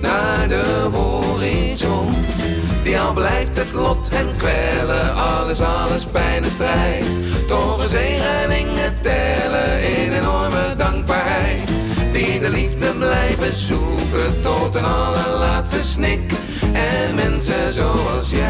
naar 0.00 0.48
de 0.48 0.88
horizon. 0.92 2.14
Die 2.82 2.98
al 2.98 3.12
blijft 3.12 3.56
het 3.56 3.72
lot 3.72 4.10
hen 4.10 4.36
kwellen, 4.36 5.14
alles, 5.14 5.60
alles 5.60 6.06
pijn 6.06 6.44
en 6.44 6.50
strijd. 6.50 7.06
Toch 7.46 7.82
een 7.82 7.88
zegeningen 7.88 9.00
tellen 9.00 9.82
in 9.82 10.12
enorme 10.12 10.74
dankbaarheid. 10.76 11.68
Die 12.12 12.40
de 12.40 12.50
liefde 12.50 12.79
blijven 13.40 13.66
zoeken 13.66 14.40
tot 14.40 14.74
een 14.74 14.84
allerlaatste 14.84 15.82
snik. 15.84 16.32
En 16.72 17.14
mensen 17.14 17.74
zoals 17.74 18.30
jij 18.30 18.49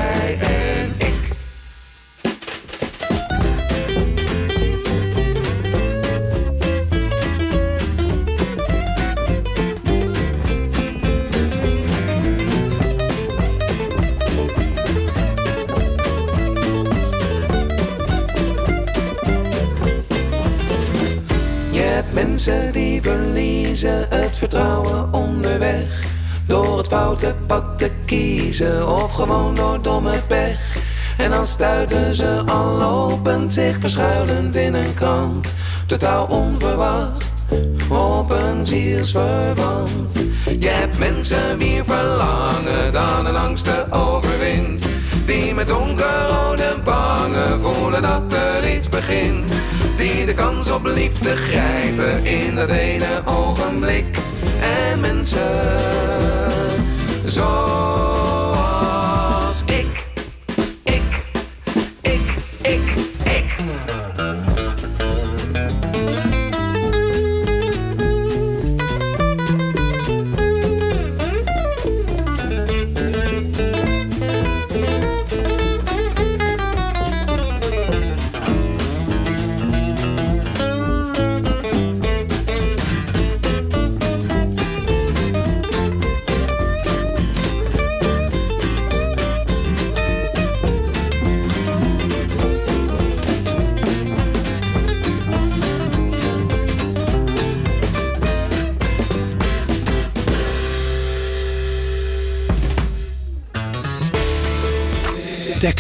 te 27.21 27.91
kiezen 28.05 28.89
of 28.89 29.13
gewoon 29.13 29.55
door 29.55 29.83
domme 29.83 30.21
pech. 30.27 30.77
En 31.19 31.31
dan 31.31 31.47
stuiten 31.47 32.15
ze 32.15 32.43
al 32.47 32.77
lopend 32.77 33.53
zich 33.53 33.77
verschuilend 33.81 34.57
in 34.57 34.75
een 34.75 34.95
krant. 34.95 35.55
Totaal 35.87 36.27
onverwacht 36.27 37.25
op 37.89 38.31
een 38.31 38.67
zielsverwant. 38.67 40.25
Je 40.59 40.69
hebt 40.69 40.99
mensen 40.99 41.59
wie 41.59 41.85
verlangen 41.85 42.93
dan 42.93 43.27
een 43.27 43.37
angsten 43.37 43.93
overwint. 43.93 44.83
Die 45.27 45.55
met 45.55 45.69
donkerrode 45.69 46.77
bangen 46.85 47.61
voelen 47.61 48.03
dat 48.03 48.33
er 48.33 48.75
iets 48.75 48.89
begint. 48.89 49.53
Die 49.97 50.27
de 50.27 50.35
kans 50.35 50.71
op 50.71 50.85
liefde 50.85 51.37
grijpen 51.37 52.25
in 52.25 52.55
dat 52.55 52.69
ene 52.69 53.23
ogenblik. 53.25 54.19
En 54.91 55.01
mensen 55.01 56.40
zoals 57.31 58.20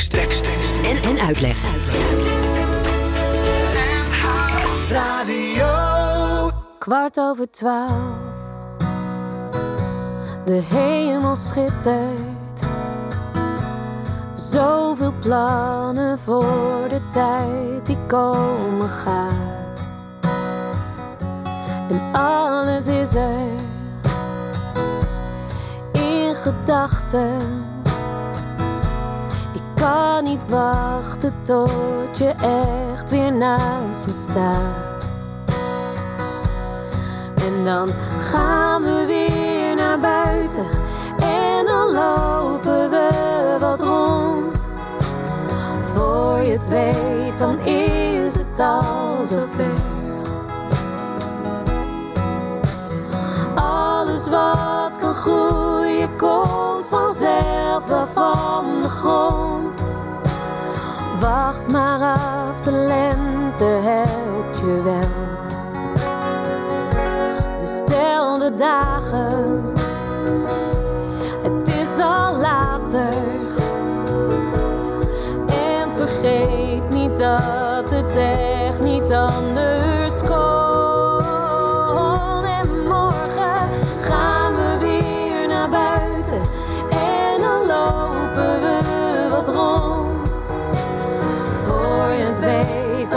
Tekst, 0.00 0.12
tekst, 0.12 0.44
tekst. 0.44 0.72
En, 0.82 1.10
en 1.10 1.20
uitleg. 1.20 1.58
Radio. 4.88 6.50
Kwart 6.78 7.18
over 7.18 7.50
twaalf. 7.50 7.90
De 10.44 10.62
hemel 10.70 11.36
schittert. 11.36 12.66
Zoveel 14.34 15.12
plannen 15.20 16.18
voor 16.18 16.86
de 16.88 17.00
tijd 17.12 17.86
die 17.86 17.98
komen 18.06 18.88
gaat. 18.88 19.80
En 21.90 22.00
alles 22.12 22.86
is 22.86 23.14
er. 23.14 23.50
In 25.92 26.36
gedachten. 26.36 27.69
Kan 29.80 30.24
niet 30.24 30.48
wachten 30.48 31.34
tot 31.42 32.18
je 32.18 32.32
echt 32.92 33.10
weer 33.10 33.32
naast 33.32 34.06
me 34.06 34.12
staat. 34.12 35.10
En 37.44 37.64
dan 37.64 37.88
gaan 38.18 38.82
we 38.82 39.04
weer 39.06 39.74
naar 39.74 39.98
buiten 39.98 40.66
en 41.22 41.64
dan 41.64 41.92
lopen 41.92 42.90
we 42.90 43.08
wat 43.60 43.80
rond. 43.80 44.60
Voor 45.94 46.38
je 46.40 46.52
het 46.52 46.68
weet, 46.68 47.38
dan 47.38 47.58
is 47.58 48.34
het 48.34 48.58
al 48.58 49.24
zover. 49.24 49.80
Alles 53.54 54.28
wat 54.28 54.98
kan 55.00 55.14
groeien 55.14 56.16
komt 56.16 56.84
vanzelf 56.90 57.86
wel 57.86 58.06
van 58.06 58.64
de 58.82 58.88
grond. 58.88 59.59
Wacht 61.20 61.72
maar 61.72 62.00
af, 62.00 62.60
de 62.60 62.70
lente 62.70 63.64
helpt 63.64 64.58
je 64.58 64.82
wel. 64.84 65.28
Dus 67.58 67.82
tel 67.84 68.38
de 68.38 68.54
dagen, 68.54 69.72
het 71.42 71.68
is 71.68 71.98
al 71.98 72.36
later. 72.36 73.14
En 75.46 75.90
vergeet 75.96 76.88
niet 76.88 77.18
dat 77.18 77.59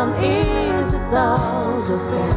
dan 0.03 0.23
is 0.23 0.91
het 0.91 1.13
al 1.13 1.79
zover. 1.79 2.35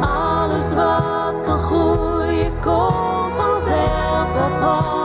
Alles 0.00 0.74
wat 0.74 1.42
kan 1.42 1.58
groeien 1.58 2.52
komt 2.60 3.30
vanzelf 3.36 4.58
wel 4.60 5.03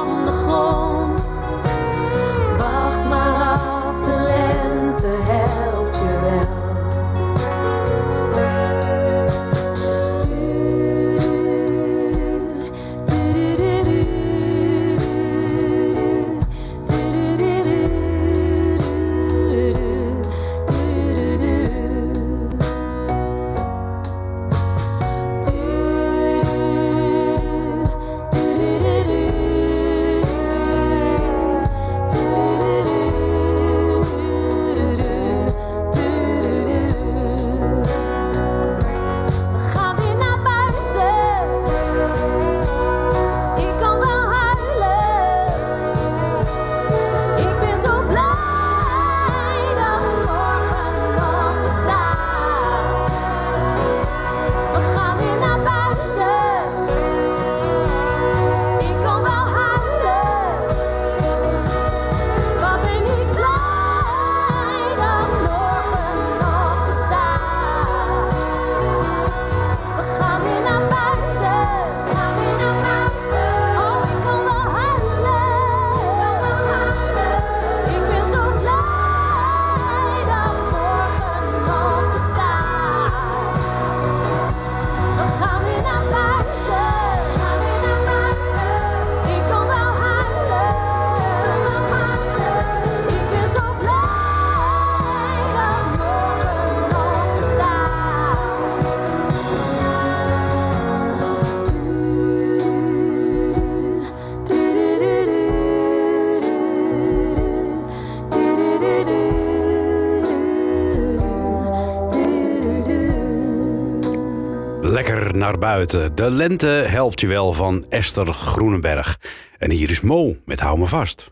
buiten. 115.57 116.15
De 116.15 116.31
lente 116.31 116.67
helpt 116.67 117.19
je 117.19 117.27
wel 117.27 117.53
van 117.53 117.85
Esther 117.89 118.33
Groenenberg. 118.33 119.19
En 119.57 119.71
hier 119.71 119.89
is 119.89 120.01
Mo 120.01 120.35
met 120.45 120.59
Hou 120.59 120.79
me 120.79 120.85
vast. 120.85 121.31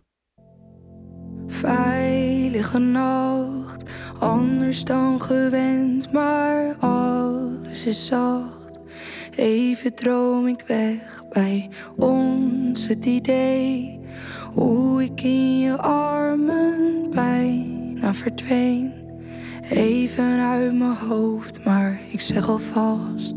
Veilige 1.48 2.78
nacht, 2.78 3.84
anders 4.20 4.84
dan 4.84 5.22
gewend, 5.22 6.12
maar 6.14 6.76
alles 6.80 7.86
is 7.86 8.06
zacht. 8.06 8.80
Even 9.36 9.96
droom 9.96 10.48
ik 10.48 10.64
weg 10.68 11.24
bij 11.30 11.70
ons 11.96 12.88
het 12.88 13.06
idee 13.06 14.00
hoe 14.54 15.04
ik 15.04 15.22
in 15.22 15.60
je 15.60 15.78
armen 15.82 17.08
bijna 17.12 18.14
verdween. 18.14 18.94
Even 19.70 20.40
uit 20.40 20.78
mijn 20.78 20.96
hoofd, 20.96 21.64
maar 21.64 22.00
ik 22.10 22.20
zeg 22.20 22.50
alvast 22.50 23.37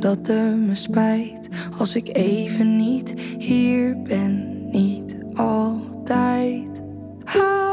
dat 0.00 0.26
het 0.26 0.66
me 0.66 0.74
spijt 0.74 1.48
als 1.78 1.96
ik 1.96 2.16
even 2.16 2.76
niet 2.76 3.14
hier 3.38 4.02
ben, 4.02 4.66
niet 4.70 5.16
altijd. 5.34 6.82
Hou 7.24 7.67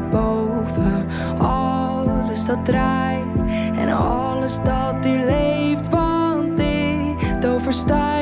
boven. 0.00 1.06
Alles 1.38 2.44
dat 2.44 2.64
draait 2.64 3.42
en 3.76 3.88
alles 3.88 4.58
dat 4.62 5.04
hier 5.04 5.26
leeft, 5.26 5.88
want 5.88 6.56
dit 6.56 7.46
overstijgt 7.46 8.13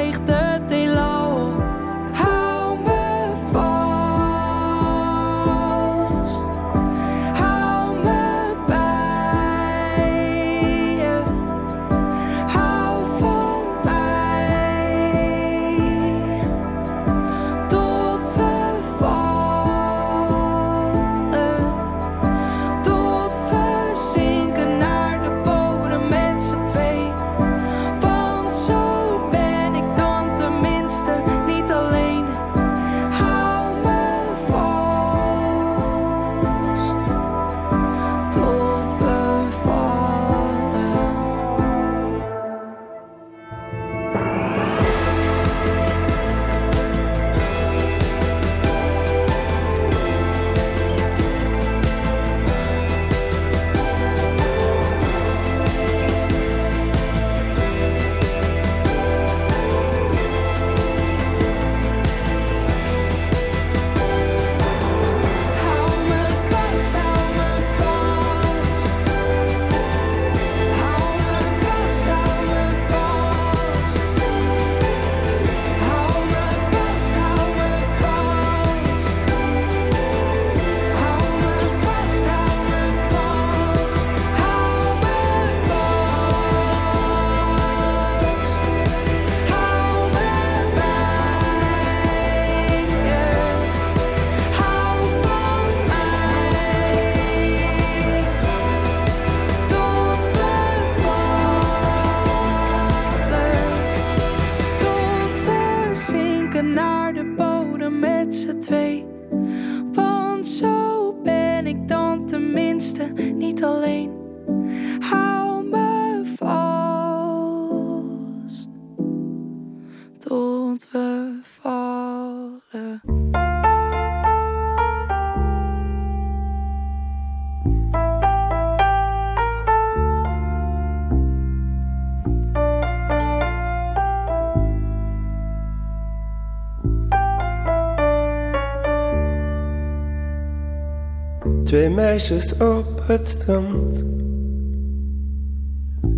Twee 141.72 141.90
meisjes 141.90 142.56
op 142.56 143.02
het 143.06 143.28
strand. 143.28 144.04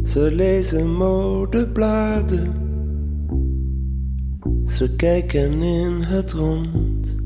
Ze 0.03 0.31
lezen 0.33 0.93
modebladen. 0.93 2.53
Ze 4.67 4.97
kijken 4.97 5.63
in 5.63 6.03
het 6.03 6.33
rond. 6.33 7.17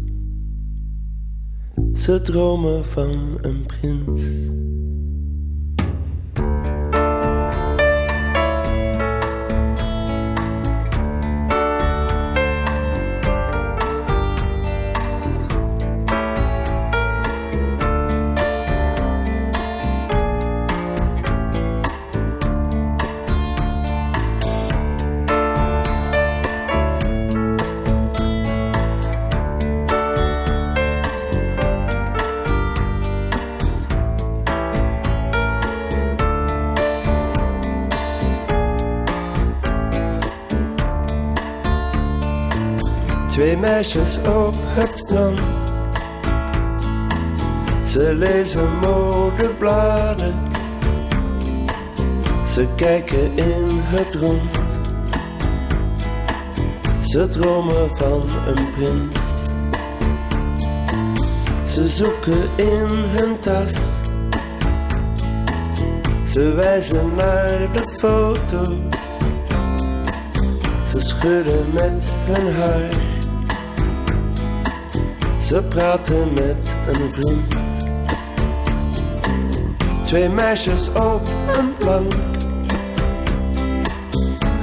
Ze 1.93 2.21
dromen 2.21 2.85
van 2.85 3.39
een 3.41 3.67
prins. 3.67 4.23
Op 44.27 44.55
het 44.59 44.97
strand. 44.97 45.41
Ze 47.85 48.15
lezen 48.15 48.79
modebladen. 48.81 50.35
Ze 52.47 52.67
kijken 52.77 53.37
in 53.39 53.67
het 53.71 54.15
rond. 54.15 54.81
Ze 57.01 57.29
dromen 57.29 57.97
van 57.97 58.23
een 58.47 58.71
prins. 58.71 59.49
Ze 61.65 61.89
zoeken 61.89 62.49
in 62.57 62.89
hun 62.89 63.39
tas. 63.39 63.75
Ze 66.25 66.53
wijzen 66.55 67.15
naar 67.17 67.73
de 67.73 67.97
foto's. 67.99 69.19
Ze 70.85 71.01
schudden 71.01 71.67
met 71.73 72.13
hun 72.27 72.55
haar. 72.55 73.08
Ze 75.49 75.63
praten 75.63 76.33
met 76.35 76.77
een 76.87 77.13
vriend. 77.13 77.55
Twee 80.05 80.29
meisjes 80.29 80.89
op 80.89 81.21
een 81.59 81.75
plank. 81.79 82.13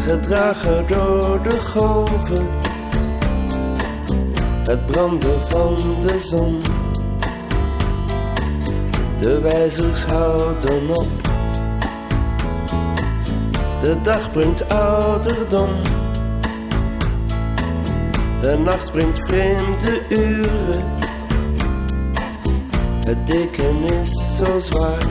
Gedragen 0.07 0.87
door 0.87 1.41
de 1.43 1.59
golven. 1.59 2.47
Het 4.63 4.85
branden 4.85 5.47
van 5.47 5.77
de 6.01 6.17
zon. 6.17 6.61
De 9.19 9.39
wijzers 9.39 10.05
houden 10.05 10.89
op. 10.89 11.07
De 13.79 14.01
dag 14.01 14.31
brengt 14.31 14.69
ouderdom. 14.69 15.69
De 18.45 18.57
nacht 18.57 18.91
brengt 18.91 19.25
vreemde 19.25 20.01
uren. 20.09 20.83
Het 23.05 23.27
deken 23.27 23.83
is 23.83 24.35
zo 24.37 24.59
zwaar. 24.59 25.05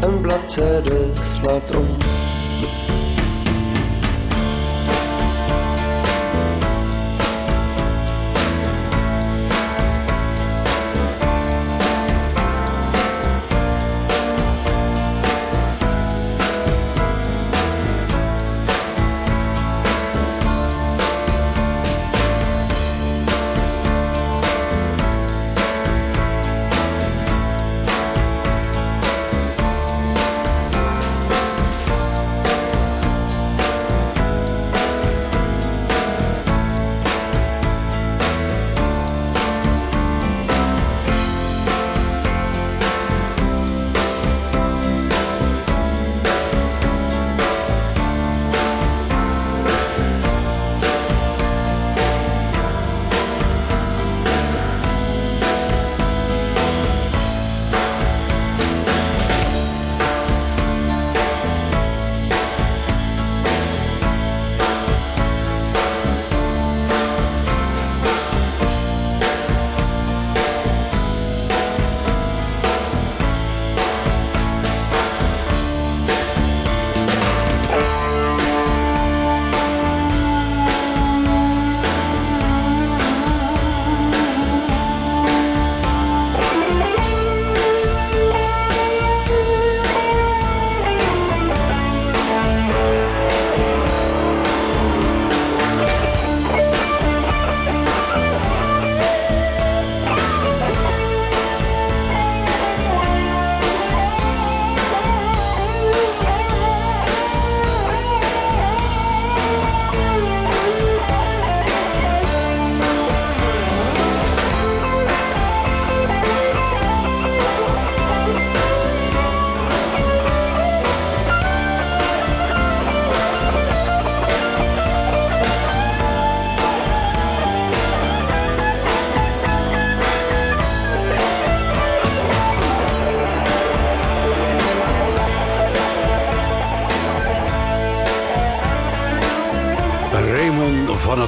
Een 0.00 0.20
bladzijde 0.20 1.10
slaat 1.22 1.76
om. 1.76 1.86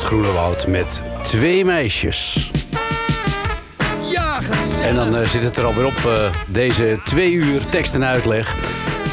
Groene 0.08 0.32
Woud 0.32 0.66
met 0.66 1.02
twee 1.22 1.64
meisjes. 1.64 2.50
Ja, 4.10 4.38
En 4.82 4.94
dan 4.94 5.16
eh, 5.16 5.28
zit 5.28 5.42
het 5.42 5.56
er 5.56 5.64
alweer 5.64 5.86
op, 5.86 6.04
eh, 6.06 6.30
deze 6.46 7.00
twee 7.04 7.32
uur 7.32 7.68
tekst 7.70 7.94
en 7.94 8.04
uitleg. 8.04 8.54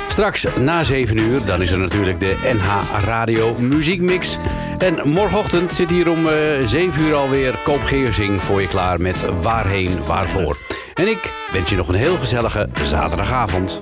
Straks 0.08 0.46
na 0.60 0.84
7 0.84 1.18
uur, 1.18 1.46
dan 1.46 1.62
is 1.62 1.72
er 1.72 1.78
natuurlijk 1.78 2.20
de 2.20 2.38
NH 2.44 3.04
Radio 3.06 3.56
Muziekmix. 3.60 4.38
En 4.78 5.10
morgenochtend 5.10 5.72
zit 5.72 5.90
hier 5.90 6.10
om 6.10 6.28
eh 6.28 6.34
7 6.66 7.02
uur 7.02 7.16
alweer 7.16 7.56
Koop 7.64 7.84
Geersing 7.84 8.42
voor 8.42 8.62
je 8.62 8.68
klaar 8.68 9.02
met 9.02 9.26
Waarheen, 9.42 10.06
Waarvoor. 10.06 10.58
En 10.94 11.08
ik 11.08 11.34
wens 11.52 11.70
je 11.70 11.76
nog 11.76 11.88
een 11.88 11.96
heel 11.96 12.18
gezellige 12.18 12.70
zaterdagavond. 12.84 13.82